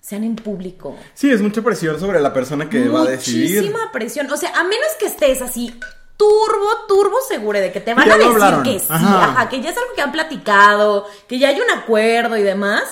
sean 0.00 0.24
en 0.24 0.36
público. 0.36 0.96
Sí, 1.14 1.30
es 1.30 1.40
mucha 1.42 1.62
presión 1.62 1.98
sobre 2.00 2.20
la 2.20 2.32
persona 2.32 2.68
que 2.68 2.88
va 2.88 3.02
a 3.02 3.04
decidir. 3.04 3.56
Muchísima 3.62 3.92
presión. 3.92 4.30
O 4.30 4.36
sea, 4.36 4.50
a 4.58 4.62
menos 4.64 4.88
que 4.98 5.06
estés 5.06 5.42
así 5.42 5.78
turbo, 6.16 6.68
turbo 6.88 7.16
seguro 7.28 7.58
de 7.58 7.70
que 7.72 7.80
te 7.80 7.92
van 7.92 8.06
Ya 8.06 8.14
a 8.14 8.16
decir 8.18 8.32
hablaron. 8.32 8.62
que 8.62 8.78
sí, 8.78 8.86
Ajá. 8.88 9.24
ajá. 9.32 9.48
que 9.48 9.60
ya 9.60 9.70
es 9.70 9.76
algo 9.76 9.90
que 9.94 10.02
han 10.02 10.12
platicado, 10.12 11.06
que 11.28 11.38
ya 11.38 11.48
hay 11.48 11.60
un 11.60 11.70
acuerdo 11.70 12.36
y 12.36 12.42
demás, 12.42 12.82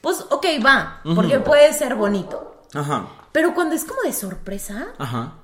pues 0.00 0.24
ok, 0.30 0.46
va, 0.64 1.00
porque 1.14 1.38
puede 1.40 1.72
ser 1.72 1.94
bonito. 1.94 2.62
Ajá, 2.74 3.06
Pero 3.30 3.54
cuando 3.54 3.74
es 3.76 3.84
como 3.84 4.02
de 4.02 4.12
sorpresa, 4.12 4.88
ajá. 4.98 5.34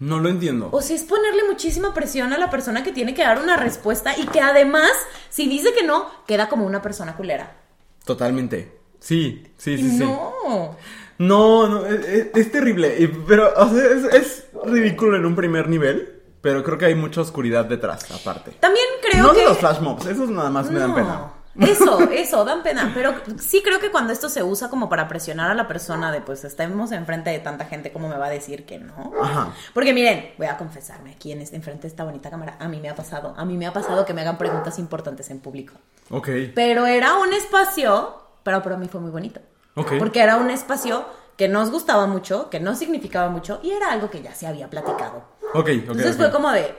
No 0.00 0.18
lo 0.18 0.28
entiendo. 0.28 0.68
O 0.72 0.82
sea, 0.82 0.96
es 0.96 1.02
ponerle 1.04 1.42
muchísima 1.48 1.94
presión 1.94 2.32
a 2.32 2.38
la 2.38 2.50
persona 2.50 2.82
que 2.82 2.92
tiene 2.92 3.14
que 3.14 3.22
dar 3.22 3.40
una 3.40 3.56
respuesta 3.56 4.12
y 4.18 4.26
que 4.26 4.40
además, 4.40 4.90
si 5.30 5.48
dice 5.48 5.72
que 5.72 5.86
no, 5.86 6.06
queda 6.26 6.48
como 6.48 6.66
una 6.66 6.82
persona 6.82 7.16
culera. 7.16 7.56
Totalmente. 8.04 8.78
Sí, 9.00 9.46
sí, 9.56 9.76
sí, 9.78 9.90
sí. 9.90 9.98
no. 9.98 10.76
No, 11.18 11.68
no, 11.68 11.86
es, 11.86 12.04
es- 12.06 12.26
es 12.34 12.52
terrible. 12.52 13.10
Pero, 13.28 13.52
o 13.56 13.68
sea, 13.68 13.84
es, 13.86 14.04
es 14.14 14.44
ridículo 14.64 15.16
en 15.16 15.26
un 15.26 15.36
primer 15.36 15.68
nivel. 15.68 16.10
Pero 16.40 16.62
creo 16.62 16.76
que 16.76 16.84
hay 16.84 16.94
mucha 16.94 17.22
oscuridad 17.22 17.64
detrás, 17.64 18.10
aparte. 18.10 18.50
También 18.60 18.84
creo 19.00 19.22
no 19.22 19.32
que. 19.32 19.38
de 19.40 19.44
los 19.46 19.56
flash 19.56 19.80
mobs, 19.80 20.04
esos 20.04 20.28
nada 20.28 20.50
más 20.50 20.70
me 20.70 20.78
dan 20.78 20.90
No. 20.90 20.94
pena. 20.94 21.32
Eso, 21.58 22.00
eso, 22.10 22.44
dan 22.44 22.62
pena. 22.62 22.90
Pero 22.94 23.14
sí 23.38 23.62
creo 23.62 23.78
que 23.78 23.90
cuando 23.90 24.12
esto 24.12 24.28
se 24.28 24.42
usa 24.42 24.68
como 24.68 24.88
para 24.88 25.06
presionar 25.08 25.50
a 25.50 25.54
la 25.54 25.68
persona 25.68 26.10
de 26.10 26.20
pues 26.20 26.44
estemos 26.44 26.90
enfrente 26.92 27.30
de 27.30 27.38
tanta 27.38 27.64
gente, 27.66 27.92
¿cómo 27.92 28.08
me 28.08 28.16
va 28.16 28.26
a 28.26 28.30
decir 28.30 28.66
que 28.66 28.78
no? 28.78 29.12
Ajá. 29.22 29.52
Porque 29.72 29.92
miren, 29.94 30.32
voy 30.36 30.46
a 30.48 30.56
confesarme 30.56 31.12
aquí 31.12 31.32
en 31.32 31.40
este, 31.40 31.56
enfrente 31.56 31.82
de 31.82 31.88
esta 31.88 32.04
bonita 32.04 32.30
cámara. 32.30 32.56
A 32.58 32.68
mí 32.68 32.80
me 32.80 32.88
ha 32.88 32.94
pasado, 32.94 33.34
a 33.36 33.44
mí 33.44 33.56
me 33.56 33.66
ha 33.66 33.72
pasado 33.72 34.04
que 34.04 34.14
me 34.14 34.22
hagan 34.22 34.38
preguntas 34.38 34.78
importantes 34.78 35.30
en 35.30 35.40
público. 35.40 35.74
Ok. 36.10 36.28
Pero 36.54 36.86
era 36.86 37.16
un 37.18 37.32
espacio, 37.32 38.20
pero 38.42 38.62
para 38.62 38.76
mí 38.76 38.88
fue 38.88 39.00
muy 39.00 39.10
bonito. 39.10 39.40
Ok. 39.76 39.92
Porque 39.98 40.20
era 40.20 40.36
un 40.36 40.50
espacio 40.50 41.04
que 41.36 41.48
nos 41.48 41.70
gustaba 41.70 42.06
mucho, 42.06 42.50
que 42.50 42.60
no 42.60 42.74
significaba 42.74 43.28
mucho 43.28 43.60
y 43.62 43.70
era 43.70 43.92
algo 43.92 44.10
que 44.10 44.22
ya 44.22 44.34
se 44.34 44.46
había 44.46 44.68
platicado. 44.70 45.24
Ok, 45.52 45.58
ok. 45.60 45.68
Entonces 45.68 46.16
fue 46.16 46.30
como 46.30 46.50
de, 46.50 46.74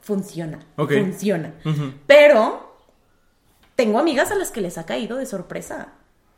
funciona, 0.00 0.58
Ok. 0.76 0.92
funciona. 0.92 1.54
Ujú. 1.64 1.92
Pero 2.06 2.73
tengo 3.76 3.98
amigas 3.98 4.30
a 4.30 4.34
las 4.36 4.50
que 4.50 4.60
les 4.60 4.78
ha 4.78 4.86
caído 4.86 5.16
de 5.16 5.26
sorpresa. 5.26 5.88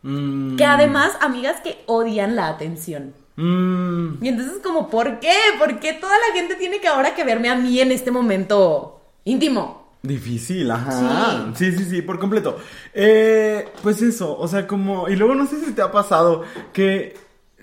Mm, 0.02 0.56
Que 0.56 0.64
además, 0.64 1.12
amigas 1.20 1.60
que 1.62 1.82
odian 1.86 2.36
la 2.36 2.48
atención. 2.48 3.14
mm, 3.36 4.24
Y 4.24 4.28
entonces 4.28 4.58
como, 4.62 4.88
¿por 4.88 5.18
qué? 5.20 5.34
¿Por 5.58 5.78
qué 5.80 5.92
toda 5.94 6.14
la 6.16 6.34
gente 6.34 6.54
tiene 6.56 6.80
que 6.80 6.88
ahora 6.88 7.14
que 7.14 7.24
verme 7.24 7.48
a 7.50 7.56
mí 7.56 7.80
en 7.80 7.92
este 7.92 8.10
momento 8.10 9.00
íntimo? 9.24 9.86
Difícil, 10.02 10.70
ajá. 10.70 11.50
Sí. 11.54 11.72
sí, 11.72 11.84
sí, 11.84 12.02
por 12.02 12.18
completo. 12.20 12.58
Eh, 12.94 13.68
pues 13.82 14.00
eso, 14.02 14.38
o 14.38 14.46
sea, 14.46 14.66
como. 14.66 15.08
Y 15.08 15.16
luego 15.16 15.34
no 15.34 15.46
sé 15.46 15.58
si 15.64 15.72
te 15.72 15.82
ha 15.82 15.90
pasado 15.90 16.44
que 16.72 17.16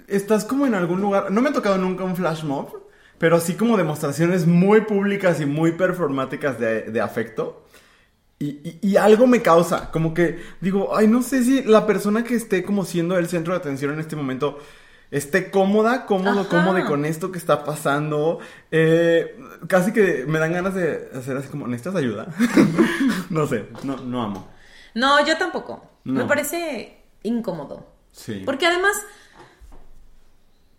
estás 0.07 0.43
como 0.43 0.65
en 0.65 0.75
algún 0.75 0.99
lugar. 0.99 1.31
No 1.31 1.41
me 1.41 1.49
ha 1.49 1.53
tocado 1.53 1.77
nunca 1.77 2.03
un 2.03 2.17
flash 2.17 2.43
mob, 2.43 2.83
pero 3.17 3.39
sí 3.39 3.53
como 3.53 3.77
demostraciones 3.77 4.45
muy 4.45 4.81
públicas 4.81 5.39
y 5.39 5.45
muy 5.45 5.71
performáticas 5.71 6.59
de, 6.59 6.81
de 6.81 6.99
afecto. 6.99 7.62
Y, 8.43 8.59
y- 8.63 8.79
y 8.81 8.97
algo 8.97 9.25
me 9.27 9.41
causa, 9.41 9.89
como 9.91 10.13
que 10.13 10.41
digo, 10.59 10.95
ay, 10.97 11.07
no 11.07 11.21
sé 11.21 11.43
si 11.43 11.63
la 11.63 11.85
persona 11.85 12.23
que 12.23 12.35
esté 12.35 12.63
como 12.63 12.83
siendo 12.83 13.17
el 13.17 13.27
centro 13.29 13.53
de 13.53 13.59
atención 13.59 13.93
en 13.93 13.99
este 13.99 14.15
momento 14.17 14.59
esté 15.11 15.49
cómoda, 15.51 16.05
cómodo, 16.05 16.41
Ajá. 16.41 16.49
cómodo 16.49 16.85
con 16.85 17.05
esto 17.05 17.31
que 17.31 17.37
está 17.37 17.63
pasando. 17.63 18.39
Eh, 18.71 19.37
casi 19.67 19.93
que 19.93 20.25
me 20.27 20.39
dan 20.39 20.51
ganas 20.53 20.73
de 20.73 21.09
hacer 21.15 21.37
así 21.37 21.47
como, 21.49 21.67
¿necesitas 21.67 21.95
ayuda? 21.95 22.27
no 23.29 23.47
sé, 23.47 23.67
no, 23.83 23.97
no 23.97 24.23
amo. 24.23 24.47
No, 24.95 25.25
yo 25.25 25.37
tampoco. 25.37 25.89
Me 26.03 26.25
parece 26.25 26.97
incómodo. 27.23 27.87
Sí. 28.11 28.41
Porque 28.45 28.65
además, 28.67 28.91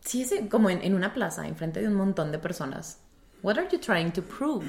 si 0.04 0.22
es 0.22 0.34
como 0.50 0.68
en, 0.70 0.82
en 0.82 0.94
una 0.94 1.14
plaza, 1.14 1.46
enfrente 1.46 1.80
de 1.80 1.88
un 1.88 1.94
montón 1.94 2.30
de 2.30 2.38
personas, 2.38 2.98
what 3.44 3.58
are 3.58 3.68
you 3.70 3.78
trying 3.78 4.10
to 4.10 4.22
prove? 4.22 4.64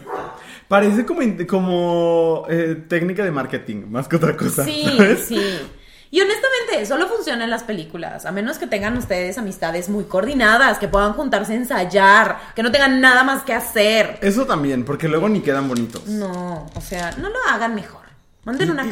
Parece 0.67 1.05
como, 1.05 1.21
como 1.47 2.45
eh, 2.49 2.83
técnica 2.87 3.23
de 3.23 3.31
marketing, 3.31 3.85
más 3.89 4.07
que 4.07 4.17
otra 4.17 4.35
cosa. 4.35 4.65
Sí, 4.65 4.83
¿sabes? 4.85 5.25
sí. 5.27 5.41
Y 6.11 6.21
honestamente, 6.21 6.85
solo 6.85 7.07
funciona 7.07 7.45
en 7.45 7.49
las 7.49 7.63
películas, 7.63 8.25
a 8.25 8.31
menos 8.31 8.57
que 8.57 8.67
tengan 8.67 8.95
ustedes 8.97 9.37
amistades 9.37 9.89
muy 9.89 10.03
coordinadas, 10.03 10.77
que 10.77 10.87
puedan 10.87 11.13
juntarse 11.13 11.53
a 11.53 11.55
ensayar, 11.55 12.37
que 12.55 12.63
no 12.63 12.71
tengan 12.71 13.01
nada 13.01 13.23
más 13.23 13.43
que 13.43 13.53
hacer. 13.53 14.19
Eso 14.21 14.45
también, 14.45 14.85
porque 14.85 15.07
luego 15.07 15.27
ni 15.29 15.41
quedan 15.41 15.67
bonitos. 15.67 16.05
No, 16.07 16.67
o 16.75 16.81
sea, 16.81 17.11
no 17.17 17.29
lo 17.29 17.35
hagan 17.49 17.75
mejor. 17.75 18.01
Manden 18.43 18.71
una. 18.71 18.85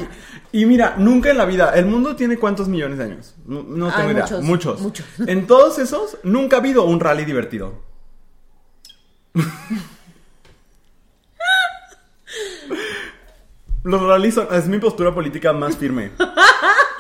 Y, 0.52 0.64
y 0.64 0.66
mira, 0.66 0.96
nunca 0.98 1.30
en 1.30 1.38
la 1.38 1.46
vida, 1.46 1.74
el 1.76 1.86
mundo 1.86 2.16
tiene 2.16 2.38
cuántos 2.38 2.68
millones 2.68 2.98
de 2.98 3.04
años. 3.04 3.36
No, 3.46 3.62
no 3.64 3.88
Ay, 3.88 3.94
tengo 3.98 4.12
idea. 4.12 4.24
muchos, 4.24 4.42
Muchos. 4.42 4.82
muchos. 4.82 5.06
En 5.28 5.46
todos 5.46 5.78
esos, 5.78 6.18
nunca 6.24 6.56
ha 6.58 6.60
habido 6.60 6.84
un 6.86 7.00
rally 7.00 7.24
divertido. 7.26 7.93
Los 13.84 14.02
rallies 14.02 14.36
son, 14.36 14.48
es 14.52 14.68
mi 14.68 14.80
postura 14.80 15.14
política 15.14 15.52
más 15.52 15.76
firme. 15.76 16.12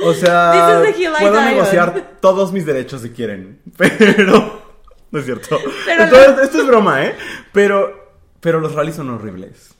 O 0.03 0.13
sea, 0.13 0.81
puedo 1.19 1.41
negociar 1.41 2.17
todos 2.19 2.51
mis 2.51 2.65
derechos 2.65 3.01
si 3.01 3.11
quieren, 3.11 3.61
pero 3.77 4.61
no 5.11 5.19
es 5.19 5.25
cierto. 5.25 5.57
Pero 5.85 6.03
Entonces, 6.03 6.43
esto 6.43 6.61
es 6.61 6.67
broma, 6.67 7.05
¿eh? 7.05 7.15
Pero, 7.53 8.17
pero 8.41 8.59
los 8.59 8.73
rallies 8.73 8.95
son 8.95 9.09
horribles. 9.11 9.73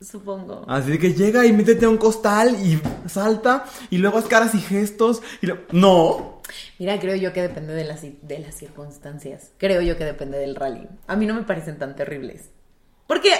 Supongo. 0.00 0.64
Así 0.68 0.96
que 0.98 1.12
llega 1.12 1.44
y 1.44 1.52
métete 1.52 1.84
a 1.86 1.88
un 1.88 1.96
costal 1.98 2.54
y 2.64 2.80
salta 3.08 3.64
y 3.90 3.98
luego 3.98 4.18
haz 4.18 4.26
caras 4.26 4.54
y 4.54 4.60
gestos 4.60 5.22
y 5.42 5.46
lo- 5.46 5.58
no. 5.72 6.40
Mira, 6.78 6.98
creo 7.00 7.16
yo 7.16 7.32
que 7.32 7.42
depende 7.42 7.74
de 7.74 7.84
las, 7.84 8.02
de 8.02 8.38
las 8.38 8.54
circunstancias. 8.54 9.50
Creo 9.58 9.80
yo 9.82 9.98
que 9.98 10.04
depende 10.04 10.38
del 10.38 10.54
rally. 10.54 10.88
A 11.06 11.16
mí 11.16 11.26
no 11.26 11.34
me 11.34 11.42
parecen 11.42 11.78
tan 11.78 11.96
terribles. 11.96 12.50
Porque 13.06 13.30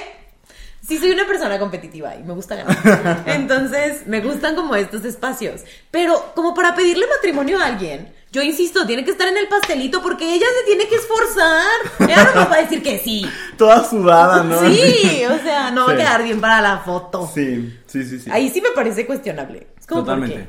sí 0.86 0.98
soy 0.98 1.10
una 1.12 1.26
persona 1.26 1.58
competitiva 1.58 2.16
y 2.16 2.22
me 2.24 2.34
gusta 2.34 2.56
ganar. 2.56 3.22
Entonces, 3.26 4.06
me 4.06 4.20
gustan 4.20 4.54
como 4.56 4.74
estos 4.74 5.04
espacios. 5.04 5.62
Pero 5.90 6.32
como 6.34 6.54
para 6.54 6.74
pedirle 6.74 7.06
matrimonio 7.06 7.58
a 7.60 7.66
alguien, 7.66 8.12
yo 8.30 8.42
insisto, 8.42 8.86
tiene 8.86 9.04
que 9.04 9.10
estar 9.12 9.26
en 9.28 9.36
el 9.38 9.48
pastelito 9.48 10.02
porque 10.02 10.34
ella 10.34 10.46
se 10.60 10.64
tiene 10.66 10.86
que 10.88 10.96
esforzar. 10.96 11.64
Ella 12.00 12.24
no 12.34 12.40
me 12.42 12.46
va 12.48 12.54
a 12.56 12.60
decir 12.62 12.82
que 12.82 12.98
sí. 12.98 13.24
Toda 13.56 13.82
sudada, 13.88 14.42
¿no? 14.44 14.60
Sí, 14.70 15.22
o 15.24 15.38
sea, 15.42 15.70
no 15.70 15.86
va 15.86 15.92
a 15.92 15.96
quedar 15.96 16.22
bien 16.22 16.40
para 16.40 16.60
la 16.60 16.78
foto. 16.78 17.30
Sí, 17.32 17.78
sí, 17.86 18.04
sí, 18.04 18.18
sí. 18.20 18.30
Ahí 18.30 18.50
sí 18.50 18.60
me 18.60 18.70
parece 18.70 19.06
cuestionable. 19.06 19.68
Es 19.78 19.86
como 19.86 20.04
¿por 20.04 20.14
Totalmente. 20.14 20.48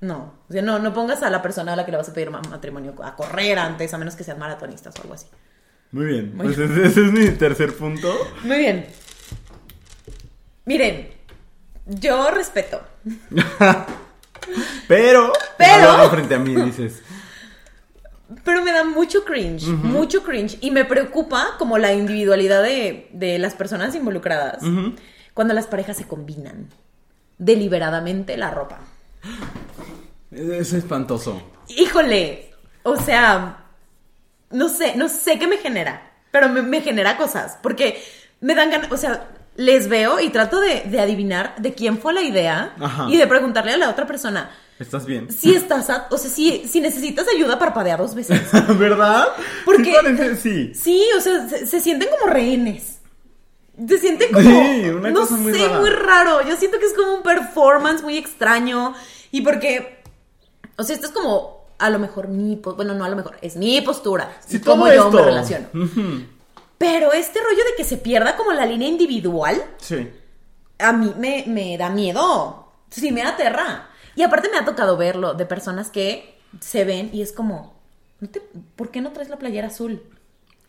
No, 0.00 0.34
o 0.48 0.52
sea, 0.52 0.62
no, 0.62 0.78
no 0.78 0.94
pongas 0.94 1.22
a 1.22 1.28
la 1.28 1.42
persona 1.42 1.74
a 1.74 1.76
la 1.76 1.84
que 1.84 1.90
le 1.90 1.98
vas 1.98 2.08
a 2.08 2.14
pedir 2.14 2.30
ma- 2.30 2.40
matrimonio 2.48 2.94
a 3.04 3.14
correr 3.14 3.58
antes, 3.58 3.92
a 3.92 3.98
menos 3.98 4.14
que 4.16 4.24
sean 4.24 4.38
maratonistas 4.38 4.96
o 4.98 5.02
algo 5.02 5.12
así. 5.12 5.26
Muy 5.92 6.06
bien. 6.06 6.34
Muy 6.34 6.46
Pues 6.46 6.58
ese, 6.58 6.86
ese 6.86 7.04
es 7.04 7.12
mi 7.12 7.28
tercer 7.32 7.76
punto. 7.76 8.10
Muy 8.44 8.56
bien. 8.56 8.86
Miren, 10.64 11.10
yo 11.86 12.30
respeto. 12.30 12.80
Pero, 14.88 15.32
Pero- 15.56 15.96
no 15.96 16.10
frente 16.10 16.34
a 16.34 16.38
mí, 16.38 16.54
dices. 16.54 17.02
Pero 18.44 18.62
me 18.62 18.72
da 18.72 18.84
mucho 18.84 19.24
cringe, 19.24 19.64
mucho 19.66 20.22
cringe. 20.22 20.56
Y 20.60 20.70
me 20.70 20.84
preocupa 20.84 21.56
como 21.58 21.78
la 21.78 21.92
individualidad 21.92 22.62
de, 22.62 23.08
de 23.12 23.38
las 23.38 23.54
personas 23.54 23.94
involucradas 23.94 24.62
cuando 25.34 25.52
las 25.54 25.66
parejas 25.66 25.96
se 25.96 26.06
combinan 26.06 26.68
deliberadamente 27.38 28.36
la 28.36 28.50
ropa. 28.50 28.78
Es 30.30 30.72
espantoso. 30.72 31.42
Híjole, 31.68 32.52
o 32.84 32.96
sea, 32.96 33.64
no 34.50 34.68
sé, 34.68 34.94
no 34.96 35.08
sé 35.08 35.38
qué 35.38 35.48
me 35.48 35.56
genera, 35.58 36.12
pero 36.30 36.48
me, 36.48 36.62
me 36.62 36.80
genera 36.82 37.16
cosas, 37.16 37.58
porque 37.62 38.00
me 38.40 38.54
dan 38.54 38.70
ganas, 38.70 38.92
o 38.92 38.96
sea, 38.96 39.28
les 39.60 39.88
veo 39.88 40.20
y 40.20 40.30
trato 40.30 40.58
de, 40.60 40.82
de 40.86 41.00
adivinar 41.00 41.54
de 41.58 41.74
quién 41.74 41.98
fue 41.98 42.14
la 42.14 42.22
idea 42.22 42.74
Ajá. 42.80 43.06
y 43.10 43.16
de 43.18 43.26
preguntarle 43.26 43.72
a 43.72 43.76
la 43.76 43.90
otra 43.90 44.06
persona 44.06 44.50
¿Estás 44.78 45.04
bien? 45.04 45.30
si 45.30 45.54
estás, 45.54 45.90
a- 45.90 46.06
o 46.10 46.16
sea, 46.16 46.30
si, 46.30 46.66
si 46.66 46.80
necesitas 46.80 47.26
ayuda, 47.34 47.58
parpadea 47.58 47.98
dos 47.98 48.14
veces. 48.14 48.40
¿Verdad? 48.78 49.28
Porque- 49.66 49.92
Sí, 50.16 50.36
sí. 50.40 50.72
Sí, 50.74 51.04
o 51.16 51.20
sea, 51.20 51.46
se, 51.48 51.66
se 51.66 51.80
sienten 51.80 52.08
como 52.08 52.32
rehenes. 52.32 53.00
Se 53.86 53.98
sienten 53.98 54.32
como. 54.32 54.48
Sí, 54.50 54.88
una 54.88 55.10
no 55.10 55.20
cosa 55.20 55.36
muy 55.36 55.52
sé, 55.52 55.66
rara. 55.68 55.80
muy 55.80 55.90
raro. 55.90 56.40
Yo 56.48 56.56
siento 56.56 56.78
que 56.78 56.86
es 56.86 56.94
como 56.94 57.14
un 57.16 57.22
performance 57.22 58.02
muy 58.02 58.16
extraño. 58.18 58.94
Y 59.30 59.40
porque. 59.42 60.02
O 60.76 60.82
sea, 60.82 60.94
esto 60.96 61.06
es 61.08 61.12
como. 61.12 61.66
A 61.78 61.88
lo 61.90 61.98
mejor 61.98 62.28
mi. 62.28 62.56
Bueno, 62.56 62.94
no 62.94 63.04
a 63.04 63.08
lo 63.10 63.16
mejor. 63.16 63.36
Es 63.42 63.56
mi 63.56 63.80
postura. 63.82 64.32
Sí, 64.46 64.56
y 64.56 64.60
cómo 64.60 64.84
todo 64.86 64.94
yo 64.94 65.04
esto. 65.06 65.16
me 65.18 65.22
relaciono. 65.22 65.66
Ujú. 65.74 66.24
Pero 66.80 67.12
este 67.12 67.38
rollo 67.40 67.62
de 67.62 67.76
que 67.76 67.84
se 67.84 67.98
pierda 67.98 68.38
como 68.38 68.52
la 68.52 68.64
línea 68.64 68.88
individual. 68.88 69.62
Sí. 69.76 70.08
A 70.78 70.94
mí 70.94 71.12
me, 71.18 71.44
me 71.46 71.76
da 71.76 71.90
miedo. 71.90 72.72
Sí, 72.88 73.12
me 73.12 73.20
aterra. 73.22 73.90
Y 74.16 74.22
aparte 74.22 74.48
me 74.50 74.56
ha 74.56 74.64
tocado 74.64 74.96
verlo 74.96 75.34
de 75.34 75.44
personas 75.44 75.90
que 75.90 76.38
se 76.58 76.84
ven 76.86 77.10
y 77.12 77.20
es 77.20 77.32
como, 77.32 77.78
¿no 78.20 78.28
te- 78.30 78.40
¿por 78.76 78.90
qué 78.90 79.02
no 79.02 79.12
traes 79.12 79.28
la 79.28 79.38
playera 79.38 79.66
azul? 79.66 80.02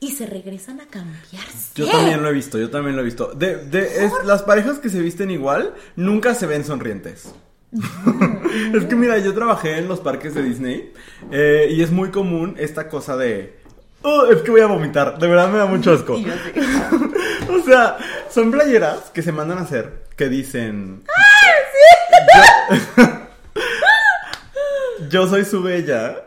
Y 0.02 0.12
se 0.12 0.26
regresan 0.26 0.82
a 0.82 0.88
cambiarse. 0.88 1.70
Yo 1.76 1.88
también 1.90 2.22
lo 2.22 2.28
he 2.28 2.34
visto, 2.34 2.58
yo 2.58 2.70
también 2.70 2.98
lo 2.98 3.04
he 3.04 3.06
visto. 3.06 3.28
De, 3.34 3.56
de- 3.66 4.04
es- 4.06 4.12
las 4.26 4.44
parejas 4.44 4.80
que 4.80 4.90
se 4.90 5.00
visten 5.00 5.32
igual 5.32 5.76
nunca 5.96 6.36
se 6.36 6.46
ven 6.46 6.66
sonrientes. 6.66 7.32
es 8.74 8.84
que 8.86 8.96
mira, 8.98 9.18
yo 9.20 9.34
trabajé 9.34 9.78
en 9.78 9.88
los 9.88 10.02
parques 10.02 10.34
de 10.36 10.44
Disney 10.44 10.92
eh, 11.32 11.68
y 11.72 11.82
es 11.82 11.90
muy 11.92 12.12
común 12.12 12.56
esta 12.60 12.90
cosa 12.90 13.16
de... 13.16 13.61
"Oh, 14.02 14.26
es 14.26 14.42
que 14.42 14.52
voy 14.52 14.62
a 14.62 14.68
vomitar, 14.68 15.18
de 15.18 15.28
verdad 15.28 15.50
me 15.50 15.58
da 15.58 15.66
mucho 15.66 15.92
asco. 15.94 16.18
Sí. 16.18 16.26
o 17.50 17.64
sea, 17.64 17.98
son 18.30 18.52
playeras 18.52 19.12
que 19.14 19.22
se 19.22 19.32
mandan 19.32 19.60
a 19.60 19.62
hacer 19.62 20.04
que 20.16 20.30
dicen... 20.30 21.04
Yo, 25.10 25.10
yo 25.10 25.28
soy 25.28 25.44
su 25.44 25.62
bella 25.62 26.24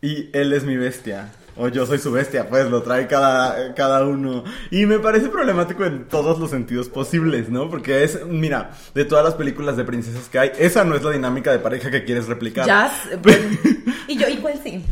y 0.00 0.30
él 0.32 0.52
es 0.52 0.64
mi 0.64 0.76
bestia. 0.76 1.32
O 1.60 1.66
yo 1.66 1.86
soy 1.86 1.98
su 1.98 2.12
bestia, 2.12 2.48
pues 2.48 2.70
lo 2.70 2.82
trae 2.82 3.08
cada, 3.08 3.74
cada 3.74 4.04
uno. 4.04 4.44
Y 4.70 4.86
me 4.86 5.00
parece 5.00 5.28
problemático 5.28 5.84
en 5.84 6.06
todos 6.06 6.38
los 6.38 6.50
sentidos 6.50 6.88
posibles, 6.88 7.48
¿no? 7.48 7.68
Porque 7.68 8.04
es, 8.04 8.24
mira, 8.26 8.70
de 8.94 9.04
todas 9.04 9.24
las 9.24 9.34
películas 9.34 9.76
de 9.76 9.82
princesas 9.84 10.28
que 10.28 10.38
hay, 10.38 10.52
esa 10.56 10.84
no 10.84 10.94
es 10.94 11.02
la 11.02 11.10
dinámica 11.10 11.50
de 11.50 11.58
pareja 11.58 11.90
que 11.90 12.04
quieres 12.04 12.28
replicar. 12.28 12.64
Ya, 12.64 12.92
bueno. 13.20 13.58
y 14.06 14.16
yo, 14.16 14.28
¿y 14.28 14.36
cuál 14.36 14.60
sí? 14.62 14.84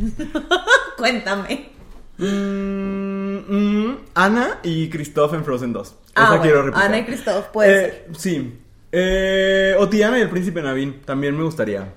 Cuéntame. 0.97 1.76
Mm, 2.19 3.37
mm, 3.49 3.97
Ana 4.15 4.59
y 4.63 4.89
Christoph 4.89 5.35
en 5.35 5.45
Frozen 5.45 5.73
2. 5.73 5.95
Ah, 6.15 6.21
Esa 6.23 6.29
bueno, 6.29 6.43
quiero 6.43 6.63
replicar. 6.63 6.85
Ana 6.89 6.99
y 6.99 7.05
Christoph, 7.05 7.47
puede 7.47 7.87
Eh, 7.87 8.05
Sí. 8.17 8.59
Eh, 8.93 9.75
Otiana 9.79 10.19
y 10.19 10.23
el 10.23 10.31
príncipe 10.31 10.63
Navin, 10.63 11.01
también 11.05 11.37
me 11.37 11.43
gustaría. 11.45 11.93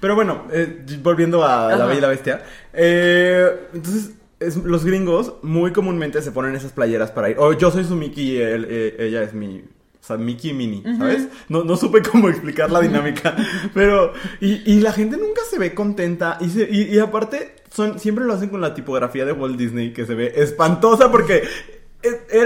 Pero 0.00 0.14
bueno, 0.16 0.46
eh, 0.50 0.84
volviendo 1.02 1.44
a 1.44 1.76
La. 1.76 1.84
Bella 1.86 1.98
y 1.98 2.00
la 2.00 2.08
Bestia. 2.08 2.42
eh, 2.72 3.68
entonces, 3.72 4.14
es- 4.40 4.56
los 4.56 4.84
gringos 4.84 5.34
muy 5.42 5.72
comúnmente 5.72 6.20
se 6.22 6.32
ponen 6.32 6.56
esas 6.56 6.72
playeras 6.72 7.10
para 7.12 7.30
ir. 7.30 7.36
O 7.38 7.52
yo 7.52 7.70
soy 7.70 7.84
su 7.84 7.94
Mickey 7.94 8.32
y 8.32 8.36
él- 8.42 8.66
eh, 8.68 8.96
ella 9.00 9.22
es 9.22 9.32
mi... 9.34 9.62
O 10.04 10.06
sea, 10.06 10.18
Mickey 10.18 10.50
y 10.50 10.52
Minnie, 10.52 10.82
¿sabes? 10.98 11.28
No, 11.48 11.64
no 11.64 11.78
supe 11.78 12.02
cómo 12.02 12.28
explicar 12.28 12.70
la 12.70 12.80
dinámica. 12.82 13.34
Pero... 13.72 14.12
Y, 14.38 14.60
y 14.70 14.80
la 14.80 14.92
gente 14.92 15.16
nunca 15.16 15.40
se 15.48 15.58
ve 15.58 15.72
contenta. 15.74 16.36
Y, 16.42 16.50
se- 16.50 16.68
y, 16.70 16.94
y 16.94 16.98
aparte, 16.98 17.56
son, 17.70 17.98
siempre 17.98 18.26
lo 18.26 18.34
hacen 18.34 18.50
con 18.50 18.60
la 18.60 18.74
tipografía 18.74 19.24
de 19.24 19.32
Walt 19.32 19.56
Disney, 19.56 19.94
que 19.94 20.04
se 20.04 20.14
ve 20.14 20.34
espantosa 20.36 21.10
porque... 21.10 21.42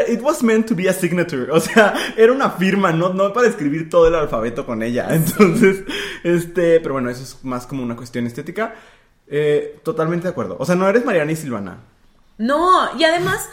It 0.09 0.23
was 0.23 0.40
meant 0.44 0.68
to 0.68 0.77
be 0.77 0.88
a 0.88 0.92
signature. 0.92 1.51
O 1.51 1.59
sea, 1.59 1.92
era 2.16 2.33
una 2.33 2.51
firma, 2.51 2.92
no, 2.92 3.12
no 3.12 3.33
para 3.33 3.49
escribir 3.49 3.90
todo 3.90 4.07
el 4.07 4.14
alfabeto 4.14 4.64
con 4.64 4.85
ella. 4.85 5.09
Entonces, 5.12 5.83
este, 6.23 6.79
pero 6.79 6.92
bueno, 6.94 7.11
eso 7.11 7.25
es 7.25 7.44
más 7.44 7.66
como 7.66 7.83
una 7.83 7.97
cuestión 7.97 8.25
estética. 8.29 8.77
Eh, 9.27 9.81
totalmente 9.83 10.29
de 10.29 10.31
acuerdo. 10.31 10.55
O 10.61 10.64
sea, 10.64 10.77
no 10.77 10.88
eres 10.88 11.05
Mariana 11.05 11.33
y 11.33 11.37
Silvana. 11.37 11.79
No, 12.38 12.97
y 12.97 13.03
además, 13.03 13.49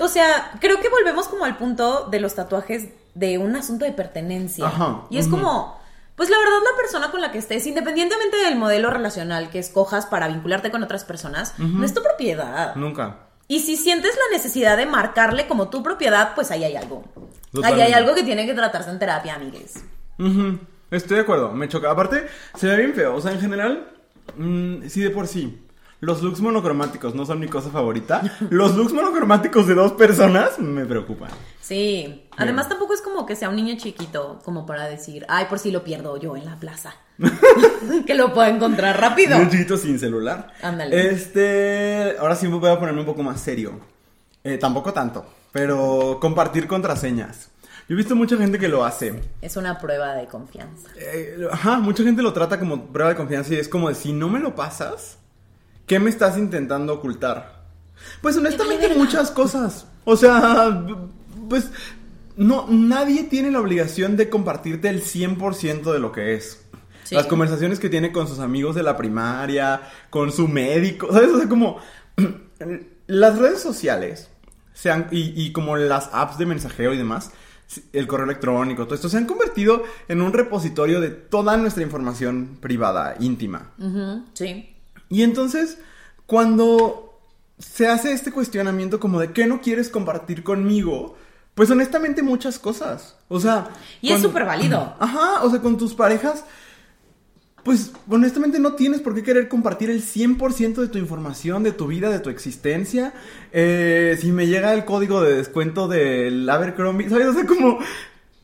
o 0.00 0.08
sea, 0.08 0.50
creo 0.60 0.80
que 0.80 0.88
volvemos 0.88 1.28
como 1.28 1.44
al 1.44 1.56
punto 1.56 2.08
de 2.10 2.18
los 2.18 2.34
tatuajes 2.34 2.88
de 3.18 3.38
un 3.38 3.56
asunto 3.56 3.84
de 3.84 3.92
pertenencia. 3.92 4.66
Ajá, 4.66 5.02
Y 5.10 5.18
es 5.18 5.26
como, 5.26 5.76
pues 6.14 6.30
la 6.30 6.38
verdad, 6.38 6.58
la 6.70 6.76
persona 6.80 7.10
con 7.10 7.20
la 7.20 7.32
que 7.32 7.38
estés, 7.38 7.66
independientemente 7.66 8.36
del 8.36 8.56
modelo 8.56 8.90
relacional 8.90 9.50
que 9.50 9.58
escojas 9.58 10.06
para 10.06 10.28
vincularte 10.28 10.70
con 10.70 10.82
otras 10.82 11.04
personas, 11.04 11.54
no 11.58 11.84
es 11.84 11.92
tu 11.92 12.02
propiedad. 12.02 12.74
Nunca. 12.76 13.28
Y 13.48 13.60
si 13.60 13.76
sientes 13.76 14.12
la 14.14 14.36
necesidad 14.36 14.76
de 14.76 14.86
marcarle 14.86 15.48
como 15.48 15.68
tu 15.68 15.82
propiedad, 15.82 16.34
pues 16.34 16.50
ahí 16.50 16.64
hay 16.64 16.76
algo. 16.76 17.04
Ahí 17.64 17.80
hay 17.80 17.92
algo 17.92 18.14
que 18.14 18.22
tiene 18.22 18.46
que 18.46 18.54
tratarse 18.54 18.90
en 18.90 18.98
terapia, 18.98 19.34
amigues. 19.34 19.84
Estoy 20.90 21.16
de 21.16 21.22
acuerdo, 21.22 21.52
me 21.52 21.68
choca. 21.68 21.90
Aparte, 21.90 22.26
se 22.54 22.66
ve 22.68 22.76
bien 22.76 22.94
feo. 22.94 23.16
O 23.16 23.20
sea, 23.20 23.32
en 23.32 23.40
general, 23.40 23.90
mm, 24.36 24.86
sí 24.88 25.00
de 25.00 25.10
por 25.10 25.26
sí. 25.26 25.66
Los 26.00 26.22
looks 26.22 26.40
monocromáticos 26.40 27.14
no 27.14 27.26
son 27.26 27.40
mi 27.40 27.48
cosa 27.48 27.70
favorita. 27.70 28.22
Los 28.50 28.76
looks 28.76 28.92
monocromáticos 28.92 29.66
de 29.66 29.74
dos 29.74 29.92
personas 29.92 30.58
me 30.60 30.86
preocupan. 30.86 31.30
Sí. 31.60 32.28
Además, 32.36 32.68
tampoco 32.68 32.94
es 32.94 33.02
como 33.02 33.26
que 33.26 33.34
sea 33.34 33.48
un 33.48 33.56
niño 33.56 33.76
chiquito, 33.76 34.38
como 34.44 34.64
para 34.64 34.86
decir, 34.86 35.26
ay, 35.28 35.46
por 35.48 35.58
si 35.58 35.72
lo 35.72 35.82
pierdo 35.82 36.16
yo 36.16 36.36
en 36.36 36.44
la 36.44 36.56
plaza. 36.56 36.94
que 38.06 38.14
lo 38.14 38.32
pueda 38.32 38.48
encontrar 38.48 39.00
rápido. 39.00 39.36
Un 39.38 39.50
chiquito 39.50 39.76
sin 39.76 39.98
celular. 39.98 40.52
Ándale. 40.62 41.10
Este. 41.10 42.16
Ahora 42.20 42.36
sí 42.36 42.46
voy 42.46 42.70
a 42.70 42.78
ponerme 42.78 43.00
un 43.00 43.06
poco 43.06 43.24
más 43.24 43.40
serio. 43.40 43.80
Eh, 44.44 44.56
tampoco 44.56 44.92
tanto. 44.92 45.26
Pero 45.50 46.18
compartir 46.20 46.68
contraseñas. 46.68 47.50
Yo 47.88 47.94
he 47.94 47.96
visto 47.96 48.14
mucha 48.14 48.36
gente 48.36 48.58
que 48.58 48.68
lo 48.68 48.84
hace. 48.84 49.20
Es 49.40 49.56
una 49.56 49.78
prueba 49.78 50.14
de 50.14 50.26
confianza. 50.26 50.88
Eh, 50.96 51.48
ajá, 51.50 51.78
mucha 51.78 52.04
gente 52.04 52.22
lo 52.22 52.32
trata 52.32 52.58
como 52.58 52.92
prueba 52.92 53.10
de 53.10 53.16
confianza 53.16 53.54
y 53.54 53.56
es 53.56 53.68
como 53.68 53.88
de 53.88 53.94
si 53.94 54.12
no 54.12 54.28
me 54.28 54.38
lo 54.40 54.54
pasas, 54.54 55.18
¿qué 55.88 55.98
me 55.98 56.10
estás 56.10 56.38
intentando 56.38 56.94
ocultar? 56.94 57.64
Pues 58.22 58.36
honestamente 58.36 58.94
muchas 58.94 59.30
cosas. 59.32 59.86
O 60.04 60.16
sea, 60.16 60.84
pues 61.48 61.70
no 62.36 62.66
nadie 62.68 63.24
tiene 63.24 63.50
la 63.50 63.60
obligación 63.60 64.16
de 64.16 64.28
compartirte 64.30 64.88
el 64.88 65.02
100% 65.02 65.92
de 65.92 65.98
lo 65.98 66.12
que 66.12 66.34
es. 66.34 66.64
Sí. 67.04 67.14
Las 67.14 67.26
conversaciones 67.26 67.80
que 67.80 67.88
tiene 67.88 68.12
con 68.12 68.28
sus 68.28 68.38
amigos 68.38 68.74
de 68.76 68.82
la 68.82 68.96
primaria, 68.96 69.80
con 70.10 70.30
su 70.30 70.46
médico, 70.46 71.08
¿sabes? 71.12 71.30
O 71.30 71.38
sea, 71.38 71.48
como 71.48 71.78
las 73.06 73.38
redes 73.38 73.60
sociales 73.60 74.30
se 74.74 74.90
han- 74.90 75.08
y, 75.10 75.32
y 75.42 75.52
como 75.52 75.76
las 75.76 76.10
apps 76.12 76.38
de 76.38 76.46
mensajeo 76.46 76.92
y 76.92 76.98
demás, 76.98 77.32
el 77.92 78.06
correo 78.06 78.26
electrónico, 78.26 78.84
todo 78.84 78.94
esto 78.94 79.08
se 79.08 79.16
han 79.18 79.26
convertido 79.26 79.82
en 80.08 80.22
un 80.22 80.32
repositorio 80.32 81.00
de 81.00 81.10
toda 81.10 81.56
nuestra 81.56 81.82
información 81.82 82.58
privada, 82.60 83.16
íntima. 83.20 83.72
Sí. 84.34 84.74
Y 85.08 85.22
entonces, 85.22 85.78
cuando 86.26 87.20
se 87.58 87.88
hace 87.88 88.12
este 88.12 88.30
cuestionamiento 88.30 89.00
como 89.00 89.20
de 89.20 89.32
qué 89.32 89.46
no 89.46 89.60
quieres 89.60 89.88
compartir 89.88 90.42
conmigo, 90.42 91.16
pues 91.54 91.70
honestamente 91.70 92.22
muchas 92.22 92.58
cosas. 92.58 93.16
O 93.28 93.40
sea... 93.40 93.70
Y 94.00 94.12
es 94.12 94.22
súper 94.22 94.44
válido. 94.44 94.94
Ajá, 95.00 95.42
o 95.42 95.50
sea, 95.50 95.60
con 95.60 95.76
tus 95.76 95.94
parejas, 95.94 96.44
pues 97.64 97.92
honestamente 98.08 98.60
no 98.60 98.74
tienes 98.74 99.00
por 99.00 99.14
qué 99.14 99.22
querer 99.22 99.48
compartir 99.48 99.90
el 99.90 100.02
100% 100.02 100.74
de 100.76 100.88
tu 100.88 100.98
información, 100.98 101.62
de 101.64 101.72
tu 101.72 101.86
vida, 101.88 102.10
de 102.10 102.20
tu 102.20 102.30
existencia. 102.30 103.12
Eh, 103.52 104.16
si 104.20 104.30
me 104.30 104.46
llega 104.46 104.72
el 104.72 104.84
código 104.84 105.20
de 105.20 105.34
descuento 105.34 105.88
del 105.88 106.48
Abercrombie, 106.48 107.08
¿sabes? 107.08 107.26
O 107.26 107.32
sea, 107.32 107.46
como, 107.46 107.78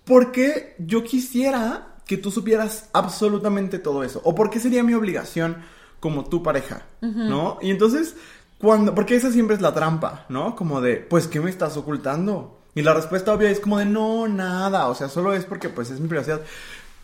¿por 0.05 0.33
qué 0.33 0.75
yo 0.79 1.05
quisiera 1.05 1.99
que 2.07 2.17
tú 2.17 2.31
supieras 2.31 2.91
absolutamente 2.93 3.79
todo 3.79 4.03
eso? 4.03 4.21
¿O 4.25 4.35
por 4.35 4.51
qué 4.51 4.59
sería 4.59 4.83
mi 4.83 4.95
obligación 4.95 5.59
como 6.05 6.27
tu 6.27 6.43
pareja? 6.43 6.83
¿No? 7.01 7.57
Y 7.63 7.71
entonces, 7.71 8.15
cuando, 8.59 8.95
porque 8.95 9.17
esa 9.17 9.33
siempre 9.33 9.57
es 9.57 9.63
la 9.63 9.73
trampa, 9.73 10.27
¿no? 10.29 10.55
Como 10.55 10.83
de, 10.83 10.97
pues, 10.97 11.29
¿qué 11.29 11.41
me 11.41 11.49
estás 11.49 11.79
ocultando? 11.79 12.61
Y 12.75 12.83
la 12.83 12.93
respuesta 12.93 13.33
obvia 13.33 13.49
es 13.49 13.59
como 13.59 13.79
de, 13.79 13.87
no, 13.87 14.29
nada, 14.29 14.89
o 14.89 14.95
sea, 14.95 15.09
solo 15.09 15.33
es 15.33 15.47
porque, 15.47 15.71
pues, 15.71 15.91
es 15.91 16.01
mi 16.01 16.09
privacidad. 16.09 16.43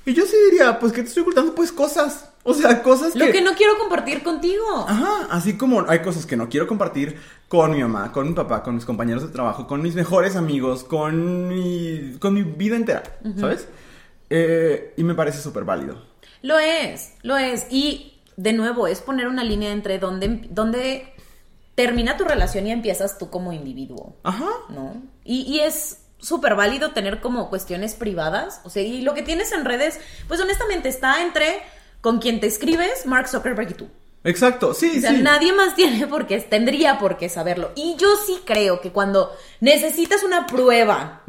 Y 0.04 0.12
yo 0.12 0.26
sí 0.26 0.36
diría, 0.50 0.78
pues, 0.78 0.92
¿qué 0.92 1.00
te 1.00 1.08
estoy 1.08 1.22
ocultando? 1.22 1.54
Pues 1.54 1.72
cosas, 1.72 2.28
o 2.42 2.52
sea, 2.52 2.82
cosas 2.82 3.16
Lo 3.16 3.24
que... 3.24 3.32
que 3.32 3.40
no 3.40 3.54
quiero 3.54 3.78
compartir 3.78 4.22
contigo. 4.22 4.84
Ajá, 4.86 5.28
así 5.30 5.56
como 5.56 5.88
hay 5.88 6.00
cosas 6.00 6.26
que 6.26 6.36
no 6.36 6.50
quiero 6.50 6.66
compartir 6.66 7.18
con 7.48 7.70
mi 7.70 7.80
mamá, 7.80 8.12
con 8.12 8.28
mi 8.28 8.34
papá, 8.34 8.62
con 8.62 8.74
mis 8.74 8.84
compañeros 8.84 9.22
de 9.22 9.30
trabajo, 9.30 9.66
con 9.66 9.80
mis 9.80 9.94
mejores 9.94 10.36
amigos, 10.36 10.84
con 10.84 11.48
mi, 11.48 12.18
con 12.18 12.34
mi 12.34 12.42
vida 12.42 12.76
entera, 12.76 13.02
¿sabes? 13.38 13.66
Eh, 14.28 14.92
y 14.98 15.04
me 15.04 15.14
parece 15.14 15.40
súper 15.40 15.64
válido. 15.64 16.10
Lo 16.42 16.58
es, 16.58 17.14
lo 17.22 17.38
es. 17.38 17.66
Y 17.70 18.09
de 18.42 18.52
nuevo, 18.52 18.86
es 18.86 19.00
poner 19.00 19.28
una 19.28 19.44
línea 19.44 19.70
entre 19.70 19.98
donde, 19.98 20.48
donde 20.50 21.12
termina 21.74 22.16
tu 22.16 22.24
relación 22.24 22.66
y 22.66 22.72
empiezas 22.72 23.18
tú 23.18 23.28
como 23.28 23.52
individuo, 23.52 24.16
Ajá. 24.22 24.48
¿no? 24.70 25.02
Y, 25.24 25.42
y 25.42 25.60
es 25.60 25.98
súper 26.18 26.54
válido 26.54 26.92
tener 26.92 27.20
como 27.20 27.50
cuestiones 27.50 27.94
privadas. 27.94 28.60
O 28.64 28.70
sea, 28.70 28.82
y 28.82 29.02
lo 29.02 29.14
que 29.14 29.22
tienes 29.22 29.52
en 29.52 29.64
redes, 29.64 30.00
pues 30.26 30.40
honestamente 30.40 30.88
está 30.88 31.22
entre 31.22 31.62
con 32.00 32.18
quien 32.18 32.40
te 32.40 32.46
escribes, 32.46 33.04
Mark 33.06 33.28
Zuckerberg 33.28 33.70
y 33.70 33.74
tú. 33.74 33.88
Exacto, 34.22 34.74
sí, 34.74 34.98
O 34.98 35.00
sea, 35.00 35.12
sí. 35.12 35.22
nadie 35.22 35.52
más 35.52 35.74
tiene 35.74 36.06
por 36.06 36.26
qué, 36.26 36.40
tendría 36.40 36.98
por 36.98 37.16
qué 37.16 37.28
saberlo. 37.28 37.72
Y 37.74 37.96
yo 37.96 38.08
sí 38.26 38.40
creo 38.44 38.80
que 38.80 38.90
cuando 38.90 39.32
necesitas 39.60 40.22
una 40.22 40.46
prueba 40.46 41.22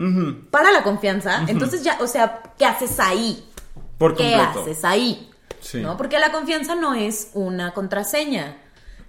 para 0.50 0.72
la 0.72 0.84
confianza, 0.84 1.46
entonces 1.48 1.84
ya, 1.84 1.98
o 2.02 2.08
sea, 2.08 2.42
¿qué 2.58 2.66
haces 2.66 3.00
ahí? 3.00 3.46
Por 3.98 4.16
¿Qué 4.16 4.36
haces 4.36 4.84
ahí? 4.84 5.31
Sí. 5.62 5.80
¿No? 5.82 5.96
Porque 5.96 6.20
la 6.20 6.32
confianza 6.32 6.76
no 6.76 6.94
es 6.96 7.30
una 7.34 7.74
contraseña, 7.74 8.58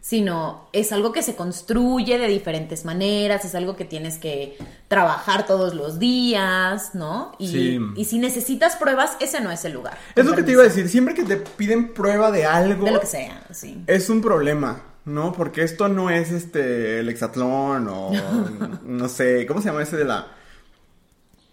sino 0.01 0.69
es 0.73 0.91
algo 0.93 1.13
que 1.13 1.23
se 1.23 1.37
construye 1.37 2.19
de 2.19 2.27
diferentes 2.29 2.85
maneras, 2.85 3.45
es 3.45 3.55
algo 3.55 3.77
que 3.77 3.85
tienes 3.85 4.19
que 4.19 4.57
trabajar 4.89 5.47
todos 5.47 5.75
los 5.75 5.99
días, 5.99 6.95
¿no? 6.95 7.33
Y, 7.39 7.49
Sí. 7.49 7.81
y 7.97 8.05
si 8.05 8.19
necesitas 8.19 8.77
pruebas, 8.77 9.17
ese 9.21 9.41
no 9.41 9.51
es 9.53 9.65
el 9.65 9.73
lugar. 9.73 9.97
Es 10.17 10.25
lo 10.27 10.35
que 10.35 10.43
te 10.43 10.53
iba 10.53 10.63
a 10.63 10.65
decir, 10.65 10.89
siempre 10.89 11.15
que 11.15 11.23
te 11.25 11.37
piden 11.37 11.95
prueba 11.95 12.31
de 12.33 12.45
algo, 12.47 12.85
De 12.85 12.91
lo 12.93 13.01
que 13.01 13.07
sea, 13.07 13.45
sí. 13.53 13.83
es 13.87 14.11
un 14.11 14.21
problema, 14.21 14.83
¿no? 15.05 15.33
Porque 15.33 15.63
esto 15.63 15.89
no 15.89 16.11
es 16.11 16.33
este 16.33 16.99
el 17.01 17.09
hexatlón 17.09 17.87
o 17.89 18.11
no 18.85 19.09
sé, 19.09 19.47
¿cómo 19.47 19.61
se 19.63 19.69
llama 19.69 19.83
ese 19.85 19.97
de 19.97 20.05
la 20.05 20.27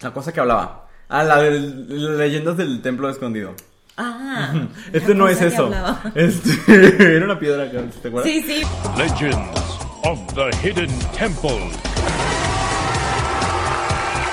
la 0.00 0.12
cosa 0.12 0.32
que 0.32 0.40
hablaba? 0.40 0.88
Ah, 1.08 1.22
la 1.24 1.40
de 1.42 1.50
las 1.52 2.16
leyendas 2.18 2.56
del 2.56 2.82
templo 2.82 3.08
escondido. 3.10 3.54
Ah, 4.02 4.52
Este 4.92 5.14
no 5.14 5.28
es 5.28 5.42
eso. 5.42 5.70
Este 6.14 7.16
era 7.16 7.24
una 7.26 7.38
piedra 7.38 7.64
acá, 7.64 7.82
¿te 8.00 8.08
acuerdas? 8.08 8.30
Sí, 8.30 8.42
sí. 8.42 8.62
Legends 8.96 9.60
of 10.04 10.18
the 10.34 10.50
Hidden 10.66 10.90
Temple. 11.16 11.60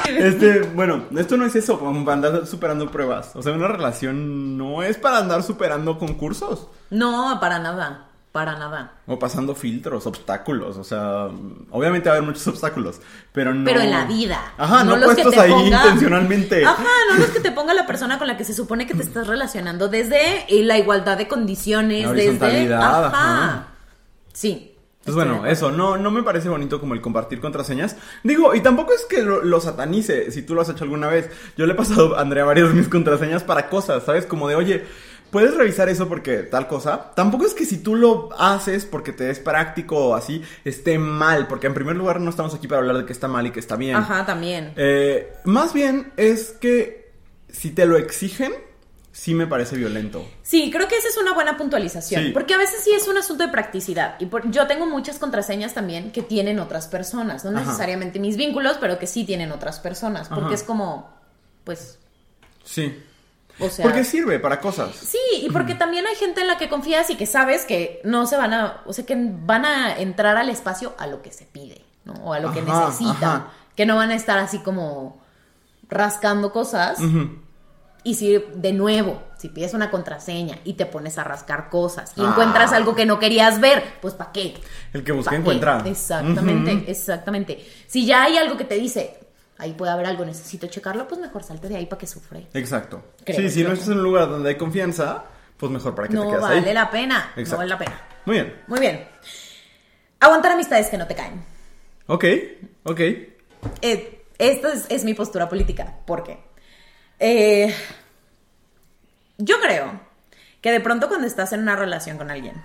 Este, 0.08 0.62
bueno, 0.62 1.04
esto 1.18 1.36
no 1.38 1.46
es 1.46 1.56
eso, 1.56 1.78
para 1.80 2.14
andar 2.14 2.48
superando 2.48 2.90
pruebas. 2.90 3.36
O 3.36 3.42
sea, 3.42 3.52
una 3.54 3.68
relación 3.68 4.58
no 4.58 4.82
es 4.82 4.98
para 4.98 5.20
andar 5.20 5.44
superando 5.44 6.00
concursos 6.00 6.68
No, 6.90 7.38
para 7.42 7.60
nada. 7.60 8.07
Para 8.38 8.58
nada. 8.60 8.92
o 9.08 9.18
pasando 9.18 9.56
filtros, 9.56 10.06
obstáculos. 10.06 10.78
O 10.78 10.84
sea, 10.84 11.28
obviamente 11.72 12.08
va 12.10 12.16
a 12.16 12.18
haber 12.20 12.28
muchos 12.30 12.48
obstáculos, 12.48 13.02
pero 13.34 13.52
no. 13.54 13.66
Pero 13.66 13.82
en 13.82 13.90
la 13.90 14.06
vida. 14.06 14.54
Ajá, 14.58 14.84
no, 14.84 14.96
los 14.96 15.16
que 15.16 15.24
puestos 15.24 15.34
te 15.34 15.40
ahí 15.40 15.52
ponga- 15.52 15.82
intencionalmente. 15.86 16.64
Ajá, 16.66 16.84
no 17.12 17.18
los 17.18 17.30
que 17.30 17.40
te 17.40 17.52
ponga 17.52 17.74
la 17.74 17.88
persona 17.88 18.20
con 18.20 18.28
la 18.28 18.38
que 18.38 18.44
se 18.44 18.54
supone 18.54 18.86
que 18.86 18.94
te 18.94 19.02
estás 19.02 19.26
relacionando 19.28 19.88
desde 19.88 20.46
eh, 20.48 20.64
la 20.64 20.78
igualdad 20.78 21.18
de 21.18 21.28
condiciones, 21.28 22.04
La 22.06 22.14
desde 22.14 22.30
horizontalidad, 22.30 23.06
ajá. 23.06 23.08
ajá. 23.08 23.68
Sí. 24.34 24.74
Pues 25.04 25.16
bueno, 25.16 25.46
eso, 25.46 25.72
no, 25.72 25.96
no 25.96 26.12
me 26.12 26.22
parece 26.22 26.50
bonito 26.50 26.82
como 26.82 26.94
el 26.94 27.00
compartir 27.00 27.40
contraseñas. 27.40 27.96
Digo, 28.24 28.54
y 28.54 28.60
tampoco 28.62 28.92
es 28.94 29.06
que 29.06 29.22
lo, 29.24 29.42
lo 29.42 29.62
satanice, 29.62 30.32
si 30.32 30.42
tú 30.42 30.54
lo 30.54 30.62
has 30.62 30.70
hecho 30.70 30.84
alguna 30.84 31.08
vez. 31.08 31.30
Yo 31.58 31.66
le 31.66 31.72
he 31.74 31.76
pasado 31.78 32.18
a 32.18 32.22
Andrea 32.22 32.44
varias 32.44 32.68
de 32.68 32.74
mis 32.74 32.90
contraseñas 32.90 33.42
para 33.42 33.70
cosas, 33.70 34.04
¿sabes? 34.04 34.26
Como 34.26 34.50
de, 34.50 34.56
oye, 34.56 34.86
¿puedes 35.32 35.56
revisar 35.56 35.90
eso 35.90 36.08
porque 36.08 36.38
tal 36.40 36.68
cosa? 36.68 37.12
Tampoco 37.16 37.46
es 37.46 37.54
que 37.54 37.66
si 37.66 37.78
tú 37.78 37.96
lo 37.96 38.30
haces 38.38 38.86
porque 38.86 39.12
te 39.14 39.30
es 39.30 39.40
práctico 39.40 40.08
o 40.10 40.16
así, 40.16 40.42
esté 40.66 40.98
mal. 41.00 41.48
Porque 41.48 41.68
en 41.68 41.74
primer 41.74 41.96
lugar 41.96 42.20
no 42.20 42.30
estamos 42.30 42.54
aquí 42.56 42.68
para 42.68 42.80
hablar 42.80 42.98
de 42.98 43.06
que 43.06 43.14
está 43.14 43.28
mal 43.28 43.46
y 43.48 43.52
que 43.52 43.60
está 43.60 43.76
bien. 43.76 43.96
Ajá, 43.96 44.26
también. 44.26 44.74
Eh, 44.76 45.32
más 45.46 45.74
bien 45.74 46.12
es 46.18 46.52
que 46.60 47.12
si 47.50 47.72
te 47.72 47.86
lo 47.86 47.98
exigen, 47.98 48.54
sí 49.12 49.34
me 49.34 49.48
parece 49.48 49.76
violento. 49.76 50.24
Sí, 50.44 50.70
creo 50.72 50.88
que 50.88 50.96
esa 50.96 51.08
es 51.08 51.18
una 51.18 51.34
buena 51.34 51.58
puntualización, 51.58 52.26
Sí. 52.26 52.30
porque 52.32 52.54
a 52.54 52.58
veces 52.58 52.82
sí 52.84 52.92
es 52.92 53.08
un 53.08 53.18
asunto 53.18 53.44
de 53.46 53.52
practicidad. 53.52 54.16
Y 54.20 54.28
por- 54.28 54.50
yo 54.52 54.68
tengo 54.68 54.86
muchas 54.86 55.18
contraseñas 55.18 55.74
también 55.74 56.12
que 56.12 56.22
tienen 56.22 56.60
otras 56.60 56.88
personas, 56.88 57.44
no 57.44 57.50
Ajá. 57.52 57.62
necesariamente 57.62 58.20
mis 58.20 58.38
vínculos, 58.38 58.78
pero 58.80 59.00
que 59.00 59.08
sí 59.08 59.26
tienen 59.26 59.52
otras 59.52 59.80
personas, 59.80 60.28
porque 60.30 60.46
Ajá. 60.46 60.54
es 60.56 60.64
como, 60.64 61.10
pues, 61.64 61.98
Sí. 62.64 62.96
O 63.60 63.70
sea... 63.70 63.84
Porque 63.84 64.04
sirve 64.04 64.40
para 64.40 64.60
cosas. 64.60 64.96
Sí, 64.96 65.18
y 65.42 65.50
porque 65.50 65.76
también 65.76 66.06
hay 66.08 66.16
gente 66.16 66.42
en 66.42 66.48
la 66.48 66.58
que 66.58 66.70
confías 66.70 67.10
y 67.10 67.16
que 67.16 67.26
sabes 67.26 67.66
que 67.66 68.02
no 68.04 68.26
se 68.28 68.38
van 68.38 68.54
a, 68.54 68.82
o 68.86 68.94
sea, 68.94 69.06
que 69.06 69.16
van 69.18 69.66
a 69.66 69.98
entrar 70.00 70.38
al 70.38 70.50
espacio 70.50 70.94
a 70.98 71.08
lo 71.08 71.22
que 71.22 71.32
se 71.32 71.46
pide, 71.46 71.82
¿no? 72.06 72.14
O 72.24 72.34
a 72.34 72.40
lo 72.40 72.52
que 72.54 72.60
Ajá, 72.62 72.86
necesitan, 72.88 73.24
ajá. 73.42 73.48
que 73.76 73.86
no 73.86 73.96
van 73.96 74.12
a 74.12 74.16
estar 74.16 74.38
así 74.40 74.60
como 74.60 75.22
rascando 75.90 76.52
cosas. 76.52 77.00
Y 78.04 78.16
si 78.16 78.42
de 78.56 78.72
nuevo, 78.72 79.22
si 79.38 79.50
pides 79.50 79.74
una 79.74 79.92
contraseña 79.92 80.60
y 80.64 80.74
te 80.74 80.86
pones 80.86 81.18
a 81.18 81.26
rascar 81.26 81.70
cosas 81.70 82.14
y 82.16 82.22
Ah. 82.22 82.30
encuentras 82.30 82.72
algo 82.72 82.96
que 82.96 83.06
no 83.06 83.20
querías 83.20 83.60
ver, 83.60 83.84
pues 84.02 84.14
¿para 84.14 84.32
qué? 84.32 84.54
El 84.94 85.04
que 85.04 85.12
busca 85.12 85.36
encuentra. 85.36 85.82
Exactamente, 85.86 86.90
exactamente. 86.90 87.66
Si 87.88 88.06
ya 88.06 88.24
hay 88.24 88.38
algo 88.38 88.56
que 88.56 88.64
te 88.64 88.76
dice, 88.76 89.20
ahí 89.58 89.74
puede 89.74 89.92
haber 89.92 90.06
algo, 90.06 90.26
necesito 90.26 90.68
checarlo, 90.68 91.08
pues 91.08 91.20
mejor 91.22 91.44
salte 91.44 91.68
de 91.70 91.76
ahí 91.78 91.86
para 91.86 92.00
que 92.00 92.08
sufre. 92.08 92.48
Exacto. 92.54 93.04
Creo 93.24 93.38
sí, 93.40 93.50
si 93.50 93.64
no 93.64 93.72
estás 93.74 93.88
en 93.90 93.98
un 93.98 94.04
lugar 94.04 94.30
donde 94.30 94.50
hay 94.50 94.56
confianza, 94.58 95.24
pues 95.58 95.72
mejor 95.72 95.96
para 95.96 96.08
que 96.08 96.14
te 96.14 96.20
No 96.20 96.30
quedes 96.30 96.42
vale 96.42 96.68
ahí. 96.68 96.74
la 96.74 96.90
pena, 96.92 97.32
Exacto. 97.36 97.52
no 97.52 97.58
vale 97.58 97.70
la 97.70 97.78
pena. 97.78 98.02
Muy 98.26 98.36
bien. 98.36 98.62
Muy 98.68 98.80
bien. 98.80 99.08
Aguantar 100.20 100.52
amistades 100.54 100.88
que 100.88 100.98
no 100.98 101.08
te 101.08 101.16
caen. 101.16 101.44
Ok, 102.08 102.26
ok. 102.84 103.00
Eh, 103.82 104.26
esta 104.38 104.74
es, 104.74 104.86
es 104.90 105.04
mi 105.04 105.14
postura 105.14 105.50
política. 105.50 105.96
¿Por 106.06 106.24
qué? 106.24 106.40
Eh, 107.20 107.74
yo 109.38 109.60
creo 109.60 110.00
que 110.62 110.72
de 110.72 110.80
pronto 110.80 111.08
cuando 111.08 111.28
estás 111.28 111.54
en 111.54 111.62
una 111.62 111.76
relación 111.76 112.18
con 112.18 112.30
alguien, 112.32 112.62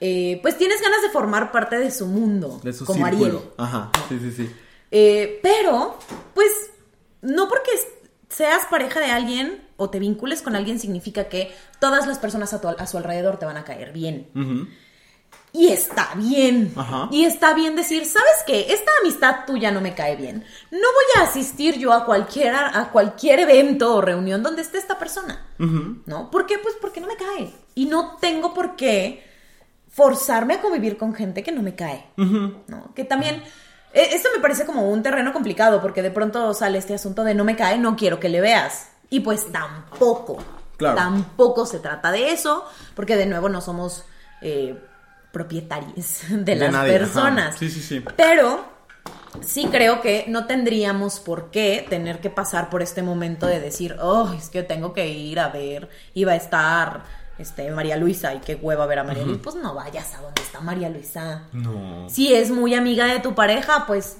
eh, 0.00 0.38
pues 0.42 0.56
tienes 0.58 0.80
ganas 0.80 1.02
de 1.02 1.10
formar 1.10 1.50
parte 1.52 1.78
de 1.78 1.90
su 1.90 2.06
mundo, 2.06 2.60
De 2.62 2.72
su 2.72 2.84
como 2.84 3.04
círculo. 3.06 3.26
Ariel. 3.38 3.50
Ajá, 3.58 3.90
sí, 4.08 4.18
sí, 4.20 4.32
sí. 4.32 4.56
Eh, 4.90 5.40
pero, 5.42 5.98
pues, 6.34 6.50
no 7.22 7.48
porque 7.48 7.70
seas 8.28 8.66
pareja 8.70 9.00
de 9.00 9.06
alguien 9.06 9.66
o 9.76 9.90
te 9.90 9.98
vincules 9.98 10.42
con 10.42 10.56
alguien 10.56 10.78
significa 10.78 11.24
que 11.28 11.54
todas 11.80 12.06
las 12.06 12.18
personas 12.18 12.52
a, 12.54 12.60
tu- 12.60 12.68
a 12.68 12.86
su 12.86 12.96
alrededor 12.96 13.38
te 13.38 13.46
van 13.46 13.56
a 13.56 13.64
caer 13.64 13.92
bien. 13.92 14.28
Y 15.52 15.68
está 15.68 16.10
bien. 16.16 16.72
Ajá. 16.76 17.08
Y 17.10 17.24
está 17.24 17.54
bien 17.54 17.76
decir, 17.76 18.04
¿sabes 18.04 18.42
qué? 18.46 18.66
Esta 18.72 18.90
amistad 19.00 19.46
tuya 19.46 19.70
no 19.70 19.80
me 19.80 19.94
cae 19.94 20.16
bien. 20.16 20.44
No 20.70 20.78
voy 20.78 21.04
a 21.22 21.22
asistir 21.28 21.78
yo 21.78 21.92
a 21.92 22.04
cualquier, 22.04 22.54
a 22.54 22.90
cualquier 22.92 23.40
evento 23.40 23.94
o 23.94 24.00
reunión 24.02 24.42
donde 24.42 24.62
esté 24.62 24.78
esta 24.78 24.98
persona. 24.98 25.46
¿No? 25.58 26.30
¿Por 26.30 26.46
qué? 26.46 26.58
Pues 26.58 26.74
porque 26.80 27.00
no 27.00 27.06
me 27.06 27.16
cae. 27.16 27.52
Y 27.74 27.86
no 27.86 28.16
tengo 28.20 28.52
por 28.54 28.76
qué 28.76 29.24
forzarme 29.88 30.54
a 30.54 30.60
convivir 30.60 30.98
con 30.98 31.14
gente 31.14 31.42
que 31.42 31.52
no 31.52 31.62
me 31.62 31.74
cae. 31.74 32.06
¿No? 32.16 32.92
Que 32.94 33.04
también... 33.04 33.42
Esto 34.02 34.28
me 34.34 34.42
parece 34.42 34.66
como 34.66 34.90
un 34.90 35.02
terreno 35.02 35.32
complicado 35.32 35.80
porque 35.80 36.02
de 36.02 36.10
pronto 36.10 36.52
sale 36.52 36.78
este 36.78 36.94
asunto 36.94 37.24
de 37.24 37.34
no 37.34 37.44
me 37.44 37.56
cae, 37.56 37.78
no 37.78 37.96
quiero 37.96 38.20
que 38.20 38.28
le 38.28 38.40
veas. 38.40 38.88
Y 39.08 39.20
pues 39.20 39.50
tampoco. 39.50 40.38
Claro. 40.76 40.96
Tampoco 40.96 41.64
se 41.64 41.78
trata 41.78 42.12
de 42.12 42.32
eso, 42.32 42.64
porque 42.94 43.16
de 43.16 43.24
nuevo 43.24 43.48
no 43.48 43.62
somos 43.62 44.04
eh, 44.42 44.78
propietarios 45.32 46.20
de, 46.28 46.36
De 46.44 46.56
las 46.56 46.72
nadie, 46.72 46.96
ajá. 46.96 46.98
personas. 47.04 47.56
Sí, 47.56 47.70
sí, 47.70 47.80
sí. 47.80 48.04
Pero 48.16 48.64
sí 49.40 49.68
creo 49.70 50.00
que 50.00 50.24
no 50.28 50.46
tendríamos 50.46 51.20
por 51.20 51.50
qué 51.50 51.86
tener 51.88 52.20
que 52.20 52.30
pasar 52.30 52.68
por 52.70 52.82
este 52.82 53.02
momento 53.02 53.46
de 53.46 53.60
decir, 53.60 53.96
oh, 54.00 54.32
es 54.36 54.50
que 54.50 54.62
tengo 54.62 54.92
que 54.92 55.08
ir 55.08 55.40
a 55.40 55.48
ver, 55.48 55.88
iba 56.14 56.32
a 56.32 56.36
estar 56.36 57.04
este, 57.38 57.70
María 57.70 57.96
Luisa 57.96 58.34
y 58.34 58.40
qué 58.40 58.54
hueva 58.54 58.86
ver 58.86 59.00
a 59.00 59.04
María 59.04 59.24
Luisa. 59.24 59.40
Pues 59.42 59.56
no 59.56 59.74
vayas 59.74 60.14
a 60.14 60.22
donde 60.22 60.42
está 60.42 60.60
María 60.60 60.88
Luisa. 60.88 61.42
No. 61.52 62.08
Si 62.08 62.34
es 62.34 62.50
muy 62.50 62.74
amiga 62.74 63.06
de 63.06 63.20
tu 63.20 63.34
pareja, 63.34 63.84
pues 63.86 64.18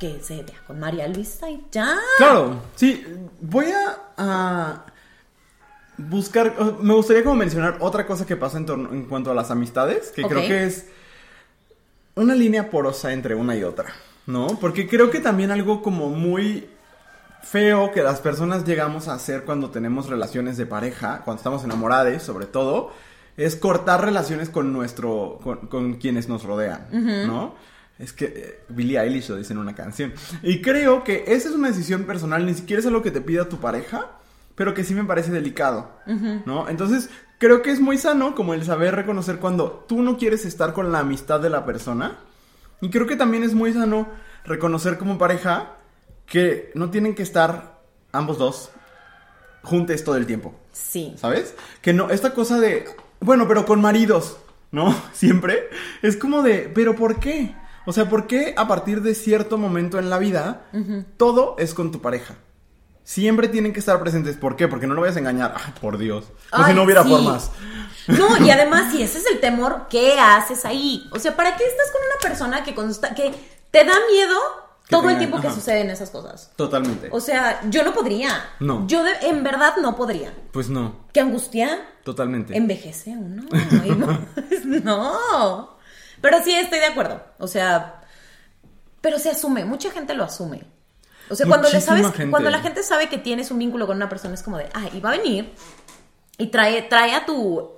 que 0.00 0.20
se 0.22 0.42
vea 0.42 0.60
con 0.66 0.78
María 0.80 1.06
Luisa 1.08 1.48
y 1.50 1.64
ya. 1.70 1.96
Claro, 2.18 2.60
sí, 2.76 3.04
voy 3.40 3.66
a, 4.16 4.84
buscar, 5.96 6.54
me 6.80 6.94
gustaría 6.94 7.22
como 7.22 7.36
mencionar 7.36 7.76
otra 7.80 8.06
cosa 8.06 8.26
que 8.26 8.36
pasa 8.36 8.58
en, 8.58 8.66
torno- 8.66 8.92
en 8.92 9.04
cuanto 9.04 9.30
a 9.30 9.34
las 9.34 9.50
amistades, 9.50 10.10
que 10.10 10.22
creo 10.22 10.40
que 10.42 10.64
es 10.64 10.88
una 12.16 12.34
línea 12.34 12.70
porosa 12.70 13.12
entre 13.12 13.34
una 13.34 13.56
y 13.56 13.62
otra, 13.64 13.92
¿no? 14.26 14.46
Porque 14.60 14.88
creo 14.88 15.10
que 15.10 15.20
también 15.20 15.50
algo 15.50 15.82
como 15.82 16.08
muy 16.10 16.68
feo 17.44 17.92
que 17.92 18.02
las 18.02 18.20
personas 18.20 18.64
llegamos 18.64 19.08
a 19.08 19.14
hacer 19.14 19.44
cuando 19.44 19.70
tenemos 19.70 20.08
relaciones 20.08 20.56
de 20.56 20.66
pareja, 20.66 21.22
cuando 21.24 21.38
estamos 21.38 21.64
enamorados, 21.64 22.22
sobre 22.22 22.46
todo, 22.46 22.92
es 23.36 23.56
cortar 23.56 24.04
relaciones 24.04 24.48
con 24.48 24.72
nuestro, 24.72 25.38
con, 25.42 25.66
con 25.68 25.94
quienes 25.94 26.28
nos 26.28 26.44
rodean, 26.44 26.88
¿no? 27.26 27.54
Es 27.98 28.12
que 28.12 28.24
eh, 28.24 28.60
Billie 28.70 28.98
Eilish 28.98 29.28
lo 29.28 29.36
dice 29.36 29.52
en 29.52 29.60
una 29.60 29.74
canción. 29.74 30.12
Y 30.42 30.60
creo 30.62 31.04
que 31.04 31.24
esa 31.28 31.48
es 31.48 31.54
una 31.54 31.68
decisión 31.68 32.04
personal, 32.04 32.44
ni 32.44 32.54
siquiera 32.54 32.80
es 32.80 32.86
algo 32.86 33.02
que 33.02 33.10
te 33.10 33.20
pida 33.20 33.48
tu 33.48 33.58
pareja, 33.58 34.10
pero 34.56 34.74
que 34.74 34.84
sí 34.84 34.94
me 34.94 35.04
parece 35.04 35.30
delicado, 35.30 35.90
¿no? 36.46 36.68
Entonces, 36.68 37.10
creo 37.38 37.62
que 37.62 37.70
es 37.70 37.80
muy 37.80 37.98
sano 37.98 38.34
como 38.34 38.54
el 38.54 38.64
saber 38.64 38.94
reconocer 38.94 39.38
cuando 39.38 39.84
tú 39.88 40.02
no 40.02 40.16
quieres 40.16 40.44
estar 40.44 40.72
con 40.72 40.92
la 40.92 41.00
amistad 41.00 41.40
de 41.40 41.50
la 41.50 41.64
persona. 41.64 42.18
Y 42.80 42.90
creo 42.90 43.06
que 43.06 43.16
también 43.16 43.42
es 43.42 43.54
muy 43.54 43.72
sano 43.72 44.08
reconocer 44.44 44.98
como 44.98 45.18
pareja 45.18 45.76
que 46.26 46.70
no 46.74 46.90
tienen 46.90 47.14
que 47.14 47.22
estar 47.22 47.80
ambos 48.12 48.38
dos 48.38 48.70
juntos 49.62 50.04
todo 50.04 50.16
el 50.16 50.26
tiempo, 50.26 50.54
Sí. 50.72 51.14
¿sabes? 51.16 51.54
Que 51.80 51.92
no, 51.92 52.10
esta 52.10 52.34
cosa 52.34 52.60
de, 52.60 52.84
bueno, 53.20 53.48
pero 53.48 53.64
con 53.64 53.80
maridos, 53.80 54.36
¿no? 54.70 54.94
Siempre 55.12 55.68
es 56.02 56.16
como 56.16 56.42
de, 56.42 56.70
pero 56.74 56.94
¿por 56.94 57.18
qué? 57.18 57.54
O 57.86 57.92
sea, 57.92 58.08
¿por 58.08 58.26
qué 58.26 58.54
a 58.56 58.66
partir 58.66 59.02
de 59.02 59.14
cierto 59.14 59.58
momento 59.58 59.98
en 59.98 60.08
la 60.10 60.18
vida 60.18 60.66
todo 61.16 61.56
es 61.58 61.74
con 61.74 61.92
tu 61.92 62.00
pareja? 62.00 62.34
Siempre 63.02 63.48
tienen 63.48 63.74
que 63.74 63.80
estar 63.80 64.00
presentes. 64.00 64.36
¿Por 64.38 64.56
qué? 64.56 64.66
Porque 64.66 64.86
no 64.86 64.94
lo 64.94 65.02
vayas 65.02 65.16
a 65.16 65.18
engañar. 65.18 65.54
Ay, 65.62 65.74
por 65.78 65.98
Dios. 65.98 66.24
Como 66.50 66.66
si 66.66 66.72
no 66.72 66.84
hubiera 66.84 67.02
sí. 67.02 67.10
formas. 67.10 67.50
No, 68.08 68.38
y 68.42 68.50
además, 68.50 68.90
si 68.90 69.02
ese 69.02 69.18
es 69.18 69.26
el 69.26 69.40
temor, 69.40 69.88
¿qué 69.90 70.18
haces 70.18 70.64
ahí? 70.64 71.06
O 71.12 71.18
sea, 71.18 71.36
¿para 71.36 71.54
qué 71.56 71.64
estás 71.66 71.90
con 71.92 72.00
una 72.00 72.18
persona 72.22 72.64
que 72.64 72.74
consta 72.74 73.14
que 73.14 73.34
te 73.70 73.84
da 73.84 73.92
miedo 74.10 74.38
Todo 74.88 75.08
el 75.08 75.18
tiempo 75.18 75.40
que 75.40 75.50
suceden 75.50 75.88
esas 75.90 76.10
cosas? 76.10 76.50
Totalmente. 76.56 77.08
O 77.10 77.20
sea, 77.20 77.62
yo 77.70 77.84
no 77.84 77.94
podría. 77.94 78.50
No. 78.60 78.86
Yo 78.86 79.02
de- 79.02 79.16
en 79.22 79.42
verdad 79.42 79.74
no 79.80 79.96
podría. 79.96 80.32
Pues 80.52 80.68
no, 80.68 81.06
¿Qué 81.12 81.20
angustia? 81.20 81.86
totalmente. 82.04 82.54
Envejece 82.56 83.10
uno. 83.12 83.44
y 83.84 83.90
no, 83.90 84.28
no. 84.82 85.78
Pero 86.20 86.42
sí 86.42 86.52
estoy 86.54 86.78
de 86.80 86.86
acuerdo. 86.86 87.22
O 87.38 87.46
sea, 87.46 88.02
pero 89.00 89.18
se 89.18 89.30
asume. 89.30 89.64
Mucha 89.64 89.90
gente 89.90 90.14
lo 90.14 90.24
asume. 90.24 90.64
O 91.30 91.34
sea, 91.34 91.46
cuando 91.46 91.70
le 91.70 91.80
sabes, 91.80 92.06
gente. 92.12 92.30
cuando 92.30 92.50
la 92.50 92.60
gente 92.60 92.82
sabe 92.82 93.08
que 93.08 93.16
tienes 93.16 93.50
un 93.50 93.58
vínculo 93.58 93.86
con 93.86 93.96
una 93.96 94.10
persona, 94.10 94.34
es 94.34 94.42
como 94.42 94.58
de, 94.58 94.68
ah, 94.74 94.88
y 94.92 95.00
va 95.00 95.10
a 95.12 95.16
venir 95.16 95.54
y 96.36 96.48
trae, 96.48 96.82
trae 96.82 97.14
a 97.14 97.24
tu 97.24 97.70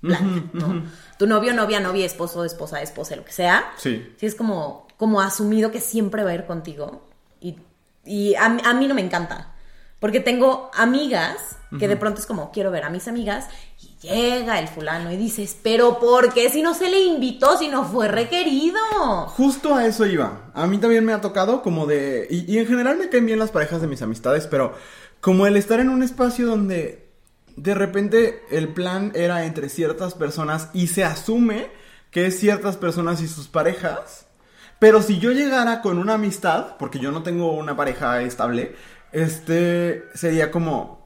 blanca, 0.00 0.48
¿no? 0.54 0.82
Tu 1.18 1.26
novio, 1.26 1.52
novia, 1.52 1.80
novia, 1.80 2.06
esposo, 2.06 2.44
esposa, 2.44 2.80
esposa, 2.80 3.14
lo 3.16 3.24
que 3.24 3.32
sea. 3.32 3.72
Sí. 3.76 4.14
Sí, 4.18 4.24
es 4.26 4.34
como, 4.34 4.88
como 5.02 5.20
asumido 5.20 5.72
que 5.72 5.80
siempre 5.80 6.22
va 6.22 6.30
a 6.30 6.34
ir 6.34 6.46
contigo. 6.46 7.02
Y, 7.40 7.56
y 8.04 8.36
a, 8.36 8.48
mí- 8.48 8.62
a 8.64 8.72
mí 8.72 8.86
no 8.86 8.94
me 8.94 9.00
encanta. 9.00 9.52
Porque 9.98 10.20
tengo 10.20 10.70
amigas 10.74 11.38
que 11.76 11.88
de 11.88 11.96
pronto 11.96 12.20
es 12.20 12.26
como, 12.26 12.52
quiero 12.52 12.70
ver 12.70 12.84
a 12.84 12.88
mis 12.90 13.08
amigas. 13.08 13.48
Y 13.80 13.96
llega 14.06 14.60
el 14.60 14.68
fulano 14.68 15.10
y 15.10 15.16
dices, 15.16 15.56
pero 15.60 15.98
¿por 15.98 16.32
qué 16.32 16.50
si 16.50 16.62
no 16.62 16.72
se 16.72 16.88
le 16.88 17.00
invitó, 17.02 17.58
si 17.58 17.66
no 17.66 17.84
fue 17.84 18.06
requerido? 18.06 18.78
Justo 19.30 19.74
a 19.74 19.86
eso 19.86 20.06
iba. 20.06 20.52
A 20.54 20.68
mí 20.68 20.78
también 20.78 21.04
me 21.04 21.12
ha 21.12 21.20
tocado 21.20 21.62
como 21.62 21.86
de... 21.86 22.28
Y, 22.30 22.52
y 22.52 22.58
en 22.58 22.68
general 22.68 22.96
me 22.96 23.08
caen 23.08 23.26
bien 23.26 23.40
las 23.40 23.50
parejas 23.50 23.80
de 23.80 23.88
mis 23.88 24.02
amistades, 24.02 24.46
pero 24.46 24.72
como 25.20 25.48
el 25.48 25.56
estar 25.56 25.80
en 25.80 25.88
un 25.88 26.04
espacio 26.04 26.46
donde 26.46 27.10
de 27.56 27.74
repente 27.74 28.44
el 28.52 28.68
plan 28.68 29.10
era 29.16 29.46
entre 29.46 29.68
ciertas 29.68 30.14
personas 30.14 30.68
y 30.72 30.86
se 30.86 31.02
asume 31.02 31.70
que 32.12 32.26
es 32.26 32.38
ciertas 32.38 32.76
personas 32.76 33.20
y 33.20 33.26
sus 33.26 33.48
parejas. 33.48 34.26
Pero 34.82 35.00
si 35.00 35.20
yo 35.20 35.30
llegara 35.30 35.80
con 35.80 35.96
una 35.96 36.14
amistad, 36.14 36.76
porque 36.76 36.98
yo 36.98 37.12
no 37.12 37.22
tengo 37.22 37.52
una 37.52 37.76
pareja 37.76 38.20
estable, 38.20 38.74
este 39.12 40.06
sería 40.12 40.50
como... 40.50 41.00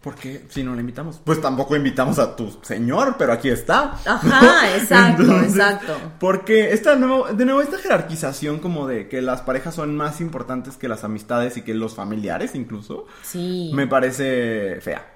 ¿Por 0.00 0.16
qué 0.16 0.44
si 0.48 0.64
no 0.64 0.74
la 0.74 0.80
invitamos? 0.80 1.20
Pues 1.24 1.40
tampoco 1.40 1.76
invitamos 1.76 2.18
a 2.18 2.34
tu 2.34 2.58
señor, 2.62 3.14
pero 3.16 3.32
aquí 3.32 3.48
está. 3.48 3.96
Ajá, 4.04 4.74
exacto, 4.76 5.22
exacto. 5.40 5.96
Porque 6.18 6.72
esta 6.72 6.96
nuevo, 6.96 7.28
de 7.28 7.44
nuevo, 7.44 7.62
esta 7.62 7.78
jerarquización 7.78 8.58
como 8.58 8.88
de 8.88 9.08
que 9.08 9.22
las 9.22 9.42
parejas 9.42 9.76
son 9.76 9.96
más 9.96 10.20
importantes 10.20 10.76
que 10.76 10.88
las 10.88 11.04
amistades 11.04 11.56
y 11.56 11.62
que 11.62 11.74
los 11.74 11.94
familiares 11.94 12.56
incluso, 12.56 13.06
Sí. 13.22 13.70
me 13.72 13.86
parece 13.86 14.80
fea. 14.80 15.06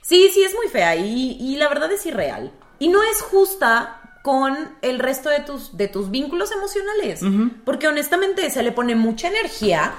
Sí, 0.00 0.30
sí, 0.32 0.42
es 0.42 0.54
muy 0.54 0.68
fea 0.68 0.96
y, 0.96 1.32
y 1.38 1.56
la 1.58 1.68
verdad 1.68 1.92
es 1.92 2.06
irreal. 2.06 2.50
Y 2.78 2.88
no 2.88 3.02
es 3.02 3.20
justa 3.20 3.99
con 4.22 4.76
el 4.82 4.98
resto 4.98 5.30
de 5.30 5.40
tus, 5.40 5.76
de 5.76 5.88
tus 5.88 6.10
vínculos 6.10 6.52
emocionales. 6.52 7.20
Porque 7.64 7.88
honestamente 7.88 8.50
se 8.50 8.62
le 8.62 8.72
pone 8.72 8.94
mucha 8.94 9.28
energía 9.28 9.94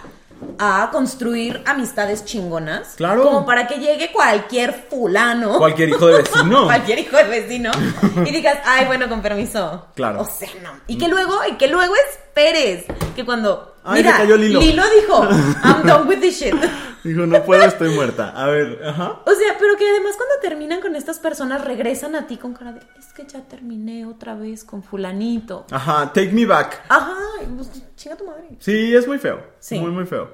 a 0.57 0.89
construir 0.91 1.61
amistades 1.65 2.26
chingonas. 2.26 2.95
Claro. 2.95 3.24
Como 3.24 3.45
para 3.45 3.67
que 3.67 3.80
llegue 3.80 4.11
cualquier 4.11 4.74
fulano. 4.89 5.57
Cualquier 5.57 5.89
hijo 5.89 6.07
de 6.07 6.22
vecino. 6.22 6.63
cualquier 6.65 6.99
hijo 6.99 7.17
de 7.17 7.24
vecino. 7.24 7.72
y 8.26 8.32
digas, 8.32 8.59
ay, 8.65 8.86
bueno, 8.86 9.07
con 9.09 9.22
permiso. 9.22 9.88
Claro. 9.95 10.22
O 10.22 10.26
sea, 10.26 10.49
no. 10.61 10.72
Y 10.88 10.97
que 10.97 11.07
luego, 11.07 11.36
y 11.49 11.55
que 11.57 11.67
luego 11.67 11.93
esperes. 12.32 12.86
Que 13.15 13.25
cuando. 13.25 13.75
Ay, 13.84 14.03
mira, 14.03 14.17
cayó 14.17 14.38
Lilo. 14.38 14.59
dijo, 14.59 15.23
I'm 15.63 15.84
done 15.86 16.07
with 16.07 16.19
this 16.21 16.39
shit. 16.39 16.53
Dijo, 17.03 17.25
no 17.25 17.43
puedo, 17.43 17.63
estoy 17.63 17.89
muerta. 17.95 18.29
A 18.29 18.45
ver, 18.45 18.79
ajá. 18.86 19.21
O 19.25 19.32
sea, 19.34 19.55
pero 19.59 19.75
que 19.75 19.89
además 19.89 20.13
cuando 20.17 20.36
terminan 20.39 20.82
con 20.82 20.95
estas 20.95 21.17
personas 21.17 21.65
regresan 21.65 22.15
a 22.15 22.27
ti 22.27 22.38
con 22.38 22.53
cara 22.53 22.73
de, 22.73 22.79
es 22.99 23.11
que 23.15 23.25
ya 23.25 23.41
terminé 23.41 24.05
otra 24.05 24.36
vez 24.36 24.63
con 24.63 24.84
fulanito. 24.84 25.65
Ajá, 25.71 26.13
take 26.13 26.29
me 26.32 26.45
back. 26.45 26.79
Ajá, 26.89 27.15
pues, 27.57 27.71
chinga 27.95 28.15
tu 28.17 28.25
madre. 28.27 28.49
Sí, 28.59 28.93
es 28.95 29.07
muy 29.07 29.17
feo. 29.17 29.41
Sí. 29.57 29.79
Muy, 29.79 29.89
muy 29.89 30.05
feo. 30.05 30.32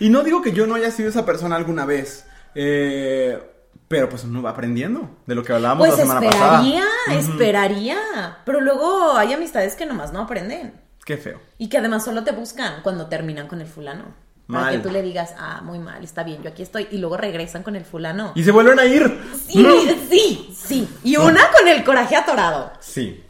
Y 0.00 0.08
no 0.10 0.24
digo 0.24 0.42
que 0.42 0.50
yo 0.50 0.66
no 0.66 0.74
haya 0.74 0.90
sido 0.90 1.08
esa 1.08 1.24
persona 1.24 1.54
alguna 1.54 1.86
vez. 1.86 2.26
eh, 2.56 3.38
pero 3.86 4.08
pues 4.08 4.24
uno 4.24 4.40
va 4.42 4.50
aprendiendo 4.50 5.18
de 5.26 5.34
lo 5.34 5.44
que 5.44 5.52
hablábamos 5.52 5.86
Pues 5.86 5.98
la 5.98 6.04
semana 6.04 6.26
esperaría, 6.26 6.82
pasada. 7.06 7.20
esperaría. 7.20 8.38
Pero 8.44 8.60
luego 8.62 9.12
hay 9.16 9.34
amistades 9.34 9.76
que 9.76 9.84
nomás 9.86 10.12
no 10.14 10.22
aprenden. 10.22 10.80
Qué 11.04 11.16
feo. 11.16 11.40
Y 11.58 11.68
que 11.68 11.78
además 11.78 12.04
solo 12.04 12.22
te 12.24 12.32
buscan 12.32 12.82
cuando 12.82 13.06
terminan 13.08 13.48
con 13.48 13.60
el 13.60 13.66
fulano. 13.66 14.04
Para 14.48 14.70
que 14.72 14.78
tú 14.80 14.90
le 14.90 15.00
digas, 15.02 15.34
ah, 15.38 15.62
muy 15.62 15.78
mal, 15.78 16.04
está 16.04 16.24
bien, 16.24 16.42
yo 16.42 16.50
aquí 16.50 16.62
estoy. 16.62 16.86
Y 16.90 16.98
luego 16.98 17.16
regresan 17.16 17.62
con 17.62 17.74
el 17.74 17.84
fulano. 17.86 18.32
Y 18.34 18.44
se 18.44 18.50
vuelven 18.50 18.78
a 18.78 18.84
ir. 18.84 19.18
Sí, 19.48 19.66
sí, 20.10 20.54
sí. 20.54 20.88
Y 21.04 21.16
una 21.16 21.40
con 21.56 21.66
el 21.68 21.82
coraje 21.84 22.16
atorado. 22.16 22.70
Sí, 22.78 23.24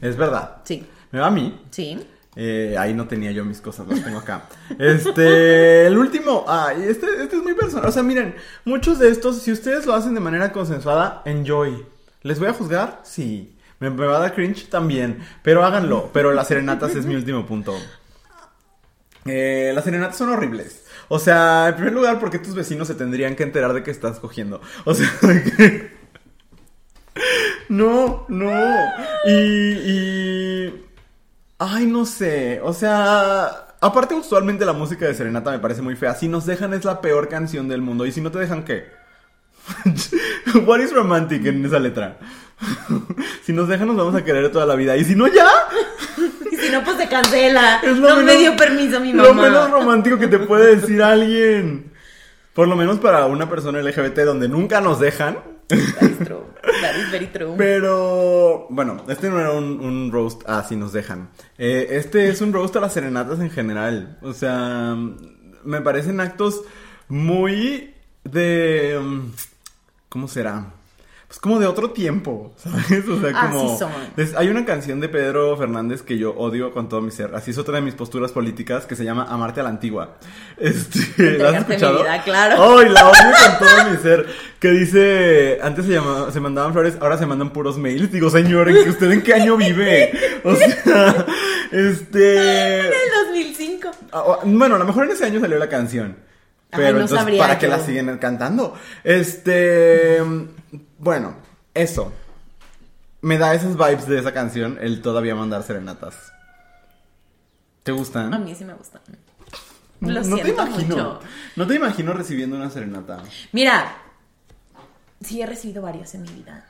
es 0.00 0.16
verdad. 0.16 0.58
Sí, 0.64 0.86
Me 1.10 1.18
va 1.18 1.26
a 1.26 1.30
mí. 1.30 1.60
sí. 1.70 1.98
Eh, 2.40 2.76
ahí 2.78 2.94
no 2.94 3.08
tenía 3.08 3.32
yo 3.32 3.44
mis 3.44 3.60
cosas, 3.60 3.88
las 3.88 4.04
tengo 4.04 4.18
acá. 4.18 4.44
Este, 4.78 5.88
el 5.88 5.98
último, 5.98 6.44
ah, 6.46 6.72
este, 6.72 7.06
este 7.24 7.36
es 7.36 7.42
muy 7.42 7.54
personal. 7.54 7.88
O 7.88 7.90
sea, 7.90 8.04
miren, 8.04 8.36
muchos 8.64 9.00
de 9.00 9.08
estos, 9.10 9.42
si 9.42 9.50
ustedes 9.50 9.86
lo 9.86 9.94
hacen 9.94 10.14
de 10.14 10.20
manera 10.20 10.52
consensuada, 10.52 11.22
enjoy. 11.24 11.84
¿Les 12.22 12.38
voy 12.38 12.46
a 12.46 12.52
juzgar? 12.52 13.00
Sí. 13.02 13.57
¿Me, 13.80 13.90
me 13.90 14.06
va 14.06 14.16
a 14.16 14.20
dar 14.20 14.34
cringe? 14.34 14.68
También. 14.68 15.20
Pero 15.42 15.64
háganlo. 15.64 16.10
Pero 16.12 16.32
las 16.32 16.48
serenatas 16.48 16.94
es 16.94 17.06
mi 17.06 17.14
último 17.16 17.46
punto. 17.46 17.74
Eh, 19.24 19.72
las 19.74 19.84
serenatas 19.84 20.16
son 20.16 20.30
horribles. 20.30 20.84
O 21.08 21.18
sea, 21.18 21.68
en 21.68 21.74
primer 21.74 21.92
lugar, 21.92 22.18
porque 22.18 22.38
tus 22.38 22.54
vecinos 22.54 22.88
se 22.88 22.94
tendrían 22.94 23.36
que 23.36 23.42
enterar 23.42 23.72
de 23.72 23.82
que 23.82 23.90
estás 23.90 24.18
cogiendo? 24.18 24.60
O 24.84 24.94
sea, 24.94 25.08
que... 25.20 25.96
No, 27.68 28.24
no. 28.28 28.52
Y, 29.26 29.32
y... 29.32 30.86
Ay, 31.58 31.86
no 31.86 32.04
sé. 32.04 32.60
O 32.62 32.72
sea... 32.72 33.64
Aparte, 33.80 34.14
usualmente 34.14 34.64
la 34.66 34.72
música 34.72 35.06
de 35.06 35.14
Serenata 35.14 35.52
me 35.52 35.60
parece 35.60 35.82
muy 35.82 35.94
fea. 35.94 36.14
Si 36.14 36.26
nos 36.26 36.46
dejan 36.46 36.74
es 36.74 36.84
la 36.84 37.00
peor 37.00 37.28
canción 37.28 37.68
del 37.68 37.80
mundo. 37.80 38.06
¿Y 38.06 38.12
si 38.12 38.20
no 38.20 38.32
te 38.32 38.40
dejan 38.40 38.64
qué? 38.64 38.86
What 40.66 40.80
is 40.80 40.92
romantic 40.92 41.44
en 41.46 41.64
esa 41.64 41.78
letra? 41.78 42.18
si 43.42 43.52
nos 43.52 43.68
dejan 43.68 43.88
nos 43.88 43.96
vamos 43.96 44.14
a 44.14 44.24
querer 44.24 44.50
toda 44.50 44.66
la 44.66 44.74
vida. 44.74 44.96
Y 44.96 45.04
si 45.04 45.14
no, 45.14 45.26
ya. 45.28 45.46
Y 46.50 46.56
si 46.56 46.70
no, 46.72 46.82
pues 46.82 46.96
se 46.96 47.08
cancela. 47.08 47.80
Lo 47.84 47.94
no 47.94 48.22
me 48.22 48.36
dio 48.36 48.56
permiso 48.56 48.98
mi 49.00 49.12
Lo 49.12 49.22
mamá. 49.34 49.42
menos 49.44 49.70
romántico 49.70 50.18
que 50.18 50.26
te 50.28 50.38
puede 50.38 50.76
decir 50.76 51.02
alguien. 51.02 51.92
Por 52.54 52.66
lo 52.68 52.74
menos 52.74 52.98
para 52.98 53.26
una 53.26 53.48
persona 53.48 53.80
LGBT 53.80 54.20
donde 54.20 54.48
nunca 54.48 54.80
nos 54.80 54.98
dejan. 54.98 55.38
That 55.68 55.76
is 55.78 56.18
true. 56.18 56.44
That 56.80 56.96
is 56.96 57.10
very 57.12 57.26
true. 57.26 57.54
Pero, 57.58 58.66
bueno, 58.70 59.04
este 59.08 59.28
no 59.28 59.38
era 59.38 59.52
un, 59.52 59.78
un 59.80 60.10
roast, 60.10 60.42
ah, 60.46 60.64
sí 60.66 60.74
nos 60.74 60.92
dejan. 60.92 61.28
Eh, 61.58 61.86
este 61.90 62.28
es 62.30 62.40
un 62.40 62.52
roast 62.52 62.74
a 62.76 62.80
las 62.80 62.94
serenatas 62.94 63.38
en 63.40 63.50
general. 63.50 64.18
O 64.22 64.32
sea, 64.32 64.96
me 65.64 65.80
parecen 65.82 66.18
actos 66.20 66.62
muy 67.08 67.94
de... 68.24 68.96
um, 68.98 69.30
¿Cómo 70.08 70.26
será? 70.26 70.72
Pues 71.28 71.40
como 71.40 71.60
de 71.60 71.66
otro 71.66 71.90
tiempo, 71.90 72.54
¿sabes? 72.56 73.06
O 73.06 73.20
sea, 73.20 73.38
Así 73.38 73.52
como... 73.52 73.78
son. 73.78 73.90
es- 74.16 74.34
hay 74.34 74.48
una 74.48 74.64
canción 74.64 74.98
de 74.98 75.10
Pedro 75.10 75.54
Fernández 75.58 76.00
que 76.00 76.16
yo 76.16 76.30
odio 76.34 76.72
con 76.72 76.88
todo 76.88 77.02
mi 77.02 77.10
ser. 77.10 77.34
Así 77.34 77.50
es 77.50 77.58
otra 77.58 77.74
de 77.74 77.82
mis 77.82 77.92
posturas 77.94 78.32
políticas 78.32 78.86
que 78.86 78.96
se 78.96 79.04
llama 79.04 79.26
Amarte 79.28 79.60
a 79.60 79.64
la 79.64 79.68
Antigua. 79.68 80.16
Este, 80.56 81.38
¿La 81.38 81.50
has 81.50 81.56
escuchado? 81.58 81.98
vida, 82.00 82.22
claro. 82.24 82.78
¡Ay, 82.78 82.88
la 82.88 83.08
odio 83.10 83.20
con 83.58 83.68
todo 83.68 83.90
mi 83.90 83.96
ser! 83.98 84.26
Que 84.58 84.70
dice, 84.70 85.58
antes 85.62 85.84
se, 85.84 85.92
llamaba- 85.92 86.32
se 86.32 86.40
mandaban 86.40 86.72
flores, 86.72 86.96
ahora 87.00 87.18
se 87.18 87.26
mandan 87.26 87.50
puros 87.52 87.76
mails. 87.78 88.10
Digo, 88.10 88.30
señor, 88.30 88.68
¿en 88.70 88.82
qué- 88.84 88.90
¿usted 88.90 89.10
en 89.12 89.22
qué 89.22 89.34
año 89.34 89.56
vive? 89.58 90.10
O 90.44 90.54
sea, 90.56 91.26
este... 91.70 92.78
En 92.80 92.86
el 92.86 92.92
2005. 93.26 93.90
Ah, 94.12 94.38
Bueno, 94.44 94.76
a 94.76 94.78
lo 94.78 94.84
mejor 94.86 95.04
en 95.04 95.10
ese 95.10 95.26
año 95.26 95.40
salió 95.40 95.58
la 95.58 95.68
canción. 95.68 96.16
Ay, 96.70 96.78
Pero 96.80 96.92
no 96.92 97.00
entonces, 97.00 97.18
sabría 97.18 97.42
¿para 97.42 97.58
qué 97.58 97.66
yo. 97.66 97.72
la 97.76 97.78
siguen 97.80 98.18
cantando? 98.18 98.74
Este. 99.04 100.20
Bueno, 100.98 101.34
eso. 101.74 102.12
Me 103.20 103.38
da 103.38 103.54
esas 103.54 103.76
vibes 103.76 104.06
de 104.06 104.18
esa 104.18 104.32
canción, 104.32 104.78
el 104.80 105.00
todavía 105.02 105.34
mandar 105.34 105.62
serenatas. 105.62 106.32
¿Te 107.82 107.92
gustan? 107.92 108.32
A 108.34 108.38
mí 108.38 108.54
sí 108.54 108.64
me 108.64 108.74
gusta. 108.74 109.00
No- 110.00 110.08
Lo 110.12 110.20
no 110.22 110.36
te 110.36 110.42
siento 110.44 110.62
imagino. 110.66 110.96
mucho. 110.96 111.20
No 111.56 111.66
te 111.66 111.74
imagino 111.74 112.12
recibiendo 112.12 112.56
una 112.56 112.70
serenata. 112.70 113.22
Mira, 113.52 113.96
sí 115.20 115.40
he 115.42 115.46
recibido 115.46 115.82
varias 115.82 116.14
en 116.14 116.22
mi 116.22 116.28
vida. 116.30 116.64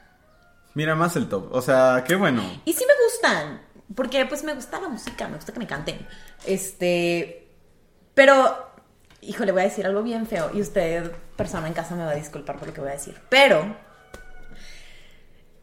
Mira 0.74 0.94
más 0.94 1.16
el 1.16 1.28
top. 1.28 1.52
O 1.52 1.60
sea, 1.60 2.04
qué 2.06 2.14
bueno. 2.14 2.42
Y 2.64 2.72
sí 2.72 2.84
me 2.86 3.04
gustan, 3.04 3.60
porque 3.94 4.24
pues 4.26 4.44
me 4.44 4.54
gusta 4.54 4.80
la 4.80 4.88
música, 4.88 5.28
me 5.28 5.36
gusta 5.36 5.52
que 5.52 5.58
me 5.58 5.66
canten. 5.66 6.06
Este, 6.46 7.48
pero, 8.14 8.67
híjole, 9.20 9.52
voy 9.52 9.62
a 9.62 9.64
decir 9.64 9.86
algo 9.86 10.02
bien 10.02 10.26
feo 10.26 10.50
y 10.54 10.60
usted, 10.60 11.10
persona 11.36 11.66
en 11.68 11.74
casa, 11.74 11.94
me 11.94 12.04
va 12.04 12.10
a 12.10 12.16
disculpar 12.16 12.56
por 12.58 12.68
lo 12.68 12.74
que 12.74 12.80
voy 12.80 12.90
a 12.90 12.94
decir. 12.94 13.16
Pero, 13.28 13.76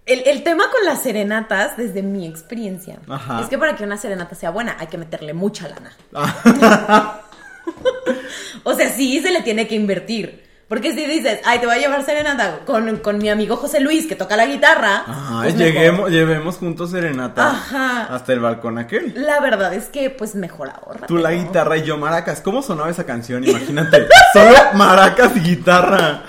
el, 0.05 0.23
el 0.27 0.43
tema 0.43 0.69
con 0.71 0.85
las 0.85 1.01
serenatas, 1.01 1.77
desde 1.77 2.01
mi 2.01 2.27
experiencia, 2.27 2.99
Ajá. 3.07 3.41
es 3.41 3.47
que 3.47 3.57
para 3.57 3.75
que 3.75 3.83
una 3.83 3.97
serenata 3.97 4.35
sea 4.35 4.51
buena 4.51 4.75
hay 4.79 4.87
que 4.87 4.97
meterle 4.97 5.33
mucha 5.33 5.67
lana. 5.67 5.95
O 8.63 8.73
sea, 8.73 8.89
sí 8.89 9.21
se 9.21 9.31
le 9.31 9.41
tiene 9.41 9.67
que 9.67 9.75
invertir. 9.75 10.44
Porque 10.67 10.93
si 10.93 11.05
dices, 11.05 11.41
ay, 11.45 11.59
te 11.59 11.67
voy 11.67 11.75
a 11.75 11.79
llevar 11.79 12.03
serenata 12.03 12.61
con, 12.65 12.97
con 12.97 13.19
mi 13.19 13.29
amigo 13.29 13.55
José 13.55 13.79
Luis 13.79 14.07
que 14.07 14.15
toca 14.15 14.35
la 14.35 14.47
guitarra. 14.47 15.03
Ajá, 15.05 15.41
pues 15.43 15.55
mejor. 15.55 15.73
lleguemos, 15.73 16.09
llevemos 16.09 16.57
juntos 16.57 16.89
serenata. 16.89 17.51
Ajá. 17.51 18.05
Hasta 18.05 18.33
el 18.33 18.39
balcón 18.39 18.79
aquel. 18.79 19.13
La 19.15 19.39
verdad 19.39 19.75
es 19.75 19.89
que, 19.89 20.09
pues, 20.09 20.33
mejor 20.33 20.71
ahorra. 20.71 21.05
Tú 21.05 21.17
la 21.17 21.33
guitarra 21.33 21.77
y 21.77 21.83
yo 21.83 21.97
maracas. 21.97 22.41
¿Cómo 22.41 22.63
sonaba 22.63 22.89
esa 22.89 23.05
canción? 23.05 23.43
Imagínate. 23.47 24.07
Solo 24.33 24.55
maracas 24.73 25.37
y 25.37 25.41
guitarra. 25.41 26.23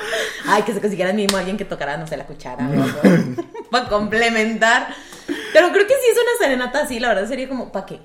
Ay, 0.47 0.63
que 0.65 0.75
se 0.75 0.81
consiguieran 0.83 1.17
mínimo 1.17 1.39
alguien 1.39 1.57
que 1.57 1.65
tocara, 1.65 1.97
no 1.97 2.07
sé, 2.07 2.19
la 2.19 2.27
cuchara. 2.27 2.69
Para 3.71 3.89
complementar. 3.89 4.89
Pero 5.55 5.73
creo 5.73 5.87
que 5.87 5.95
si 5.95 6.11
es 6.11 6.17
una 6.19 6.47
serenata 6.47 6.83
así, 6.83 7.01
la 7.01 7.09
verdad 7.09 7.27
sería 7.27 7.49
como, 7.49 7.73
¿para 7.73 7.87
qué? 7.87 8.01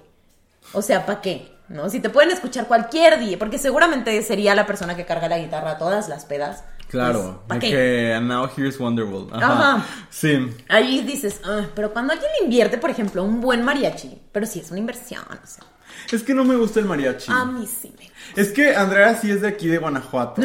O 0.72 0.82
sea, 0.82 1.06
¿para 1.06 1.20
qué? 1.20 1.51
¿No? 1.72 1.90
Si 1.90 2.00
te 2.02 2.10
pueden 2.10 2.32
escuchar 2.32 2.68
cualquier 2.68 3.18
día, 3.20 3.40
porque 3.40 3.58
seguramente 3.58 4.22
sería 4.24 4.54
la 4.56 4.66
persona 4.66 4.96
que 4.96 5.06
carga 5.06 5.30
la 5.30 5.38
guitarra 5.40 5.72
a 5.72 5.78
todas 5.78 6.10
las 6.10 6.26
pedas. 6.26 6.64
Claro, 6.90 7.44
¿Para 7.48 7.60
de 7.62 7.68
qué? 7.68 7.72
que 7.74 8.14
and 8.14 8.28
now 8.28 8.50
here's 8.58 8.78
Wonderwall. 8.78 9.30
Ajá. 9.32 9.48
Ajá. 9.76 9.86
Sí. 10.10 10.54
Ahí 10.68 11.02
dices, 11.02 11.40
"Ah", 11.46 11.62
pero 11.74 11.94
cuando 11.94 12.12
alguien 12.12 12.30
le 12.40 12.44
invierte, 12.46 12.78
por 12.78 12.90
ejemplo, 12.90 13.24
un 13.24 13.40
buen 13.40 13.64
mariachi, 13.64 14.22
pero 14.34 14.46
sí 14.46 14.60
es 14.60 14.70
una 14.72 14.80
inversión, 14.80 15.24
o 15.24 15.48
sea, 15.48 15.64
Es 16.12 16.24
que 16.24 16.34
no 16.34 16.44
me 16.44 16.58
gusta 16.58 16.82
el 16.82 16.86
mariachi. 16.88 17.32
a 17.32 17.46
mí 17.46 17.66
sí 17.66 17.94
me 17.98 18.12
Es 18.42 18.50
que 18.52 18.76
Andrea 18.76 19.16
sí 19.16 19.32
es 19.32 19.40
de 19.42 19.48
aquí 19.48 19.68
de 19.68 19.78
Guanajuato. 19.78 20.42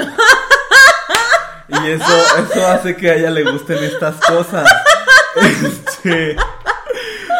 y 1.68 1.86
eso, 1.88 2.04
eso 2.38 2.66
hace 2.68 2.94
que 2.94 3.10
a 3.10 3.14
ella 3.16 3.30
le 3.30 3.42
gusten 3.50 3.82
estas 3.82 4.14
cosas. 4.20 4.68
Este, 5.36 6.34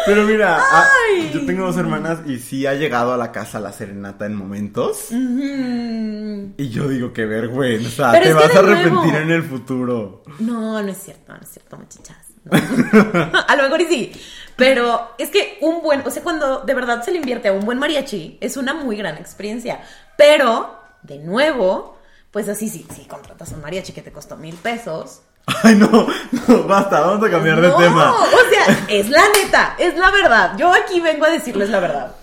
Pero 0.07 0.23
mira, 0.23 0.57
ah, 0.59 0.85
yo 1.33 1.45
tengo 1.45 1.65
dos 1.65 1.77
hermanas 1.77 2.19
y 2.25 2.39
sí 2.39 2.65
ha 2.65 2.73
llegado 2.73 3.13
a 3.13 3.17
la 3.17 3.31
casa 3.31 3.59
la 3.59 3.71
serenata 3.71 4.25
en 4.25 4.35
momentos. 4.35 5.11
Y 5.11 6.69
yo 6.69 6.87
digo, 6.87 7.13
qué 7.13 7.25
vergüenza, 7.25 8.11
Pero 8.13 8.23
te 8.25 8.33
vas 8.33 8.55
a 8.55 8.59
arrepentir 8.59 8.91
nuevo- 8.93 9.17
en 9.17 9.31
el 9.31 9.43
futuro. 9.43 10.23
No, 10.39 10.81
no 10.81 10.89
es 10.89 10.97
cierto, 10.97 11.33
no 11.33 11.39
es 11.41 11.49
cierto, 11.49 11.77
muchachas. 11.77 12.17
No. 12.43 12.51
a 13.47 13.55
lo 13.55 13.63
mejor 13.63 13.81
y 13.81 13.85
sí. 13.85 14.11
Pero 14.55 15.11
es 15.17 15.29
que 15.29 15.57
un 15.61 15.81
buen, 15.81 16.01
o 16.05 16.09
sea, 16.09 16.23
cuando 16.23 16.61
de 16.61 16.73
verdad 16.73 17.03
se 17.03 17.11
le 17.11 17.17
invierte 17.17 17.49
a 17.49 17.53
un 17.53 17.65
buen 17.65 17.77
mariachi, 17.77 18.37
es 18.41 18.57
una 18.57 18.73
muy 18.73 18.95
gran 18.97 19.17
experiencia. 19.17 19.81
Pero, 20.17 20.79
de 21.03 21.19
nuevo, 21.19 21.97
pues 22.31 22.47
así 22.49 22.69
sí, 22.69 22.85
si 22.95 23.05
contratas 23.05 23.51
un 23.51 23.61
mariachi 23.61 23.91
que 23.93 24.01
te 24.01 24.11
costó 24.11 24.35
mil 24.37 24.55
pesos. 24.55 25.21
Ay, 25.63 25.75
no, 25.75 25.87
no, 26.47 26.63
basta, 26.63 26.99
vamos 26.99 27.25
a 27.25 27.31
cambiar 27.31 27.61
de 27.61 27.69
no, 27.69 27.77
tema. 27.77 28.13
O 28.13 28.49
sea, 28.49 28.85
es 28.89 29.09
la 29.09 29.23
neta, 29.41 29.75
es 29.79 29.97
la 29.97 30.11
verdad. 30.11 30.57
Yo 30.57 30.73
aquí 30.73 30.99
vengo 30.99 31.25
a 31.25 31.29
decirles 31.29 31.69
la 31.69 31.79
verdad. 31.79 32.15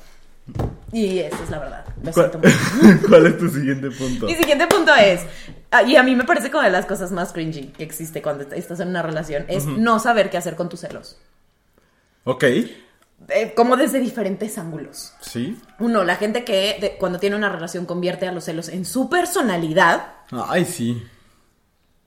Y 0.93 1.21
esa 1.21 1.43
es 1.43 1.51
la 1.51 1.59
verdad. 1.59 1.85
Lo 2.03 2.13
¿Cuál, 2.13 2.31
siento 2.31 2.49
mucho. 2.49 3.07
cuál 3.09 3.27
es 3.27 3.39
tu 3.39 3.49
siguiente 3.49 3.91
punto? 3.91 4.27
Mi 4.27 4.35
siguiente 4.35 4.67
punto 4.67 4.95
es, 4.95 5.23
ah, 5.71 5.83
y 5.83 5.97
a 5.97 6.03
mí 6.03 6.15
me 6.15 6.25
parece 6.25 6.51
como 6.51 6.63
de 6.65 6.71
las 6.71 6.85
cosas 6.85 7.11
más 7.13 7.33
cringy 7.33 7.69
que 7.69 7.83
existe 7.83 8.21
cuando 8.21 8.45
estás 8.55 8.79
en 8.81 8.89
una 8.89 9.01
relación, 9.03 9.47
es 9.49 9.65
no 9.65 9.99
saber 9.99 10.29
qué 10.29 10.37
hacer 10.37 10.55
con 10.55 10.69
tus 10.69 10.81
celos. 10.81 11.17
Ok. 12.25 12.45
eh, 12.45 13.55
como 13.57 13.77
desde 13.77 14.01
diferentes 14.01 14.59
ángulos. 14.59 15.15
¿Sí? 15.23 15.59
Uno, 15.79 16.05
la 16.05 16.17
gente 16.17 16.45
que 16.45 16.77
de- 16.79 16.97
cuando 16.99 17.19
tiene 17.19 17.37
una 17.37 17.49
relación 17.49 17.87
convierte 17.87 18.27
a 18.29 18.33
los 18.33 18.45
celos 18.45 18.69
en 18.69 18.85
su 18.85 19.09
personalidad. 19.09 20.09
Ay, 20.31 20.67
sí. 20.67 21.03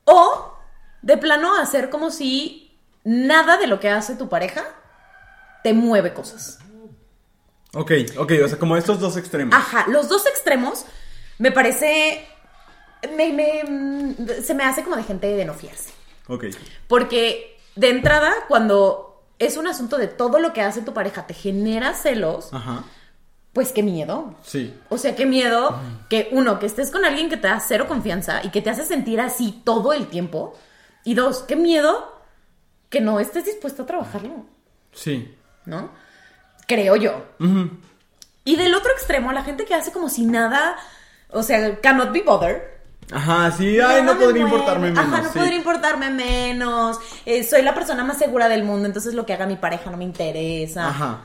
O 0.05 0.57
de 1.02 1.18
plano 1.18 1.56
hacer 1.58 1.89
como 1.89 2.12
si 2.12 2.78
nada 3.04 3.58
de 3.58 3.68
lo 3.68 3.80
que 3.80 3.89
hace 3.89 4.16
tu 4.16 4.30
pareja 4.30 4.64
te 5.64 5.74
mueve 5.74 6.14
cosas. 6.14 6.60
Ok, 7.74 7.91
ok, 8.18 8.32
o 8.43 8.48
sea, 8.48 8.58
como 8.58 8.78
estos 8.78 9.00
dos 9.00 9.18
extremos. 9.18 9.54
Ajá, 9.56 9.86
los 9.89 10.08
dos 10.10 10.26
extremos 10.26 10.86
me 11.38 11.52
parece... 11.52 12.26
me- 13.16 13.34
me- 13.34 14.41
se 14.41 14.54
me 14.54 14.64
hace 14.64 14.84
como 14.84 14.95
de 14.95 15.04
gente 15.04 15.28
de 15.28 15.45
no 15.45 15.54
fiarse. 15.54 15.91
Ok. 16.28 16.45
Porque 16.88 17.58
de 17.76 17.89
entrada, 17.89 18.34
cuando 18.48 19.24
es 19.39 19.58
un 19.58 19.68
asunto 19.68 19.98
de 19.98 20.08
todo 20.08 20.39
lo 20.39 20.52
que 20.54 20.62
hace 20.62 20.82
tu 20.82 20.93
pareja 20.93 21.28
te 21.28 21.34
genera 21.34 21.93
celos, 21.93 22.50
Ajá. 22.52 22.84
pues 23.54 23.72
qué 23.72 23.84
miedo. 23.84 24.34
Sí. 24.43 24.74
O 24.89 24.98
sea, 24.98 25.16
qué 25.16 25.26
miedo 25.26 25.80
que 26.10 26.30
uno, 26.32 26.58
que 26.60 26.66
estés 26.66 26.89
con 26.89 27.06
alguien 27.06 27.30
que 27.30 27.38
te 27.38 27.48
da 27.48 27.60
cero 27.60 27.86
confianza 27.88 28.41
y 28.43 28.50
que 28.50 28.62
te 28.62 28.70
hace 28.72 28.86
sentir 28.86 29.22
así 29.22 29.62
todo 29.64 29.93
el 29.93 30.08
tiempo. 30.08 30.58
Y 31.08 31.14
dos, 31.14 31.39
qué 31.47 31.55
miedo 31.55 32.14
que 32.89 32.99
no 32.99 33.22
estés 33.22 33.45
dispuesto 33.45 33.84
a 33.84 33.86
trabajarlo, 33.86 34.45
Sí. 34.91 35.34
¿no? 35.64 35.89
Creo 36.68 36.97
yo. 36.97 37.24
Y 38.43 38.58
del 38.58 38.76
otro 38.76 38.91
extremo, 38.91 39.32
la 39.32 39.41
gente 39.45 39.64
que 39.64 39.74
hace 39.74 39.93
como 39.93 40.10
si 40.10 40.26
nada, 40.26 40.76
o 41.30 41.43
sea, 41.43 41.80
cannot 41.80 42.12
be 42.12 42.24
bothered. 42.24 42.62
Ajá, 43.14 43.51
sí, 43.51 43.80
ay, 43.80 44.03
no 44.03 44.16
me 44.16 44.20
podría 44.26 44.43
importarme 44.43 44.89
menos. 44.91 45.05
Ajá, 45.05 45.22
no 45.22 45.32
sí. 45.32 45.39
podría 45.39 45.55
importarme 45.55 46.10
menos. 46.10 46.99
Eh, 47.26 47.45
soy 47.45 47.62
la 47.62 47.74
persona 47.74 48.03
más 48.03 48.18
segura 48.18 48.49
del 48.49 48.66
mundo, 48.66 48.86
entonces 48.86 49.14
lo 49.14 49.26
que 49.26 49.32
haga 49.32 49.45
mi 49.45 49.55
pareja 49.55 49.89
no 49.89 49.95
me 49.95 50.03
interesa. 50.03 50.89
Ajá. 50.89 51.22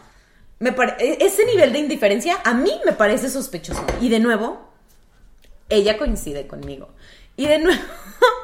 Me 0.60 0.70
e- 1.00 1.18
ese 1.20 1.44
nivel 1.46 1.72
de 1.72 1.80
indiferencia 1.80 2.36
a 2.44 2.54
mí 2.54 2.70
me 2.86 2.92
parece 2.92 3.28
sospechoso. 3.28 3.84
Y 4.00 4.10
de 4.10 4.20
nuevo, 4.20 4.60
ella 5.68 5.98
coincide 5.98 6.46
conmigo. 6.46 6.90
Y 7.36 7.46
de 7.46 7.58
nuevo, 7.58 7.82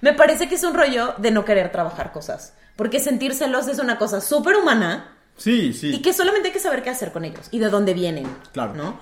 me 0.00 0.12
parece 0.14 0.48
que 0.48 0.54
es 0.54 0.64
un 0.64 0.74
rollo 0.74 1.14
de 1.18 1.30
no 1.30 1.44
querer 1.44 1.70
trabajar 1.72 2.12
cosas. 2.12 2.54
Porque 2.76 3.00
sentir 3.00 3.34
celos 3.34 3.68
es 3.68 3.78
una 3.78 3.98
cosa 3.98 4.20
súper 4.20 4.56
humana 4.56 5.16
Sí, 5.36 5.72
sí. 5.72 5.94
y 5.94 6.02
que 6.02 6.12
solamente 6.12 6.48
hay 6.48 6.54
que 6.54 6.60
saber 6.60 6.82
qué 6.82 6.90
hacer 6.90 7.12
con 7.12 7.24
ellos 7.24 7.48
y 7.50 7.58
de 7.58 7.68
dónde 7.70 7.94
vienen. 7.94 8.26
Claro. 8.52 8.74
¿No? 8.74 9.00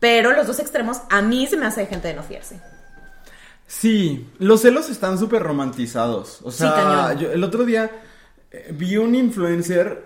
Pero 0.00 0.32
los 0.32 0.46
dos 0.46 0.58
extremos 0.60 0.98
a 1.10 1.22
mí 1.22 1.46
se 1.46 1.56
me 1.56 1.66
hace 1.66 1.86
gente 1.86 2.08
de 2.08 2.14
no 2.14 2.22
fiarse. 2.22 2.60
Sí, 3.66 4.26
los 4.38 4.62
celos 4.62 4.88
están 4.88 5.18
súper 5.18 5.42
romantizados. 5.42 6.40
O 6.42 6.50
sea, 6.50 7.12
yo 7.14 7.30
el 7.30 7.44
otro 7.44 7.64
día 7.64 7.90
eh, 8.50 8.70
vi 8.72 8.96
un 8.96 9.14
influencer, 9.14 10.04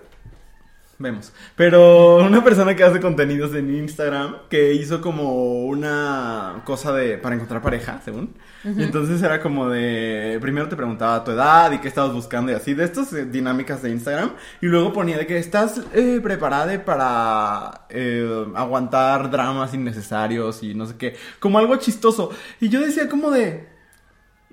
vemos, 1.03 1.33
pero 1.55 2.17
una 2.17 2.43
persona 2.43 2.75
que 2.75 2.83
hace 2.83 2.99
contenidos 2.99 3.53
en 3.53 3.75
Instagram 3.75 4.37
que 4.49 4.73
hizo 4.73 5.01
como 5.01 5.65
una 5.65 6.63
cosa 6.65 6.93
de 6.93 7.19
para 7.19 7.35
encontrar 7.35 7.61
pareja, 7.61 8.01
según. 8.03 8.33
Y 8.63 8.81
entonces 8.81 9.21
era 9.21 9.41
como 9.41 9.69
de 9.69 10.37
primero 10.41 10.69
te 10.69 10.77
preguntaba 10.77 11.23
tu 11.23 11.31
edad 11.31 11.71
y 11.73 11.79
qué 11.79 11.89
estabas 11.89 12.13
buscando 12.13 12.51
y 12.51 12.55
así 12.55 12.73
de 12.73 12.85
estas 12.85 13.11
eh, 13.13 13.25
dinámicas 13.25 13.81
de 13.81 13.91
Instagram. 13.91 14.31
Y 14.61 14.67
luego 14.67 14.93
ponía 14.93 15.17
de 15.17 15.27
que 15.27 15.37
estás 15.37 15.81
eh, 15.93 16.19
preparada 16.23 16.83
para 16.85 17.85
eh, 17.89 18.45
aguantar 18.55 19.29
dramas 19.29 19.73
innecesarios 19.73 20.63
y 20.63 20.73
no 20.73 20.85
sé 20.85 20.95
qué, 20.97 21.15
como 21.39 21.59
algo 21.59 21.75
chistoso. 21.75 22.31
Y 22.61 22.69
yo 22.69 22.79
decía 22.79 23.09
como 23.09 23.29
de 23.29 23.67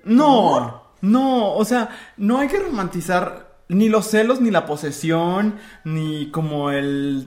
no, 0.03 0.83
no, 1.01 1.53
o 1.55 1.65
sea, 1.65 1.89
no 2.17 2.39
hay 2.39 2.47
que 2.47 2.59
romantizar 2.59 3.50
ni 3.71 3.89
los 3.89 4.07
celos, 4.07 4.41
ni 4.41 4.51
la 4.51 4.65
posesión, 4.65 5.55
ni 5.85 6.29
como 6.31 6.71
el, 6.71 7.25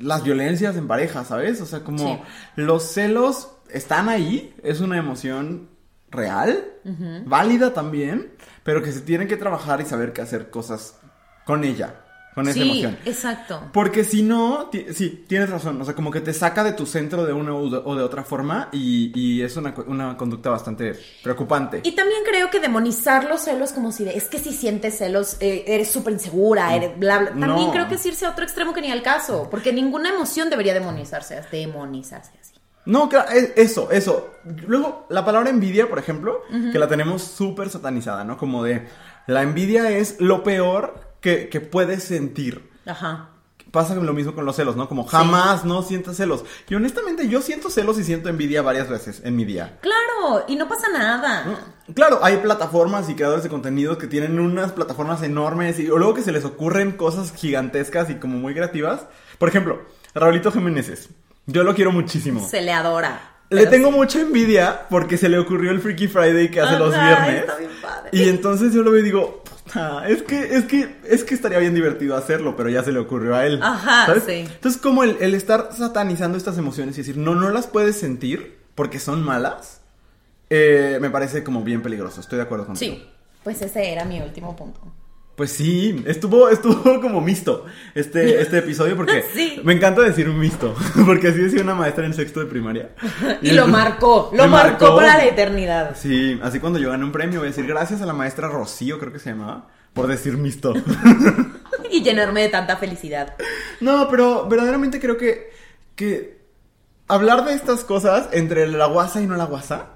las 0.00 0.22
violencias 0.22 0.76
en 0.76 0.86
pareja, 0.86 1.24
¿sabes? 1.24 1.60
O 1.60 1.66
sea, 1.66 1.80
como 1.80 1.98
Sí. 1.98 2.20
los 2.56 2.82
celos 2.84 3.50
están 3.70 4.08
ahí, 4.08 4.54
es 4.62 4.80
una 4.80 4.98
emoción 4.98 5.68
real, 6.10 6.64
válida 7.26 7.72
también, 7.74 8.32
pero 8.62 8.82
que 8.82 8.92
se 8.92 9.00
tienen 9.00 9.26
que 9.26 9.36
trabajar 9.36 9.80
y 9.80 9.84
saber 9.84 10.12
qué 10.12 10.22
hacer 10.22 10.50
cosas 10.50 10.98
con 11.44 11.64
ella, 11.64 12.04
con 12.36 12.46
esa 12.46 12.54
sí, 12.54 12.62
emoción. 12.82 12.98
exacto. 13.04 13.62
Porque 13.72 14.04
si 14.04 14.22
no, 14.22 14.70
sí, 14.94 15.24
tienes 15.26 15.50
razón. 15.50 15.80
O 15.80 15.84
sea, 15.84 15.94
como 15.94 16.10
que 16.12 16.20
te 16.20 16.32
saca 16.32 16.62
de 16.62 16.72
tu 16.72 16.84
centro 16.86 17.24
de 17.24 17.32
una 17.32 17.54
u 17.54 17.70
de- 17.70 17.80
o 17.82 17.96
de 17.96 18.02
otra 18.04 18.22
forma 18.22 18.68
y, 18.72 19.10
y 19.18 19.42
es 19.42 19.56
una, 19.56 19.74
una 19.86 20.16
conducta 20.18 20.50
bastante 20.50 20.94
preocupante. 21.24 21.80
Y 21.82 21.92
también 21.92 22.20
creo 22.28 22.50
que 22.50 22.60
demonizar 22.60 23.24
los 23.24 23.40
celos 23.40 23.72
como 23.72 23.90
si 23.90 24.04
de, 24.04 24.16
es 24.16 24.28
que 24.28 24.38
si 24.38 24.52
sientes 24.52 24.98
celos, 24.98 25.38
eh, 25.40 25.64
eres 25.66 25.90
súper 25.90 26.12
insegura, 26.12 26.74
eres 26.76 26.96
bla, 26.98 27.18
bla. 27.18 27.28
También 27.30 27.68
No. 27.68 27.72
creo 27.72 27.88
que 27.88 27.94
es 27.96 28.04
irse 28.06 28.26
a 28.26 28.30
otro 28.30 28.44
extremo 28.44 28.72
que 28.74 28.82
ni 28.82 28.92
al 28.92 29.02
caso, 29.02 29.48
porque 29.50 29.72
ninguna 29.72 30.10
emoción 30.10 30.50
debería 30.50 30.74
demonizarse, 30.74 31.40
demonizarse 31.50 32.32
así. 32.40 32.54
No, 32.84 33.08
claro, 33.08 33.30
es- 33.30 33.52
eso, 33.56 33.90
eso. 33.90 34.30
Luego, 34.66 35.06
la 35.08 35.24
palabra 35.24 35.50
envidia, 35.50 35.88
por 35.88 35.98
ejemplo, 35.98 36.42
que 36.70 36.78
la 36.78 36.86
tenemos 36.86 37.22
súper 37.22 37.68
satanizada, 37.70 38.22
¿no? 38.24 38.36
Como 38.36 38.62
de, 38.62 38.86
la 39.26 39.42
envidia 39.42 39.90
es 39.90 40.20
lo 40.20 40.44
peor 40.44 41.05
que, 41.26 41.48
que 41.48 41.60
puedes 41.60 42.04
sentir. 42.04 42.70
Ajá. 42.86 43.30
Pasa 43.72 43.96
lo 43.96 44.12
mismo 44.12 44.32
con 44.32 44.44
los 44.44 44.54
celos, 44.54 44.76
¿no? 44.76 44.88
Como 44.88 45.04
jamás 45.04 45.64
no 45.64 45.82
sientas 45.82 46.16
celos. 46.16 46.44
Y 46.68 46.76
honestamente, 46.76 47.28
yo 47.28 47.42
siento 47.42 47.68
celos 47.68 47.98
y 47.98 48.04
siento 48.04 48.28
envidia 48.28 48.62
varias 48.62 48.88
veces 48.88 49.20
en 49.24 49.34
mi 49.34 49.44
día. 49.44 49.76
Claro, 49.80 50.44
y 50.46 50.54
no 50.54 50.68
pasa 50.68 50.88
nada. 50.88 51.58
Claro, 51.94 52.20
hay 52.22 52.36
plataformas 52.36 53.10
y 53.10 53.16
creadores 53.16 53.42
de 53.42 53.50
contenido 53.50 53.98
que 53.98 54.06
tienen 54.06 54.38
unas 54.38 54.70
plataformas 54.70 55.20
enormes 55.24 55.80
y 55.80 55.88
luego 55.88 56.14
que 56.14 56.22
se 56.22 56.30
les 56.30 56.44
ocurren 56.44 56.92
cosas 56.92 57.32
gigantescas 57.32 58.08
y 58.08 58.14
como 58.14 58.38
muy 58.38 58.54
creativas. 58.54 59.06
Por 59.36 59.48
ejemplo, 59.48 59.82
Raulito 60.14 60.52
Jiménez. 60.52 61.08
Yo 61.46 61.64
lo 61.64 61.74
quiero 61.74 61.90
muchísimo. 61.90 62.46
Se 62.48 62.62
le 62.62 62.72
adora. 62.72 63.32
Le 63.50 63.66
tengo 63.66 63.90
sí. 63.90 63.96
mucha 63.96 64.20
envidia 64.20 64.86
porque 64.88 65.16
se 65.16 65.28
le 65.28 65.38
ocurrió 65.38 65.72
el 65.72 65.80
Freaky 65.80 66.06
Friday 66.06 66.50
que 66.52 66.60
hace 66.60 66.78
los 66.78 66.90
viernes. 66.90 67.40
está 67.40 67.56
bien 67.56 67.70
padre. 67.82 68.10
Y 68.12 68.28
entonces 68.28 68.72
yo 68.72 68.82
lo 68.82 68.92
veo 68.92 69.00
y 69.00 69.04
digo, 69.04 69.42
"Puta, 69.66 70.08
es 70.08 70.22
que, 70.22 70.56
es 70.56 70.64
que, 70.64 70.96
es 71.04 71.24
que 71.24 71.34
estaría 71.34 71.58
bien 71.58 71.74
divertido 71.74 72.16
hacerlo, 72.16 72.56
pero 72.56 72.68
ya 72.68 72.82
se 72.82 72.92
le 72.92 72.98
ocurrió 72.98 73.34
a 73.34 73.46
él. 73.46 73.60
Ajá, 73.62 74.06
¿sabes? 74.06 74.24
sí. 74.26 74.32
Entonces, 74.52 74.80
como 74.80 75.02
el, 75.02 75.16
el 75.20 75.34
estar 75.34 75.70
satanizando 75.72 76.38
estas 76.38 76.56
emociones 76.58 76.96
y 76.96 77.02
decir, 77.02 77.16
no, 77.16 77.34
no 77.34 77.50
las 77.50 77.66
puedes 77.66 77.98
sentir 77.98 78.58
porque 78.74 78.98
son 79.00 79.22
malas, 79.24 79.80
eh, 80.50 80.98
me 81.00 81.10
parece 81.10 81.42
como 81.42 81.62
bien 81.62 81.82
peligroso. 81.82 82.20
Estoy 82.20 82.36
de 82.38 82.44
acuerdo 82.44 82.66
contigo. 82.66 82.94
Sí, 82.96 83.06
pues 83.42 83.60
ese 83.62 83.92
era 83.92 84.04
mi 84.04 84.20
último 84.20 84.54
punto. 84.56 84.80
Pues 85.36 85.52
sí, 85.52 86.02
estuvo, 86.06 86.48
estuvo 86.50 87.00
como 87.00 87.20
mixto 87.20 87.66
este, 87.94 88.40
este 88.42 88.58
episodio 88.58 88.96
porque 88.96 89.22
Sí. 89.34 89.60
me 89.64 89.74
encanta 89.74 90.00
decir 90.00 90.28
un 90.28 90.38
mixto, 90.38 90.74
porque 91.06 91.28
así 91.28 91.38
decía 91.38 91.62
una 91.62 91.74
maestra 91.74 92.06
en 92.06 92.14
sexto 92.14 92.40
de 92.40 92.46
primaria. 92.46 92.90
Y 93.42 93.50
lo 93.52 93.68
marcó, 93.68 94.30
lo 94.34 94.48
marcó, 94.48 94.96
para 94.96 95.18
la 95.18 95.26
eternidad. 95.26 95.94
Sí, 95.96 96.38
así 96.42 96.58
cuando 96.58 96.78
yo 96.78 96.90
gane 96.90 97.04
un 97.04 97.12
premio 97.12 97.40
voy 97.40 97.48
a 97.48 97.50
decir 97.50 97.66
gracias 97.66 98.00
a 98.02 98.06
la 98.06 98.12
maestra 98.14 98.48
Rocío, 98.48 98.98
creo 98.98 99.12
que 99.12 99.18
se 99.18 99.30
llamaba, 99.30 99.68
por 99.92 100.06
decir 100.06 100.36
mixto. 100.38 100.74
Y 101.90 102.02
llenarme 102.02 102.42
de 102.42 102.48
tanta 102.48 102.76
felicidad. 102.78 103.34
no, 103.80 104.08
pero 104.10 104.46
verdaderamente 104.48 104.98
creo 105.00 105.16
que, 105.16 105.50
que 105.94 106.38
hablar 107.08 107.44
de 107.44 107.52
estas 107.54 107.84
cosas 107.84 108.28
entre 108.32 108.66
la 108.68 108.86
guasa 108.86 109.20
y 109.22 109.26
no 109.26 109.36
la 109.36 109.44
guasa 109.44 109.90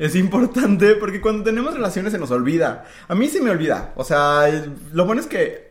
es 0.00 0.16
importante 0.16 0.94
porque 0.94 1.20
cuando 1.20 1.44
tenemos 1.44 1.74
relaciones 1.74 2.12
se 2.12 2.18
nos 2.18 2.30
olvida. 2.30 2.86
A 3.06 3.14
mí 3.14 3.28
sí 3.28 3.38
me 3.38 3.50
olvida. 3.50 3.92
O 3.96 4.02
sea, 4.02 4.48
lo 4.92 5.04
bueno 5.04 5.20
es 5.20 5.26
que 5.26 5.70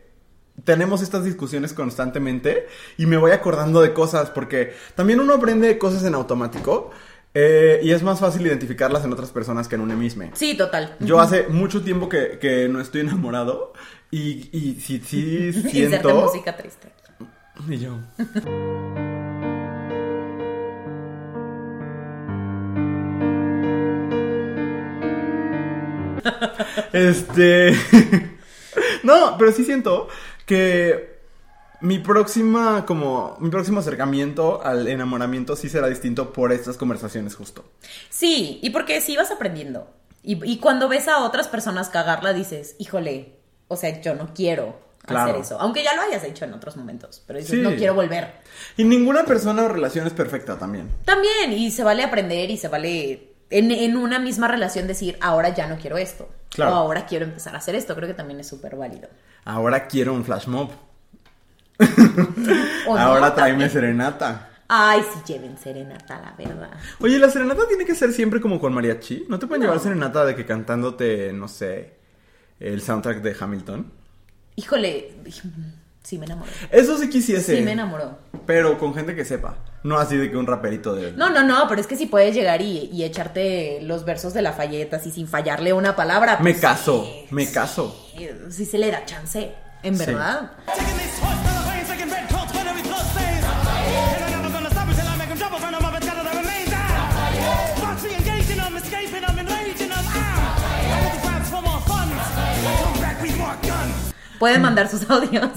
tenemos 0.64 1.02
estas 1.02 1.24
discusiones 1.24 1.72
constantemente 1.72 2.68
y 2.96 3.06
me 3.06 3.16
voy 3.16 3.32
acordando 3.32 3.82
de 3.82 3.92
cosas 3.92 4.30
porque 4.30 4.72
también 4.94 5.18
uno 5.18 5.34
aprende 5.34 5.76
cosas 5.78 6.04
en 6.04 6.14
automático 6.14 6.92
eh, 7.34 7.80
y 7.82 7.90
es 7.90 8.04
más 8.04 8.20
fácil 8.20 8.46
identificarlas 8.46 9.04
en 9.04 9.12
otras 9.12 9.30
personas 9.30 9.66
que 9.66 9.74
en 9.74 9.80
uno 9.80 9.96
mismo. 9.96 10.30
Sí, 10.34 10.56
total. 10.56 10.94
Yo 11.00 11.18
hace 11.18 11.48
mucho 11.48 11.82
tiempo 11.82 12.08
que, 12.08 12.38
que 12.38 12.68
no 12.68 12.80
estoy 12.80 13.00
enamorado 13.00 13.72
y, 14.12 14.48
y 14.56 14.80
sí, 14.80 15.02
sí 15.04 15.52
siento... 15.70 16.14
música 16.14 16.56
triste. 16.56 16.88
Y 17.68 17.78
yo. 17.78 17.98
Este. 26.92 27.72
no, 29.02 29.36
pero 29.38 29.52
sí 29.52 29.64
siento 29.64 30.08
que 30.46 31.18
mi 31.80 31.98
próxima, 31.98 32.84
como, 32.86 33.36
mi 33.40 33.48
próximo 33.50 33.80
acercamiento 33.80 34.62
al 34.62 34.86
enamoramiento 34.88 35.56
sí 35.56 35.68
será 35.68 35.88
distinto 35.88 36.32
por 36.32 36.52
estas 36.52 36.76
conversaciones 36.76 37.34
justo. 37.36 37.64
Sí, 38.10 38.58
y 38.62 38.70
porque 38.70 39.00
sí 39.00 39.16
vas 39.16 39.30
aprendiendo. 39.30 39.90
Y, 40.22 40.38
y 40.50 40.58
cuando 40.58 40.88
ves 40.88 41.08
a 41.08 41.18
otras 41.24 41.48
personas 41.48 41.88
cagarla, 41.88 42.32
dices, 42.34 42.76
híjole, 42.78 43.36
o 43.68 43.76
sea, 43.76 44.00
yo 44.00 44.14
no 44.14 44.34
quiero 44.34 44.78
Claro. 45.06 45.30
hacer 45.30 45.40
eso. 45.42 45.58
Aunque 45.58 45.82
ya 45.82 45.96
lo 45.96 46.02
hayas 46.02 46.22
hecho 46.24 46.44
en 46.44 46.52
otros 46.52 46.76
momentos, 46.76 47.22
pero 47.26 47.38
dices, 47.38 47.52
Sí. 47.56 47.62
no 47.62 47.74
quiero 47.74 47.94
volver. 47.94 48.32
Y 48.76 48.84
ninguna 48.84 49.24
persona 49.24 49.62
o 49.64 49.68
relación 49.68 50.06
es 50.06 50.12
perfecta 50.12 50.58
también. 50.58 50.90
También, 51.06 51.52
y 51.54 51.70
se 51.70 51.82
vale 51.82 52.02
aprender 52.04 52.50
y 52.50 52.58
se 52.58 52.68
vale 52.68 53.29
en, 53.50 53.70
en 53.70 53.96
una 53.96 54.18
misma 54.18 54.48
relación 54.48 54.86
decir, 54.86 55.18
ahora 55.20 55.50
ya 55.50 55.66
no 55.66 55.76
quiero 55.78 55.98
esto. 55.98 56.28
Claro. 56.50 56.72
O 56.72 56.74
ahora 56.74 57.06
quiero 57.06 57.24
empezar 57.24 57.54
a 57.54 57.58
hacer 57.58 57.74
esto. 57.74 57.94
Creo 57.94 58.08
que 58.08 58.14
también 58.14 58.40
es 58.40 58.48
súper 58.48 58.76
válido. 58.76 59.08
Ahora 59.44 59.86
quiero 59.86 60.14
un 60.14 60.24
flash 60.24 60.46
mob. 60.48 60.70
Ahora 62.86 63.34
tráeme 63.34 63.50
También. 63.52 63.70
serenata. 63.70 64.46
Ay, 64.68 65.02
sí, 65.12 65.32
lleven 65.32 65.58
serenata, 65.58 66.20
la 66.20 66.34
verdad. 66.38 66.70
Oye, 67.00 67.18
¿la 67.18 67.28
serenata 67.28 67.66
tiene 67.66 67.84
que 67.84 67.94
ser 67.94 68.12
siempre 68.12 68.40
como 68.40 68.60
con 68.60 68.72
mariachi? 68.72 69.26
¿No 69.28 69.38
te 69.38 69.46
pueden 69.46 69.62
No. 69.62 69.66
llevar 69.68 69.80
serenata 69.82 70.24
de 70.24 70.36
que 70.36 70.46
cantándote, 70.46 71.32
no 71.32 71.48
sé, 71.48 71.94
el 72.60 72.80
soundtrack 72.80 73.20
de 73.22 73.36
Hamilton? 73.38 73.92
Híjole, 74.56 75.12
sí 76.02 76.18
me 76.18 76.26
enamoró. 76.26 76.50
Eso 76.70 76.98
sí 76.98 77.08
quisiese. 77.08 77.56
Sí 77.56 77.62
me 77.62 77.72
enamoró. 77.72 78.18
Pero 78.46 78.78
con 78.78 78.94
gente 78.94 79.14
que 79.14 79.24
sepa. 79.24 79.56
No 79.82 79.98
así 79.98 80.16
de 80.16 80.30
que 80.30 80.36
un 80.36 80.46
raperito 80.46 80.94
de... 80.94 81.12
No, 81.12 81.30
no, 81.30 81.42
no, 81.42 81.66
pero 81.68 81.80
es 81.80 81.86
que 81.86 81.96
si 81.96 82.06
puedes 82.06 82.34
llegar 82.34 82.60
y, 82.60 82.90
y 82.92 83.04
echarte 83.04 83.80
los 83.82 84.04
versos 84.04 84.34
de 84.34 84.42
Lafayette 84.42 84.92
así 84.94 85.10
sin 85.10 85.26
fallarle 85.26 85.72
una 85.72 85.96
palabra. 85.96 86.36
Me 86.38 86.50
pues, 86.50 86.60
caso, 86.60 87.04
sí, 87.04 87.26
me 87.30 87.50
caso. 87.50 87.96
sí, 88.16 88.28
sí 88.50 88.66
se 88.66 88.78
le 88.78 88.90
da 88.90 89.04
chance, 89.06 89.52
en 89.82 89.96
verdad. 89.96 90.52
Pueden 104.40 104.62
mandar 104.62 104.88
sus 104.90 105.08
audios. 105.10 105.50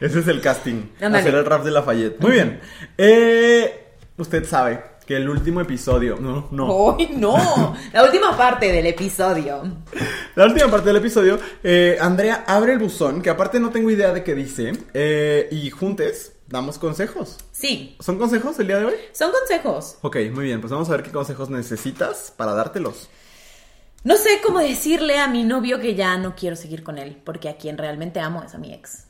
Ese 0.00 0.18
es 0.18 0.28
el 0.28 0.40
casting. 0.40 0.86
Ándale. 1.00 1.18
Hacer 1.20 1.34
el 1.36 1.44
rap 1.46 1.62
de 1.62 1.70
Lafayette. 1.70 2.20
Muy 2.20 2.32
bien. 2.32 2.60
Eh, 2.98 3.94
usted 4.16 4.44
sabe 4.44 4.82
que 5.06 5.16
el 5.16 5.28
último 5.28 5.60
episodio... 5.60 6.16
No, 6.20 6.48
no. 6.50 6.96
¡Ay, 6.98 7.14
no! 7.16 7.76
La 7.92 8.02
última 8.04 8.36
parte 8.36 8.72
del 8.72 8.86
episodio. 8.86 9.62
La 10.34 10.46
última 10.46 10.68
parte 10.68 10.88
del 10.88 10.96
episodio, 10.96 11.38
eh, 11.62 11.96
Andrea 12.00 12.44
abre 12.48 12.72
el 12.72 12.78
buzón, 12.80 13.22
que 13.22 13.30
aparte 13.30 13.60
no 13.60 13.70
tengo 13.70 13.90
idea 13.90 14.12
de 14.12 14.24
qué 14.24 14.34
dice, 14.34 14.72
eh, 14.94 15.48
y 15.52 15.70
juntes 15.70 16.32
damos 16.48 16.78
consejos. 16.78 17.38
Sí, 17.52 17.96
¿Son 18.00 18.18
consejos 18.18 18.58
el 18.58 18.66
día 18.68 18.78
de 18.78 18.86
hoy? 18.86 18.94
son 19.12 19.30
consejos. 19.32 19.98
Ok, 20.02 20.16
muy 20.32 20.44
bien, 20.46 20.60
pues 20.60 20.72
vamos 20.72 20.88
a 20.88 20.92
ver 20.92 21.02
qué 21.04 21.10
consejos 21.10 21.50
necesitas 21.50 22.32
para 22.36 22.54
dártelos. 22.54 23.08
No 24.02 24.16
sé 24.16 24.40
cómo 24.44 24.60
decirle 24.60 25.18
a 25.18 25.28
mi 25.28 25.44
novio 25.44 25.78
que 25.78 25.94
ya 25.94 26.16
no 26.16 26.34
quiero 26.34 26.56
seguir 26.56 26.82
con 26.82 26.98
él, 26.98 27.20
porque 27.24 27.48
a 27.48 27.56
quien 27.56 27.76
realmente 27.76 28.18
amo 28.20 28.42
es 28.42 28.54
a 28.54 28.58
mi 28.58 28.72
ex. 28.72 29.04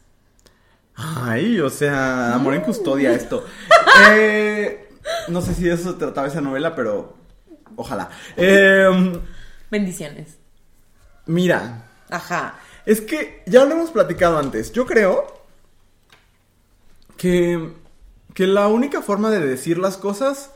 Ay, 0.97 1.61
o 1.61 1.71
sea, 1.71 2.35
amor 2.35 2.55
en 2.55 2.63
custodia 2.63 3.13
esto. 3.13 3.45
Eh, 4.13 4.89
no 5.29 5.43
sé 5.43 5.55
si 5.55 5.65
de 5.65 5.75
eso 5.75 5.93
se 5.93 5.99
trataba 5.99 6.27
esa 6.27 6.41
novela, 6.41 6.75
pero 6.75 7.17
ojalá. 7.77 8.09
Eh, 8.37 8.89
Bendiciones. 9.71 10.39
mira, 11.27 11.85
Ajá. 12.09 12.55
es 12.87 13.01
que 13.01 13.43
ya 13.47 13.65
lo 13.65 13.73
hemos 13.73 13.91
platicado 13.91 14.39
antes. 14.39 14.73
Yo 14.73 14.87
creo 14.87 15.45
que, 17.17 17.75
que 18.35 18.47
la 18.47 18.69
única 18.69 19.03
forma 19.03 19.31
de 19.31 19.41
decir 19.45 19.77
las 19.79 19.97
cosas 19.97 20.53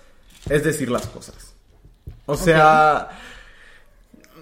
es 0.49 0.65
decir 0.65 0.91
las 0.91 1.07
cosas. 1.07 1.55
O 2.27 2.37
sea, 2.37 3.11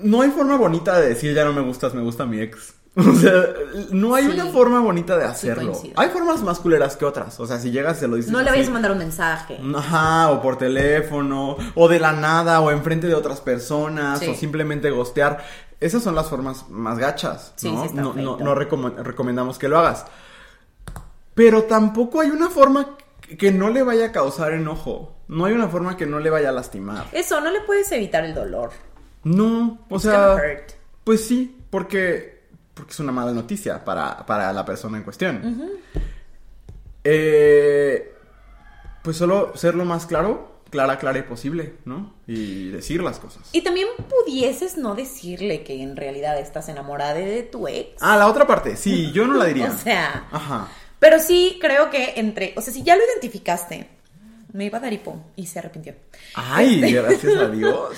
no 0.00 0.22
hay 0.22 0.30
forma 0.30 0.56
bonita 0.56 0.98
de 1.00 1.08
decir 1.10 1.34
ya 1.34 1.44
no 1.44 1.52
me 1.52 1.60
gustas, 1.62 1.94
me 1.94 2.02
gusta 2.02 2.24
mi 2.26 2.40
ex. 2.40 2.74
O 2.94 3.14
sea, 3.14 3.32
no 3.90 4.14
hay 4.14 4.24
Sí. 4.26 4.30
una 4.32 4.46
forma 4.46 4.80
bonita 4.80 5.16
de 5.16 5.24
hacerlo. 5.24 5.72
hay 5.96 6.10
formas 6.10 6.42
más 6.42 6.60
culeras 6.60 6.94
que 6.96 7.06
otras. 7.06 7.40
O 7.40 7.46
sea, 7.46 7.58
si 7.58 7.70
llegas 7.70 7.98
se 7.98 8.06
lo 8.06 8.16
dices. 8.16 8.30
No 8.30 8.42
le 8.42 8.50
vayas 8.50 8.68
a 8.68 8.70
mandar 8.70 8.92
un 8.92 8.98
mensaje. 8.98 9.58
Ajá, 9.74 10.28
o 10.30 10.42
por 10.42 10.58
teléfono, 10.58 11.56
o 11.74 11.88
de 11.88 11.98
la 11.98 12.12
nada, 12.12 12.60
o 12.60 12.70
enfrente 12.70 13.06
de 13.06 13.14
otras 13.14 13.40
personas, 13.40 14.18
Sí. 14.18 14.28
o 14.28 14.34
simplemente 14.34 14.90
gostear. 14.90 15.42
Esas 15.80 16.02
son 16.02 16.14
las 16.14 16.28
formas 16.28 16.68
más 16.68 16.98
gachas, 16.98 17.54
¿no? 17.62 18.12
no, 18.14 18.54
recomendamos 18.54 19.58
que 19.58 19.68
lo 19.68 19.78
hagas. 19.78 20.04
Pero 21.34 21.62
tampoco 21.64 22.20
hay 22.20 22.30
una 22.30 22.50
forma 22.50 22.96
que 23.38 23.50
no 23.52 23.70
le 23.70 23.82
vaya 23.82 24.06
a 24.06 24.12
causar 24.12 24.52
enojo. 24.52 25.16
No 25.28 25.46
hay 25.46 25.54
una 25.54 25.68
forma 25.68 25.96
que 25.96 26.04
no 26.06 26.18
le 26.20 26.28
vaya 26.28 26.50
a 26.50 26.52
lastimar. 26.52 27.06
Eso, 27.12 27.40
no 27.40 27.50
le 27.50 27.60
puedes 27.62 27.90
evitar 27.92 28.22
el 28.24 28.34
dolor. 28.34 28.70
No, 29.24 29.86
o 29.88 29.94
It's 29.96 30.02
sea, 30.04 30.34
hurt. 30.34 30.72
pues 31.04 31.24
sí, 31.26 31.56
porque, 31.70 32.42
porque 32.74 32.92
es 32.92 33.00
una 33.00 33.12
mala 33.12 33.32
noticia 33.32 33.84
para, 33.84 34.24
para 34.26 34.52
la 34.52 34.64
persona 34.64 34.98
en 34.98 35.04
cuestión. 35.04 35.70
Eh, 37.04 38.14
pues 39.02 39.16
solo 39.16 39.56
ser 39.56 39.74
lo 39.74 39.84
más 39.84 40.06
claro, 40.06 40.60
clara, 40.70 40.98
clara 40.98 41.18
y 41.18 41.22
posible, 41.22 41.74
¿no? 41.84 42.14
Y 42.26 42.68
decir 42.70 43.02
las 43.02 43.18
cosas. 43.18 43.42
Y 43.52 43.62
también 43.62 43.88
pudieses 44.08 44.76
no 44.76 44.94
decirle 44.94 45.64
que 45.64 45.82
en 45.82 45.96
realidad 45.96 46.38
estás 46.38 46.68
enamorada 46.68 47.14
de 47.14 47.42
tu 47.42 47.66
ex. 47.68 48.00
Ah, 48.00 48.16
la 48.16 48.28
otra 48.28 48.46
parte, 48.46 48.76
sí, 48.76 49.10
yo 49.14 49.26
no 49.26 49.34
la 49.34 49.46
diría. 49.46 49.70
O 49.72 49.76
sea, 49.76 50.28
Ajá. 50.30 50.68
pero 50.98 51.18
sí 51.18 51.58
creo 51.60 51.90
que 51.90 52.14
entre, 52.16 52.54
o 52.56 52.60
sea, 52.60 52.72
si 52.72 52.82
ya 52.82 52.96
lo 52.96 53.02
identificaste, 53.12 53.88
me 54.52 54.66
iba 54.66 54.78
a 54.78 54.80
dar 54.82 54.92
hipo 54.92 55.24
y 55.36 55.46
se 55.46 55.58
arrepintió. 55.58 55.94
Ay, 56.34 56.76
Este- 56.84 56.92
gracias 56.92 57.36
a 57.36 57.48
Dios. 57.50 57.96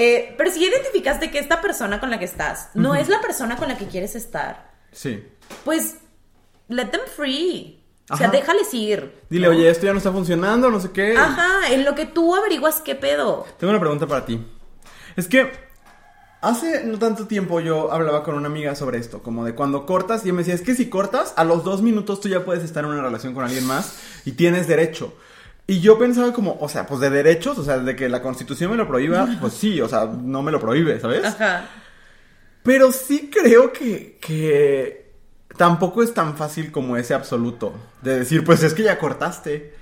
Eh, 0.00 0.32
pero 0.38 0.48
si 0.52 0.60
ya 0.60 0.68
identificaste 0.68 1.28
que 1.28 1.40
esta 1.40 1.60
persona 1.60 1.98
con 1.98 2.08
la 2.08 2.20
que 2.20 2.24
estás 2.24 2.68
no 2.74 2.94
es 2.94 3.08
la 3.08 3.20
persona 3.20 3.56
con 3.56 3.66
la 3.66 3.76
que 3.76 3.86
quieres 3.88 4.14
estar, 4.14 4.70
Sí. 4.92 5.24
pues 5.64 5.96
let 6.68 6.86
them 6.86 7.00
free. 7.16 7.82
O 8.08 8.16
sea, 8.16 8.28
déjales 8.28 8.72
ir. 8.72 9.12
Dile, 9.28 9.48
¿no? 9.48 9.52
oye, 9.54 9.68
esto 9.68 9.86
ya 9.86 9.92
no 9.92 9.98
está 9.98 10.12
funcionando, 10.12 10.70
no 10.70 10.78
sé 10.78 10.92
qué. 10.92 11.16
Ajá, 11.16 11.72
en 11.72 11.84
lo 11.84 11.96
que 11.96 12.06
tú 12.06 12.36
averiguas 12.36 12.80
qué 12.80 12.94
pedo. 12.94 13.44
Tengo 13.58 13.72
una 13.72 13.80
pregunta 13.80 14.06
para 14.06 14.24
ti. 14.24 14.40
Es 15.16 15.26
que 15.26 15.50
hace 16.40 16.84
no 16.84 16.98
tanto 17.00 17.26
tiempo 17.26 17.58
yo 17.58 17.90
hablaba 17.92 18.22
con 18.22 18.36
una 18.36 18.46
amiga 18.46 18.76
sobre 18.76 18.98
esto, 18.98 19.22
como 19.24 19.44
de 19.44 19.54
cuando 19.56 19.84
cortas, 19.84 20.20
y 20.24 20.28
ella 20.28 20.34
me 20.34 20.38
decía, 20.42 20.54
es 20.54 20.62
que 20.62 20.76
si 20.76 20.88
cortas, 20.88 21.34
a 21.36 21.42
los 21.42 21.64
dos 21.64 21.82
minutos 21.82 22.20
tú 22.20 22.28
ya 22.28 22.44
puedes 22.44 22.62
estar 22.62 22.84
en 22.84 22.90
una 22.90 23.02
relación 23.02 23.34
con 23.34 23.44
alguien 23.44 23.66
más 23.66 23.98
y 24.24 24.32
tienes 24.32 24.68
derecho. 24.68 25.12
Y 25.70 25.80
yo 25.80 25.98
pensaba 25.98 26.32
como, 26.32 26.56
o 26.60 26.68
sea, 26.70 26.86
pues 26.86 26.98
de 26.98 27.10
derechos, 27.10 27.58
o 27.58 27.62
sea, 27.62 27.78
de 27.78 27.94
que 27.94 28.08
la 28.08 28.22
constitución 28.22 28.70
me 28.70 28.76
lo 28.78 28.88
prohíba, 28.88 29.28
pues 29.38 29.52
sí, 29.52 29.78
o 29.82 29.86
sea, 29.86 30.06
no 30.06 30.42
me 30.42 30.50
lo 30.50 30.58
prohíbe, 30.58 30.98
¿sabes? 30.98 31.22
Ajá. 31.26 31.68
Pero 32.62 32.90
sí 32.90 33.28
creo 33.30 33.70
que, 33.70 34.16
que 34.18 35.12
tampoco 35.58 36.02
es 36.02 36.14
tan 36.14 36.38
fácil 36.38 36.72
como 36.72 36.96
ese 36.96 37.12
absoluto 37.12 37.74
de 38.00 38.20
decir, 38.20 38.44
pues 38.44 38.62
es 38.62 38.72
que 38.72 38.84
ya 38.84 38.98
cortaste. 38.98 39.74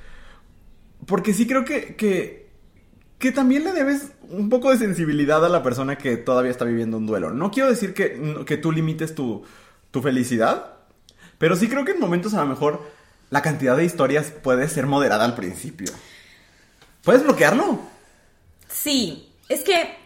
Porque 1.07 1.33
sí 1.33 1.47
creo 1.47 1.65
que, 1.65 1.95
que, 1.95 2.51
que 3.21 3.31
también 3.31 3.63
le 3.63 3.73
debes 3.73 4.11
un 4.23 4.49
poco 4.49 4.73
de 4.73 4.79
sensibilidad 4.79 5.45
a 5.45 5.49
la 5.49 5.63
persona 5.63 5.97
que 5.97 6.17
todavía 6.17 6.51
está 6.51 6.65
viviendo 6.65 6.97
un 6.97 7.07
duelo. 7.07 7.31
No 7.31 7.53
quiero 7.53 7.69
decir 7.69 7.95
que, 7.95 8.43
que 8.45 8.57
tú 8.57 8.73
limites 8.73 9.15
tu, 9.15 9.45
tu 9.93 10.03
felicidad, 10.03 10.79
pero 11.39 11.55
sí 11.55 11.69
creo 11.69 11.85
que 11.85 11.93
en 11.93 12.01
momentos 12.01 12.35
a 12.35 12.41
lo 12.41 12.49
mejor 12.49 12.96
la 13.31 13.43
cantidad 13.43 13.77
de 13.77 13.85
historias 13.85 14.31
puede 14.31 14.69
ser 14.69 14.87
moderada 14.87 15.25
al 15.25 15.35
principio. 15.35 15.91
¿Puedes 17.03 17.23
bloquearlo? 17.23 17.81
Sí, 18.69 19.33
es 19.49 19.63
que 19.63 19.97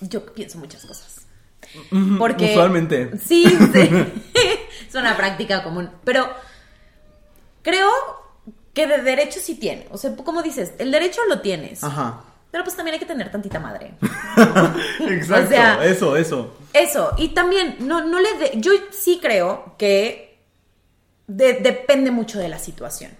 yo 0.00 0.24
pienso 0.26 0.58
muchas 0.58 0.84
cosas. 0.84 1.22
Porque 2.18 2.52
Usualmente. 2.52 3.10
Sí, 3.18 3.44
sí. 3.72 3.90
es 4.88 4.94
una 4.94 5.16
práctica 5.16 5.62
común, 5.62 5.90
pero 6.04 6.28
creo 7.62 7.90
que 8.72 8.86
de 8.86 9.02
derecho 9.02 9.40
sí 9.42 9.56
tiene. 9.56 9.86
O 9.90 9.98
sea, 9.98 10.14
como 10.16 10.42
dices, 10.42 10.72
el 10.78 10.90
derecho 10.90 11.20
lo 11.28 11.40
tienes. 11.40 11.82
Ajá. 11.84 12.22
Pero 12.50 12.64
pues 12.64 12.74
también 12.76 12.94
hay 12.94 13.00
que 13.00 13.06
tener 13.06 13.30
tantita 13.30 13.58
madre. 13.60 13.92
Exacto. 15.00 15.46
O 15.46 15.48
sea- 15.48 15.84
eso, 15.84 16.16
eso. 16.16 16.54
Eso, 16.72 17.12
y 17.18 17.28
también, 17.28 17.76
no, 17.80 18.04
no 18.04 18.20
le 18.20 18.34
de- 18.38 18.52
yo 18.56 18.72
sí 18.90 19.18
creo 19.20 19.74
que 19.78 20.27
de- 21.28 21.54
depende 21.60 22.10
mucho 22.10 22.40
de 22.40 22.48
la 22.48 22.58
situación. 22.58 23.12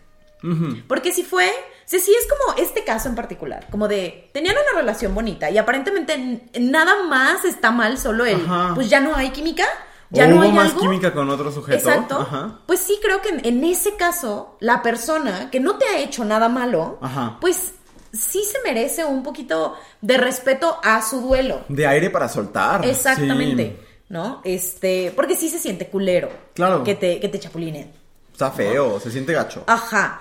Ujú. 0.43 0.83
Porque 0.89 1.13
si 1.13 1.23
fue, 1.25 1.49
si 1.85 1.97
es 1.97 2.07
como 2.29 2.59
este 2.59 2.83
caso 2.85 3.09
en 3.09 3.15
particular, 3.15 3.67
como 3.71 3.87
de, 3.89 4.31
tenían 4.33 4.55
una 4.57 4.81
relación 4.81 5.15
bonita 5.15 5.51
y 5.51 5.59
aparentemente 5.59 6.49
nada 6.61 7.05
más 7.05 7.45
está 7.45 7.71
mal, 7.71 7.99
solo 7.99 8.25
Ajá. 8.25 8.73
pues 8.75 8.89
ya 8.89 8.99
no 9.01 9.15
hay 9.17 9.31
química, 9.31 9.65
ya 10.11 10.25
o 10.25 10.29
no 10.29 10.37
hubo 10.37 10.43
hay 10.45 10.53
más 10.53 10.67
algo. 10.71 10.81
química 10.81 11.13
con 11.13 11.29
otro 11.29 11.51
sujeto. 11.53 11.77
Exacto. 11.77 12.21
Ajá. 12.21 12.61
Pues 12.67 12.81
sí 12.81 12.99
creo 13.03 13.21
que 13.21 13.31
en, 13.31 13.45
en 13.45 13.65
ese 13.65 13.97
caso, 13.97 14.57
la 14.61 14.81
persona 14.83 15.51
que 15.51 15.59
no 15.61 15.77
te 15.77 15.87
ha 15.87 15.99
hecho 15.99 16.25
nada 16.25 16.49
malo, 16.49 16.99
Ajá. 17.03 17.37
pues 17.41 17.75
sí 18.13 18.43
se 18.45 18.59
merece 18.63 19.05
un 19.05 19.23
poquito 19.25 19.75
de 20.01 20.17
respeto 20.19 20.79
a 20.85 21.03
su 21.03 21.21
duelo. 21.21 21.63
De 21.69 21.85
aire 21.87 22.11
para 22.11 22.29
soltar. 22.29 22.87
Exactamente. 22.87 23.77
Sí. 23.81 23.85
¿No? 24.11 24.41
Este, 24.45 25.13
porque 25.15 25.37
sí 25.37 25.51
se 25.51 25.59
siente 25.59 25.89
culero. 25.89 26.31
Claro. 26.55 26.83
Que 26.85 26.95
te, 26.95 27.21
que 27.21 27.29
te 27.29 27.39
chapulineen. 27.41 27.93
Está 28.39 28.53
feo, 28.53 29.01
se 29.01 29.11
siente 29.11 29.33
gacho. 29.33 29.65
Ajá. 29.67 30.21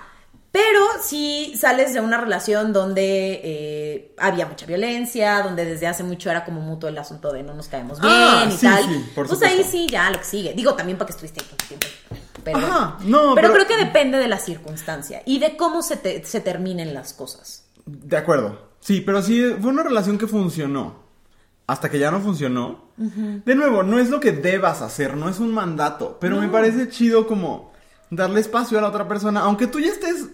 Pero 0.50 0.80
si 1.00 1.56
sales 1.56 1.92
de 1.94 2.00
una 2.00 2.18
relación 2.20 2.72
donde 2.72 3.40
eh, 3.44 4.14
había 4.18 4.44
mucha 4.46 4.66
violencia, 4.66 5.40
donde 5.44 5.64
desde 5.64 5.86
hace 5.86 6.02
mucho 6.02 6.28
era 6.28 6.44
como 6.44 6.60
mutuo 6.60 6.88
el 6.88 6.98
asunto 6.98 7.32
de 7.32 7.44
no 7.44 7.54
nos 7.54 7.68
caemos 7.68 8.00
bien 8.00 8.12
Ah, 8.12 8.44
y 8.48 8.50
sí, 8.56 8.66
tal, 8.66 8.82
sí, 8.82 9.10
por 9.14 9.28
pues 9.28 9.40
ahí 9.42 9.62
sí 9.62 9.86
ya 9.88 10.10
lo 10.10 10.18
que 10.18 10.24
sigue. 10.24 10.52
Digo 10.54 10.74
también 10.74 10.98
para 10.98 11.06
que 11.06 11.12
estuviste 11.12 11.42
ahí 11.42 11.46
tiempo. 11.68 11.86
Pero, 12.42 12.58
Ajá, 12.58 12.96
no, 13.04 13.36
pero, 13.36 13.52
pero- 13.52 13.66
creo 13.66 13.66
que 13.78 13.84
depende 13.84 14.18
de 14.18 14.26
la 14.26 14.38
circunstancia 14.40 15.22
y 15.24 15.38
de 15.38 15.56
cómo 15.56 15.80
se, 15.82 15.96
te- 15.96 16.24
se 16.24 16.40
terminen 16.40 16.94
las 16.94 17.12
cosas. 17.12 17.66
De 17.86 18.16
acuerdo. 18.16 18.70
Sí, 18.80 19.00
pero 19.00 19.22
sí 19.22 19.54
fue 19.60 19.70
una 19.70 19.84
relación 19.84 20.18
que 20.18 20.26
funcionó. 20.26 21.04
Hasta 21.68 21.88
que 21.88 22.00
ya 22.00 22.10
no 22.10 22.20
funcionó. 22.20 22.88
De 22.96 23.54
nuevo, 23.54 23.84
no 23.84 24.00
es 24.00 24.08
lo 24.10 24.18
que 24.18 24.32
debas 24.32 24.82
hacer, 24.82 25.16
no 25.16 25.28
es 25.28 25.38
un 25.38 25.52
mandato, 25.54 26.16
pero 26.20 26.40
me 26.40 26.48
parece 26.48 26.88
chido 26.88 27.28
como 27.28 27.67
darle 28.10 28.40
espacio 28.40 28.78
a 28.78 28.82
la 28.82 28.88
otra 28.88 29.06
persona, 29.08 29.40
aunque 29.40 29.66
tú 29.66 29.80
ya 29.80 29.88
estés 29.88 30.28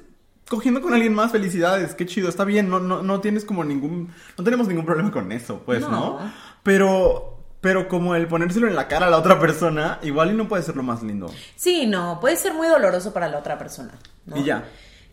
cogiendo 0.48 0.80
con 0.80 0.92
alguien 0.92 1.14
más, 1.14 1.32
felicidades, 1.32 1.94
qué 1.94 2.06
chido, 2.06 2.28
está 2.28 2.44
bien, 2.44 2.68
no, 2.68 2.78
no, 2.78 3.02
no 3.02 3.20
tienes 3.20 3.44
como 3.44 3.64
ningún, 3.64 4.12
no 4.36 4.44
tenemos 4.44 4.68
ningún 4.68 4.84
problema 4.84 5.10
con 5.10 5.32
eso, 5.32 5.62
pues, 5.64 5.80
¿no? 5.80 5.90
No. 5.90 6.32
Pero, 6.62 7.38
pero 7.60 7.88
como 7.88 8.14
el 8.14 8.26
ponérselo 8.28 8.68
en 8.68 8.76
la 8.76 8.86
cara 8.86 9.06
a 9.06 9.10
la 9.10 9.18
otra 9.18 9.38
persona, 9.40 9.98
igual 10.02 10.30
y 10.30 10.34
no 10.34 10.46
puede 10.46 10.62
ser 10.62 10.76
lo 10.76 10.82
más 10.82 11.02
lindo. 11.02 11.32
Sí, 11.56 11.86
no, 11.86 12.18
puede 12.20 12.36
ser 12.36 12.52
muy 12.54 12.68
doloroso 12.68 13.12
para 13.12 13.28
la 13.28 13.38
otra 13.38 13.58
persona. 13.58 13.92
¿no? 14.26 14.36
Y 14.36 14.44
ya. 14.44 14.64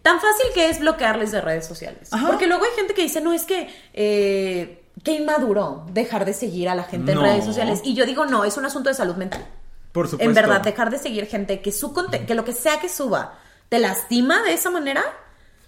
Tan 0.01 0.19
fácil 0.19 0.47
que 0.53 0.69
es 0.69 0.79
bloquearles 0.79 1.31
de 1.31 1.41
redes 1.41 1.65
sociales. 1.65 2.11
Ajá. 2.11 2.27
Porque 2.27 2.47
luego 2.47 2.63
hay 2.65 2.71
gente 2.75 2.93
que 2.93 3.03
dice, 3.03 3.21
no, 3.21 3.33
es 3.33 3.45
que... 3.45 3.69
Eh, 3.93 4.77
Qué 5.03 5.13
inmaduro 5.13 5.85
dejar 5.91 6.25
de 6.25 6.33
seguir 6.33 6.69
a 6.69 6.75
la 6.75 6.83
gente 6.83 7.15
No. 7.15 7.21
en 7.21 7.27
redes 7.31 7.45
sociales. 7.45 7.81
Y 7.83 7.95
yo 7.95 8.05
digo, 8.05 8.25
no, 8.25 8.43
es 8.43 8.57
un 8.57 8.65
asunto 8.65 8.89
de 8.89 8.93
salud 8.93 9.15
mental. 9.15 9.47
Por 9.91 10.07
supuesto. 10.07 10.29
En 10.29 10.33
verdad, 10.35 10.61
dejar 10.61 10.89
de 10.89 10.97
seguir 10.97 11.25
gente 11.27 11.61
que 11.61 11.71
su 11.71 11.93
que 12.27 12.35
lo 12.35 12.45
que 12.45 12.53
sea 12.53 12.79
que 12.79 12.89
suba 12.89 13.37
te 13.69 13.79
lastima 13.79 14.41
de 14.43 14.53
esa 14.53 14.69
manera 14.69 15.03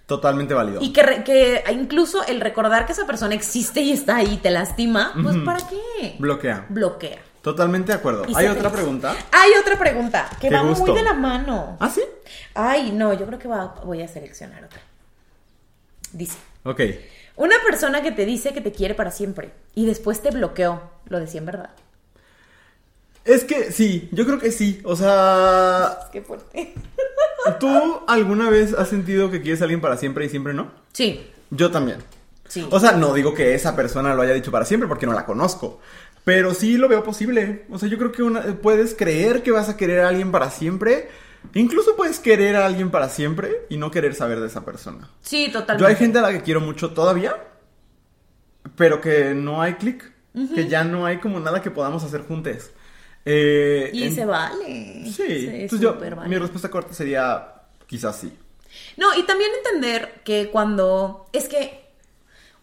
Totalmente 0.06 0.54
válido. 0.54 0.82
y 0.82 0.92
que, 0.94 1.24
que 1.24 1.64
incluso 1.72 2.26
el 2.26 2.42
recordar 2.42 2.86
que 2.86 2.92
esa 2.94 3.06
persona 3.06 3.36
existe 3.36 3.82
y 3.82 3.92
está 3.92 4.18
ahí 4.18 4.38
te 4.38 4.52
lastima, 4.52 5.14
pues 5.22 5.36
¿para 5.46 5.60
qué? 5.68 6.16
Bloquea. 6.20 6.66
Bloquea. 6.70 7.20
Totalmente 7.42 7.92
de 7.92 7.98
acuerdo. 7.98 8.24
¿Hay 8.36 8.48
otra 8.48 8.70
feliz. 8.70 8.74
pregunta? 8.74 9.16
Hay 9.32 9.52
otra 9.60 9.78
pregunta 9.78 10.30
que 10.40 10.48
Qué 10.48 10.56
va 10.56 10.62
gusto. 10.62 10.86
muy 10.86 10.96
de 10.96 11.04
la 11.04 11.14
mano. 11.14 11.76
¿Ah, 11.82 11.90
sí? 11.90 12.02
Ay, 12.54 12.92
no, 12.94 13.14
yo 13.14 13.26
creo 13.26 13.38
que 13.40 13.48
va- 13.50 13.76
voy 13.84 14.02
a 14.02 14.08
seleccionar 14.08 14.64
otra. 14.64 14.80
Dice, 16.14 16.38
Ok. 16.64 16.80
una 17.36 17.56
persona 17.66 18.02
que 18.02 18.12
te 18.12 18.26
dice 18.26 18.54
que 18.54 18.62
te 18.62 18.72
quiere 18.72 18.94
para 18.96 19.12
siempre 19.12 19.52
y 19.76 19.86
después 19.86 20.22
te 20.22 20.32
bloqueó, 20.32 20.82
lo 21.08 21.20
decía 21.20 21.40
en 21.40 21.46
verdad. 21.48 21.70
Es 23.26 23.44
que 23.46 23.72
sí, 23.72 24.10
yo 24.12 24.26
creo 24.26 24.40
que 24.40 24.52
sí. 24.52 24.82
O 24.84 24.96
sea, 24.96 25.98
Qué 26.12 26.22
fuerte. 26.22 26.74
¿tú 27.60 27.68
alguna 28.08 28.50
vez 28.50 28.74
has 28.74 28.88
sentido 28.90 29.30
que 29.32 29.42
quieres 29.42 29.62
a 29.62 29.66
alguien 29.66 29.82
para 29.82 29.98
siempre 29.98 30.26
y 30.26 30.30
siempre 30.30 30.54
no? 30.54 30.72
Sí, 30.94 31.26
Yo 31.50 31.72
también. 31.72 32.00
sí. 32.48 32.66
O 32.70 32.80
sea, 32.80 32.94
no 32.94 33.14
digo 33.14 33.34
que 33.34 33.54
esa 33.56 33.76
persona 33.76 34.14
lo 34.16 34.22
haya 34.22 34.34
dicho 34.34 34.52
para 34.52 34.66
siempre 34.66 34.88
porque 34.88 35.06
no 35.06 35.14
la 35.14 35.26
conozco. 35.26 35.80
Pero 36.26 36.54
sí 36.54 36.78
lo 36.78 36.88
veo 36.88 37.04
posible. 37.04 37.66
O 37.70 37.78
sea, 37.78 37.90
yo 37.90 37.98
creo 37.98 38.12
que 38.12 38.24
una- 38.24 38.42
puedes 38.62 38.96
creer 38.96 39.44
que 39.44 39.52
vas 39.52 39.68
a 39.70 39.76
querer 39.78 40.00
a 40.02 40.08
alguien 40.10 40.32
para 40.32 40.50
siempre. 40.52 41.10
Incluso 41.54 41.98
puedes 41.98 42.20
querer 42.20 42.56
a 42.56 42.66
alguien 42.66 42.90
para 42.92 43.10
siempre 43.10 43.66
y 43.70 43.76
no 43.78 43.92
querer 43.92 44.16
saber 44.16 44.40
de 44.40 44.48
esa 44.48 44.64
persona. 44.64 45.10
sí, 45.22 45.50
totalmente. 45.52 45.82
Yo 45.82 45.88
hay 45.88 45.96
gente 45.98 46.20
a 46.20 46.22
la 46.22 46.32
que 46.32 46.42
quiero 46.42 46.62
mucho 46.62 46.92
todavía, 46.94 47.36
pero 48.78 49.02
que 49.02 49.34
no 49.34 49.62
hay 49.62 49.74
clic. 49.76 50.12
Que 50.56 50.68
ya 50.68 50.84
no 50.84 51.06
hay 51.06 51.18
como 51.20 51.40
nada 51.40 51.62
que 51.62 51.70
podamos 51.70 52.04
hacer 52.04 52.22
juntos. 52.22 52.72
Eh, 53.26 53.90
Y 53.94 54.04
en- 54.04 54.16
se 54.16 54.26
vale. 54.26 55.06
Sí, 55.16 55.48
entonces 55.50 55.80
yo, 55.80 55.96
vale. 55.98 56.28
mi 56.30 56.38
respuesta 56.38 56.70
corta 56.70 56.94
sería 56.94 57.54
quizás 57.88 58.18
sí. 58.18 58.32
No, 58.98 59.14
y 59.18 59.24
también 59.24 59.52
entender 59.58 60.22
que 60.24 60.50
cuando. 60.50 61.28
Es 61.32 61.48
que 61.48 61.86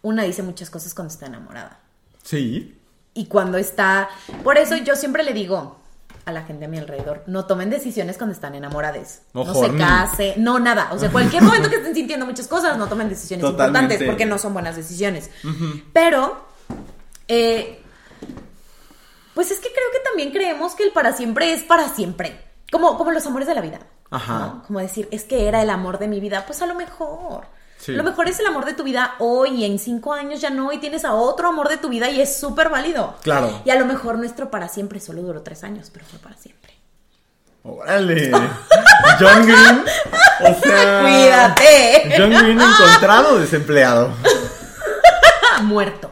una 0.01 0.23
dice 0.23 0.43
muchas 0.43 0.69
cosas 0.69 0.93
cuando 0.93 1.13
está 1.13 1.25
enamorada. 1.25 1.79
Sí. 2.23 2.77
Y 3.13 3.25
cuando 3.25 3.57
está. 3.57 4.09
Por 4.43 4.57
eso 4.57 4.75
yo 4.77 4.95
siempre 4.95 5.23
le 5.23 5.33
digo 5.33 5.79
a 6.25 6.31
la 6.31 6.43
gente 6.43 6.65
a 6.65 6.67
mi 6.67 6.77
alrededor: 6.77 7.23
no 7.27 7.45
tomen 7.45 7.69
decisiones 7.69 8.17
cuando 8.17 8.33
están 8.35 8.53
enamoradas. 8.55 9.23
O 9.33 9.43
no 9.45 9.53
se 9.53 9.75
case, 9.77 10.35
no 10.37 10.59
nada. 10.59 10.89
O 10.93 10.99
sea, 10.99 11.09
cualquier 11.11 11.43
momento 11.43 11.69
que 11.69 11.77
estén 11.77 11.95
sintiendo 11.95 12.25
muchas 12.25 12.47
cosas, 12.47 12.77
no 12.77 12.87
tomen 12.87 13.09
decisiones 13.09 13.43
Totalmente. 13.45 13.79
importantes 13.95 14.07
porque 14.07 14.25
no 14.25 14.37
son 14.37 14.53
buenas 14.53 14.75
decisiones. 14.75 15.29
Pero. 15.93 16.45
eh, 17.27 17.80
pues 19.41 19.49
es 19.49 19.59
que 19.59 19.69
creo 19.73 19.87
que 19.91 20.07
también 20.07 20.29
creemos 20.29 20.75
que 20.75 20.83
el 20.83 20.91
para 20.91 21.13
siempre 21.13 21.51
es 21.51 21.63
para 21.63 21.89
siempre. 21.89 22.39
Como, 22.71 22.95
como 22.95 23.09
los 23.09 23.25
amores 23.25 23.47
de 23.47 23.55
la 23.55 23.61
vida. 23.61 23.79
Ajá. 24.11 24.37
¿no? 24.37 24.63
Como 24.67 24.77
decir, 24.77 25.07
es 25.09 25.23
que 25.23 25.47
era 25.47 25.63
el 25.63 25.71
amor 25.71 25.97
de 25.97 26.07
mi 26.07 26.19
vida. 26.19 26.45
Pues 26.45 26.61
a 26.61 26.67
lo 26.67 26.75
mejor. 26.75 27.45
Sí. 27.79 27.95
A 27.95 27.97
lo 27.97 28.03
mejor 28.03 28.29
es 28.29 28.39
el 28.39 28.45
amor 28.45 28.65
de 28.65 28.75
tu 28.75 28.83
vida 28.83 29.15
hoy 29.17 29.49
y 29.55 29.65
en 29.65 29.79
cinco 29.79 30.13
años 30.13 30.41
ya 30.41 30.51
no 30.51 30.71
y 30.71 30.77
tienes 30.77 31.05
a 31.05 31.15
otro 31.15 31.47
amor 31.47 31.69
de 31.69 31.77
tu 31.77 31.89
vida 31.89 32.07
y 32.11 32.21
es 32.21 32.39
súper 32.39 32.69
válido. 32.69 33.15
Claro. 33.23 33.63
Y 33.65 33.71
a 33.71 33.79
lo 33.79 33.87
mejor 33.87 34.19
nuestro 34.19 34.51
para 34.51 34.67
siempre 34.67 34.99
solo 34.99 35.23
duró 35.23 35.41
tres 35.41 35.63
años, 35.63 35.89
pero 35.91 36.05
fue 36.05 36.19
para 36.19 36.37
siempre. 36.37 36.75
¡Órale! 37.63 38.29
John 39.19 39.43
Green. 39.47 39.83
O 40.41 40.61
sea. 40.61 41.01
Cuídate. 41.01 42.13
John 42.15 42.29
Green 42.29 42.61
encontrado 42.61 43.39
desempleado. 43.39 44.13
Muerto. 45.63 46.11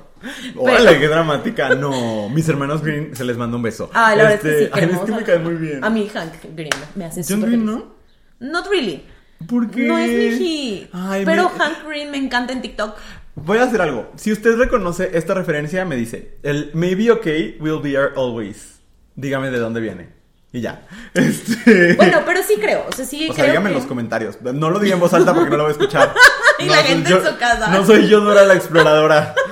¡Órale, 0.56 1.00
qué 1.00 1.08
dramática! 1.08 1.76
No, 1.76 2.30
mis 2.30 2.48
hermanos 2.50 2.82
Green 2.84 3.16
se 3.16 3.24
les 3.26 3.38
manda 3.38 3.56
un 3.58 3.64
beso. 3.64 3.90
Ah, 3.94 4.16
la 4.16 4.24
verdad 4.24 4.34
es 4.36 4.42
que 4.42 4.50
Este, 4.50 4.66
sí. 4.66 4.72
ay, 4.74 4.90
es 4.94 5.00
que 5.00 5.12
me 5.12 5.24
cae 5.24 5.40
muy 5.40 5.56
bien. 5.56 5.84
A 5.84 5.90
mí 5.90 6.08
Hank 6.14 6.34
Green 6.56 6.70
me 6.96 7.06
hace 7.06 7.22
John 7.28 7.42
Green, 7.42 7.66
feliz. 7.66 7.66
¿no? 7.66 7.94
Not 8.40 8.68
really. 8.70 9.04
¿Por 9.48 9.70
qué? 9.72 9.88
No 9.88 9.98
es 9.98 10.10
mi 10.10 10.38
hit. 10.46 10.90
Ay, 10.94 11.24
pero 11.26 11.50
me- 11.50 11.58
Hank 11.60 11.88
Green 11.88 12.12
me 12.12 12.18
encanta 12.18 12.52
en 12.54 12.62
TikTok. 12.62 12.96
Voy 13.36 13.58
a 13.58 13.64
hacer 13.64 13.82
algo. 13.82 14.12
Si 14.18 14.32
usted 14.34 14.56
reconoce 14.58 15.12
esta 15.14 15.34
referencia, 15.34 15.86
me 15.86 15.96
dice: 15.96 16.38
El 16.44 16.72
maybe 16.74 17.10
okay 17.12 17.58
will 17.62 17.80
be 17.82 17.98
our 17.98 18.12
always. 18.18 18.80
Dígame 19.16 19.50
de 19.52 19.60
dónde 19.60 19.80
viene. 19.80 20.19
Y 20.52 20.62
ya. 20.62 20.82
Este. 21.14 21.94
Bueno, 21.96 22.20
pero 22.26 22.42
sí 22.44 22.56
creo. 22.60 22.86
O 22.90 22.96
sea, 22.96 23.06
sí 23.06 23.30
O 23.30 23.34
sea, 23.34 23.44
creo 23.44 23.48
dígame 23.54 23.70
que- 23.70 23.76
en 23.76 23.80
los 23.80 23.88
comentarios. 23.88 24.42
No 24.42 24.70
lo 24.70 24.80
diga 24.80 24.96
en 24.96 25.00
voz 25.00 25.14
alta 25.14 25.34
porque 25.34 25.50
no 25.52 25.58
lo 25.58 25.64
voy 25.64 25.70
a 25.70 25.74
escuchar. 25.74 26.14
Y 26.60 26.66
No 26.66 26.76
la 26.76 26.84
gente 26.84 27.10
yo- 27.10 27.18
en 27.20 27.26
su 27.26 27.38
casa. 27.38 27.68
No 27.70 27.86
soy 27.86 28.08
yo 28.10 28.20
Dora 28.20 28.44
la 28.44 28.54
exploradora. 28.56 29.34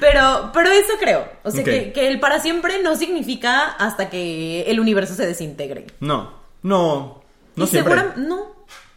Pero, 0.00 0.50
pero 0.52 0.68
eso 0.70 0.94
creo. 0.98 1.28
O 1.44 1.50
sea, 1.52 1.62
que, 1.62 1.92
que 1.92 2.08
el 2.08 2.18
para 2.18 2.40
siempre 2.40 2.82
no 2.82 2.96
significa 2.96 3.62
hasta 3.78 4.10
que 4.10 4.62
el 4.62 4.80
universo 4.80 5.14
se 5.14 5.24
desintegre. 5.26 5.86
No, 6.00 6.32
no, 6.62 7.22
no 7.54 7.64
y 7.64 7.68
siempre. 7.68 7.94
segura- 7.94 8.14
no. 8.16 8.50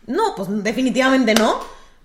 No, 0.08 0.34
pues 0.36 0.50
definitivamente 0.64 1.36
no. 1.36 1.60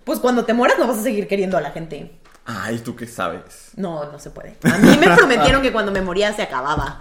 Pues 0.05 0.19
cuando 0.19 0.45
te 0.45 0.53
mueras 0.53 0.79
no 0.79 0.87
vas 0.87 0.99
a 0.99 1.03
seguir 1.03 1.27
queriendo 1.29 1.57
a 1.57 1.63
la 1.63 1.71
gente. 1.71 2.11
Ay, 2.47 2.79
¿tú 2.79 2.97
qué 2.97 3.07
sabes? 3.07 3.71
No, 3.77 4.11
no 4.11 4.19
se 4.19 4.31
puede. 4.31 4.57
A 4.65 4.79
mí 4.79 4.97
me 4.99 5.15
prometieron 5.15 5.63
que 5.63 5.73
cuando 5.73 5.93
me 5.93 6.01
moría 6.01 6.33
se 6.33 6.43
acababa. 6.43 7.01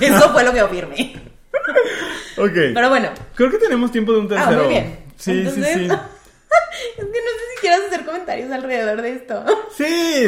Eso 0.00 0.32
fue 0.32 0.44
lo 0.44 0.52
que 0.52 0.60
afirmé. 0.60 1.20
Ok. 2.38 2.52
Pero 2.74 2.88
bueno. 2.88 3.10
Creo 3.34 3.50
que 3.50 3.58
tenemos 3.58 3.90
tiempo 3.92 4.12
de 4.12 4.20
un 4.20 4.26
Ah, 4.26 4.28
tercero. 4.36 4.58
muy 4.64 4.68
bien. 4.68 5.04
Sí, 5.16 5.32
Entonces- 5.32 5.66
sí, 5.66 5.74
sí. 5.74 5.84
es 5.88 5.90
que 6.96 7.02
no 7.04 7.08
sé 7.10 7.44
si 7.54 7.60
quieras 7.60 7.80
hacer 7.88 8.04
comentarios 8.06 8.50
alrededor 8.52 9.02
de 9.02 9.12
esto. 9.14 9.44
Sí, 9.76 9.84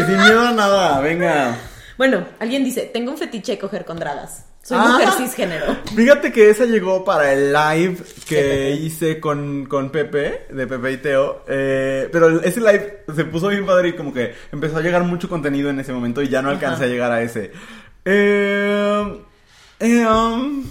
sin 0.06 0.16
miedo 0.18 0.40
a 0.48 0.52
nada, 0.52 1.00
venga. 1.00 1.56
Bueno, 1.96 2.26
alguien 2.40 2.64
dice, 2.64 2.82
tengo 2.92 3.12
un 3.12 3.18
fetiche 3.18 3.52
de 3.52 3.58
coger 3.58 3.84
con 3.84 3.98
dragas. 3.98 4.44
Soy 4.62 4.78
Ah. 4.80 4.88
mujer 4.92 5.08
cisgénero. 5.16 5.76
Fíjate 5.96 6.32
que 6.32 6.50
esa 6.50 6.64
llegó 6.66 7.04
para 7.04 7.32
el 7.32 7.52
live 7.52 7.96
que 8.28 8.72
hice 8.72 9.18
con, 9.18 9.66
con 9.66 9.90
Pepe, 9.90 10.46
de 10.50 10.66
Pepe 10.66 10.92
y 10.92 10.96
Teo. 10.98 11.44
eh, 11.48 12.08
pero 12.12 12.40
ese 12.42 12.60
live 12.60 13.04
se 13.14 13.24
puso 13.24 13.48
bien 13.48 13.64
padre 13.66 13.88
y 13.88 13.92
como 13.94 14.12
que 14.12 14.34
empezó 14.52 14.76
a 14.76 14.82
llegar 14.82 15.02
mucho 15.04 15.28
contenido 15.28 15.70
en 15.70 15.80
ese 15.80 15.92
momento 15.92 16.20
y 16.22 16.28
ya 16.28 16.42
no 16.42 16.50
alcancé 16.50 16.76
Ajá. 16.76 16.84
a 16.84 16.88
llegar 16.88 17.12
a 17.12 17.22
ese. 17.22 17.52
Eh, 18.04 19.20
eh, 19.80 20.06
um, 20.06 20.64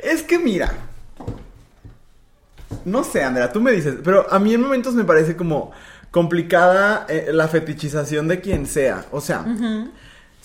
es 0.00 0.22
que 0.22 0.38
mira. 0.38 0.72
No 2.84 3.02
sé, 3.02 3.22
Andrea, 3.24 3.50
tú 3.52 3.60
me 3.60 3.72
dices, 3.72 3.96
pero 4.04 4.26
a 4.30 4.38
mí 4.38 4.52
en 4.54 4.60
momentos 4.60 4.94
me 4.94 5.04
parece 5.04 5.36
como 5.36 5.72
complicada 6.10 7.06
eh, 7.08 7.28
la 7.32 7.48
fetichización 7.48 8.28
de 8.28 8.40
quien 8.40 8.66
sea. 8.66 9.06
O 9.10 9.20
sea, 9.20 9.44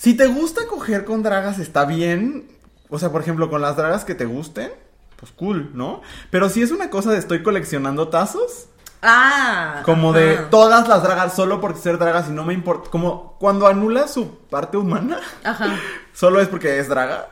si 0.00 0.14
te 0.14 0.26
gusta 0.28 0.66
coger 0.66 1.04
con 1.04 1.22
dragas, 1.22 1.58
está 1.58 1.84
bien. 1.84 2.48
O 2.88 2.98
sea, 2.98 3.12
por 3.12 3.20
ejemplo, 3.20 3.50
con 3.50 3.60
las 3.60 3.76
dragas 3.76 4.06
que 4.06 4.14
te 4.14 4.24
gusten, 4.24 4.70
pues 5.16 5.30
cool, 5.32 5.72
¿no? 5.74 6.00
Pero 6.30 6.48
si 6.48 6.62
es 6.62 6.70
una 6.70 6.88
cosa 6.88 7.12
de 7.12 7.18
estoy 7.18 7.42
coleccionando 7.42 8.08
tazos, 8.08 8.66
Ah. 9.02 9.82
como 9.84 10.12
de 10.14 10.36
todas 10.50 10.88
las 10.88 11.02
dragas 11.02 11.34
solo 11.34 11.60
por 11.60 11.76
ser 11.76 11.98
dragas 11.98 12.28
y 12.28 12.32
no 12.32 12.44
me 12.44 12.54
importa. 12.54 12.88
Como 12.90 13.36
cuando 13.38 13.66
anula 13.66 14.08
su 14.08 14.38
parte 14.50 14.76
humana, 14.78 15.20
Ajá. 15.44 15.76
solo 16.14 16.40
es 16.40 16.48
porque 16.48 16.78
es 16.78 16.88
draga. 16.88 17.28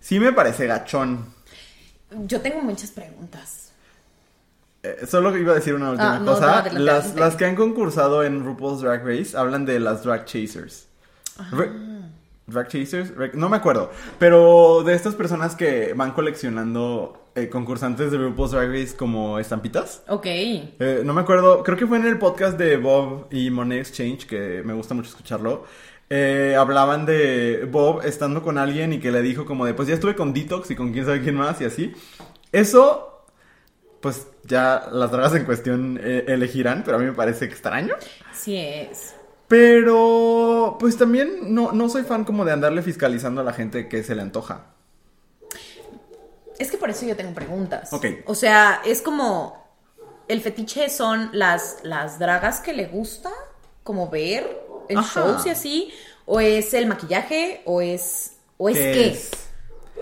Sí 0.00 0.18
me 0.20 0.32
parece 0.32 0.66
gachón. 0.66 1.26
Yo 2.26 2.40
tengo 2.40 2.62
muchas 2.62 2.90
preguntas. 2.92 3.72
Eh, 4.82 5.06
solo 5.06 5.36
iba 5.36 5.52
a 5.52 5.56
decir 5.56 5.74
una 5.74 5.90
última 5.90 6.16
Ah, 6.16 6.18
no, 6.18 6.32
cosa. 6.32 6.64
las, 6.72 7.36
que 7.36 7.44
han 7.44 7.54
concursado 7.56 8.24
en 8.24 8.42
RuPaul's 8.44 8.80
Drag 8.80 9.04
Race 9.06 9.36
hablan 9.36 9.66
de 9.66 9.78
las 9.78 10.02
drag 10.04 10.24
chasers. 10.24 10.86
Re- 11.52 11.70
drag 12.50 12.68
chasers, 12.68 13.12
no 13.34 13.48
me 13.48 13.56
acuerdo. 13.56 13.90
Pero 14.18 14.82
de 14.82 14.94
estas 14.94 15.14
personas 15.14 15.56
que 15.56 15.92
van 15.94 16.12
coleccionando 16.12 17.20
eh, 17.34 17.48
concursantes 17.48 18.10
de 18.10 18.18
RuPaul's 18.18 18.50
Drag 18.50 18.68
Race 18.68 18.96
como 18.96 19.38
estampitas. 19.38 20.02
Ok. 20.08 20.26
Eh, 20.26 21.02
no 21.04 21.14
me 21.14 21.20
acuerdo, 21.20 21.62
creo 21.62 21.76
que 21.76 21.86
fue 21.86 21.98
en 21.98 22.06
el 22.06 22.18
podcast 22.18 22.58
de 22.58 22.76
Bob 22.76 23.28
y 23.30 23.50
Monet 23.50 23.80
Exchange, 23.80 24.26
que 24.26 24.62
me 24.64 24.74
gusta 24.74 24.94
mucho 24.94 25.10
escucharlo. 25.10 25.64
Eh, 26.12 26.56
hablaban 26.58 27.06
de 27.06 27.68
Bob 27.70 28.04
estando 28.04 28.42
con 28.42 28.58
alguien 28.58 28.92
y 28.92 28.98
que 28.98 29.12
le 29.12 29.22
dijo 29.22 29.44
como 29.44 29.64
de, 29.64 29.74
pues 29.74 29.86
ya 29.86 29.94
estuve 29.94 30.16
con 30.16 30.32
Detox 30.32 30.68
y 30.72 30.74
con 30.74 30.92
quién 30.92 31.04
sabe 31.04 31.22
quién 31.22 31.36
más 31.36 31.60
y 31.60 31.64
así. 31.66 31.94
Eso, 32.50 33.26
pues 34.00 34.26
ya 34.44 34.88
las 34.90 35.12
dragas 35.12 35.36
en 35.36 35.44
cuestión 35.44 36.00
eh, 36.02 36.24
elegirán, 36.26 36.82
pero 36.84 36.96
a 36.96 37.00
mí 37.00 37.06
me 37.06 37.12
parece 37.12 37.44
extraño. 37.44 37.94
Sí 38.32 38.56
es. 38.56 39.14
Pero, 39.50 40.76
pues 40.78 40.96
también 40.96 41.52
no, 41.52 41.72
no 41.72 41.88
soy 41.88 42.04
fan 42.04 42.24
como 42.24 42.44
de 42.44 42.52
andarle 42.52 42.82
fiscalizando 42.82 43.40
a 43.40 43.44
la 43.44 43.52
gente 43.52 43.88
que 43.88 44.04
se 44.04 44.14
le 44.14 44.22
antoja. 44.22 44.66
Es 46.56 46.70
que 46.70 46.76
por 46.76 46.88
eso 46.88 47.04
yo 47.04 47.16
tengo 47.16 47.34
preguntas. 47.34 47.92
Ok. 47.92 48.06
O 48.26 48.36
sea, 48.36 48.80
es 48.84 49.02
como. 49.02 49.58
El 50.28 50.40
fetiche 50.40 50.88
son 50.88 51.30
las, 51.32 51.78
las 51.82 52.20
dragas 52.20 52.60
que 52.60 52.72
le 52.72 52.86
gusta, 52.86 53.30
como 53.82 54.08
ver 54.08 54.46
en 54.88 54.98
Ajá. 54.98 55.20
shows 55.20 55.46
y 55.46 55.50
así. 55.50 55.92
O 56.26 56.38
es 56.38 56.72
el 56.72 56.86
maquillaje, 56.86 57.62
o 57.64 57.80
es. 57.82 58.34
O 58.56 58.68
es 58.68 58.76
¿Qué 58.76 58.92
qué. 58.92 59.08
es? 59.08 59.30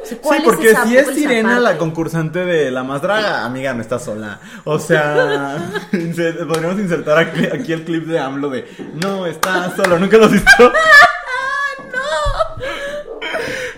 O 0.00 0.06
sea, 0.06 0.18
¿cuál 0.18 0.38
sí, 0.38 0.44
porque 0.44 0.74
si 0.84 0.96
es 0.96 1.08
Sirena 1.08 1.48
parte? 1.50 1.62
la 1.64 1.78
concursante 1.78 2.44
de 2.44 2.70
La 2.70 2.84
Más 2.84 3.02
Draga, 3.02 3.44
amiga, 3.44 3.74
no 3.74 3.82
está 3.82 3.98
sola. 3.98 4.40
O 4.64 4.78
sea, 4.78 5.58
podríamos 5.90 6.78
insertar 6.78 7.18
aquí, 7.18 7.46
aquí 7.46 7.72
el 7.72 7.84
clip 7.84 8.06
de 8.06 8.18
AMLO 8.18 8.50
de 8.50 8.66
No, 9.02 9.26
está 9.26 9.74
solo, 9.74 9.98
nunca 9.98 10.16
lo 10.16 10.26
has 10.26 10.32
visto. 10.32 10.72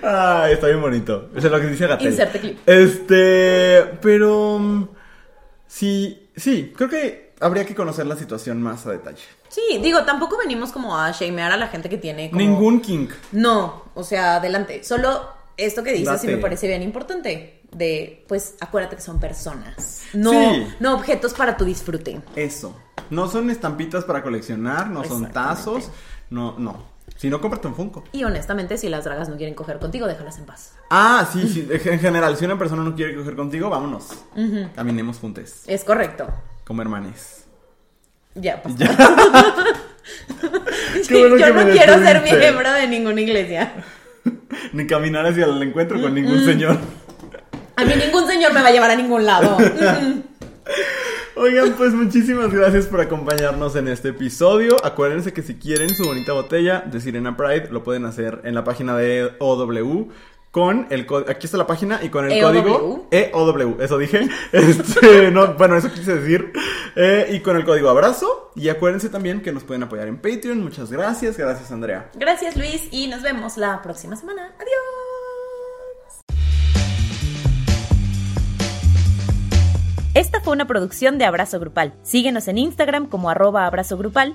Ay, 0.02 0.54
está 0.54 0.66
bien 0.66 0.80
bonito. 0.80 1.28
Eso 1.36 1.46
es 1.46 1.52
lo 1.52 1.60
que 1.60 1.66
dice 1.66 1.86
Gatel. 1.86 2.08
Inserte 2.08 2.40
clip. 2.40 2.58
Este, 2.68 3.98
pero 4.00 4.58
mm, 4.58 4.88
sí, 5.66 6.30
sí, 6.34 6.72
creo 6.76 6.88
que 6.88 7.34
habría 7.40 7.64
que 7.64 7.74
conocer 7.74 8.06
la 8.06 8.16
situación 8.16 8.62
más 8.62 8.86
a 8.86 8.92
detalle. 8.92 9.22
Sí, 9.48 9.80
digo, 9.82 10.04
tampoco 10.04 10.38
venimos 10.38 10.72
como 10.72 10.96
a 10.96 11.10
shamear 11.10 11.52
a 11.52 11.56
la 11.56 11.68
gente 11.68 11.88
que 11.88 11.98
tiene 11.98 12.30
como... 12.30 12.40
Ningún 12.40 12.80
kink. 12.80 13.12
No, 13.32 13.84
o 13.94 14.04
sea, 14.04 14.36
adelante. 14.36 14.84
Solo 14.84 15.39
esto 15.64 15.82
que 15.82 15.92
dices 15.92 16.20
sí 16.20 16.26
me 16.26 16.36
parece 16.38 16.66
bien 16.66 16.82
importante. 16.82 17.60
De, 17.72 18.24
pues, 18.26 18.54
acuérdate 18.60 18.96
que 18.96 19.02
son 19.02 19.20
personas. 19.20 20.02
No, 20.12 20.30
Sí. 20.32 20.66
no 20.80 20.94
objetos 20.94 21.34
para 21.34 21.56
tu 21.56 21.64
disfrute. 21.64 22.20
Eso. 22.34 22.76
No 23.10 23.28
son 23.28 23.48
estampitas 23.50 24.04
para 24.04 24.22
coleccionar, 24.22 24.88
no 24.90 25.04
son 25.04 25.30
tazos, 25.30 25.90
no, 26.30 26.58
no. 26.58 26.88
Si 27.16 27.28
no, 27.28 27.40
cómprate 27.40 27.66
un 27.68 27.74
Funko. 27.74 28.04
Y 28.12 28.24
honestamente, 28.24 28.78
si 28.78 28.88
las 28.88 29.04
dragas 29.04 29.28
no 29.28 29.36
quieren 29.36 29.54
coger 29.54 29.78
contigo, 29.78 30.06
déjalas 30.06 30.38
en 30.38 30.46
paz. 30.46 30.72
Ah, 30.90 31.28
sí, 31.32 31.46
sí. 31.48 31.68
En 31.70 31.98
general, 32.00 32.36
si 32.36 32.44
una 32.44 32.58
persona 32.58 32.82
no 32.82 32.94
quiere 32.94 33.14
coger 33.16 33.36
contigo, 33.36 33.68
vámonos. 33.68 34.08
Caminemos 34.74 35.18
juntos, 35.18 35.62
Es 35.66 35.84
correcto. 35.84 36.26
como 36.64 36.82
hermanes. 36.82 37.44
Ya, 38.34 38.62
pasó. 38.62 38.76
Ya. 38.78 38.88
Sí, 41.02 41.08
Qué 41.08 41.20
bueno 41.28 41.36
yo 41.36 41.52
no 41.54 41.70
quiero 41.70 41.98
ser 42.02 42.22
miembro 42.22 42.72
de 42.72 42.86
ninguna 42.88 43.20
iglesia. 43.20 43.72
Ni 44.72 44.86
caminar 44.86 45.26
hacia 45.26 45.46
el 45.46 45.62
encuentro 45.62 46.00
con 46.00 46.14
ningún 46.14 46.44
señor. 46.44 46.78
A 47.76 47.84
mí 47.84 47.94
ningún 47.96 48.26
señor 48.26 48.52
me 48.52 48.62
va 48.62 48.68
a 48.68 48.72
llevar 48.72 48.90
a 48.90 48.96
ningún 48.96 49.24
lado. 49.24 49.58
Mm. 49.58 50.22
Oigan, 51.36 51.72
pues 51.72 51.94
muchísimas 51.94 52.52
gracias 52.52 52.86
por 52.86 53.00
acompañarnos 53.00 53.74
en 53.76 53.88
este 53.88 54.10
episodio. 54.10 54.76
Acuérdense 54.84 55.32
que 55.32 55.42
si 55.42 55.54
quieren 55.54 55.88
su 55.88 56.04
bonita 56.04 56.34
botella 56.34 56.80
de 56.80 57.00
Sirena 57.00 57.36
Pride, 57.36 57.68
lo 57.70 57.82
pueden 57.82 58.04
hacer 58.04 58.42
en 58.44 58.54
la 58.54 58.64
página 58.64 58.94
de 58.96 59.30
OW 59.38 60.10
con 60.50 60.86
el 60.90 61.06
código. 61.06 61.30
Aquí 61.30 61.46
está 61.46 61.56
la 61.56 61.66
página 61.66 62.00
y 62.02 62.08
con 62.08 62.24
el 62.24 62.32
EOW. 62.32 62.48
código 62.48 63.08
EOW, 63.10 63.80
eso 63.80 63.98
dije. 63.98 64.28
Este, 64.52 65.30
no, 65.30 65.54
bueno, 65.54 65.76
eso 65.76 65.92
quise 65.92 66.16
decir. 66.16 66.52
Eh, 66.96 67.28
y 67.32 67.40
con 67.40 67.56
el 67.56 67.64
código 67.64 67.88
abrazo. 67.88 68.50
Y 68.56 68.68
acuérdense 68.68 69.08
también 69.08 69.42
que 69.42 69.52
nos 69.52 69.62
pueden 69.64 69.82
apoyar 69.84 70.08
en 70.08 70.16
Patreon. 70.16 70.60
Muchas 70.60 70.90
gracias. 70.90 71.36
Gracias, 71.36 71.70
Andrea. 71.70 72.10
Gracias, 72.14 72.56
Luis, 72.56 72.88
y 72.90 73.06
nos 73.06 73.22
vemos 73.22 73.56
la 73.56 73.80
próxima 73.82 74.16
semana. 74.16 74.52
Adiós. 74.56 75.00
Esta 80.14 80.40
fue 80.40 80.52
una 80.52 80.66
producción 80.66 81.18
de 81.18 81.24
Abrazo 81.24 81.60
Grupal. 81.60 81.94
Síguenos 82.02 82.48
en 82.48 82.58
Instagram 82.58 83.06
como 83.06 83.30
arroba 83.30 83.66
abrazo 83.66 83.96
grupal 83.96 84.34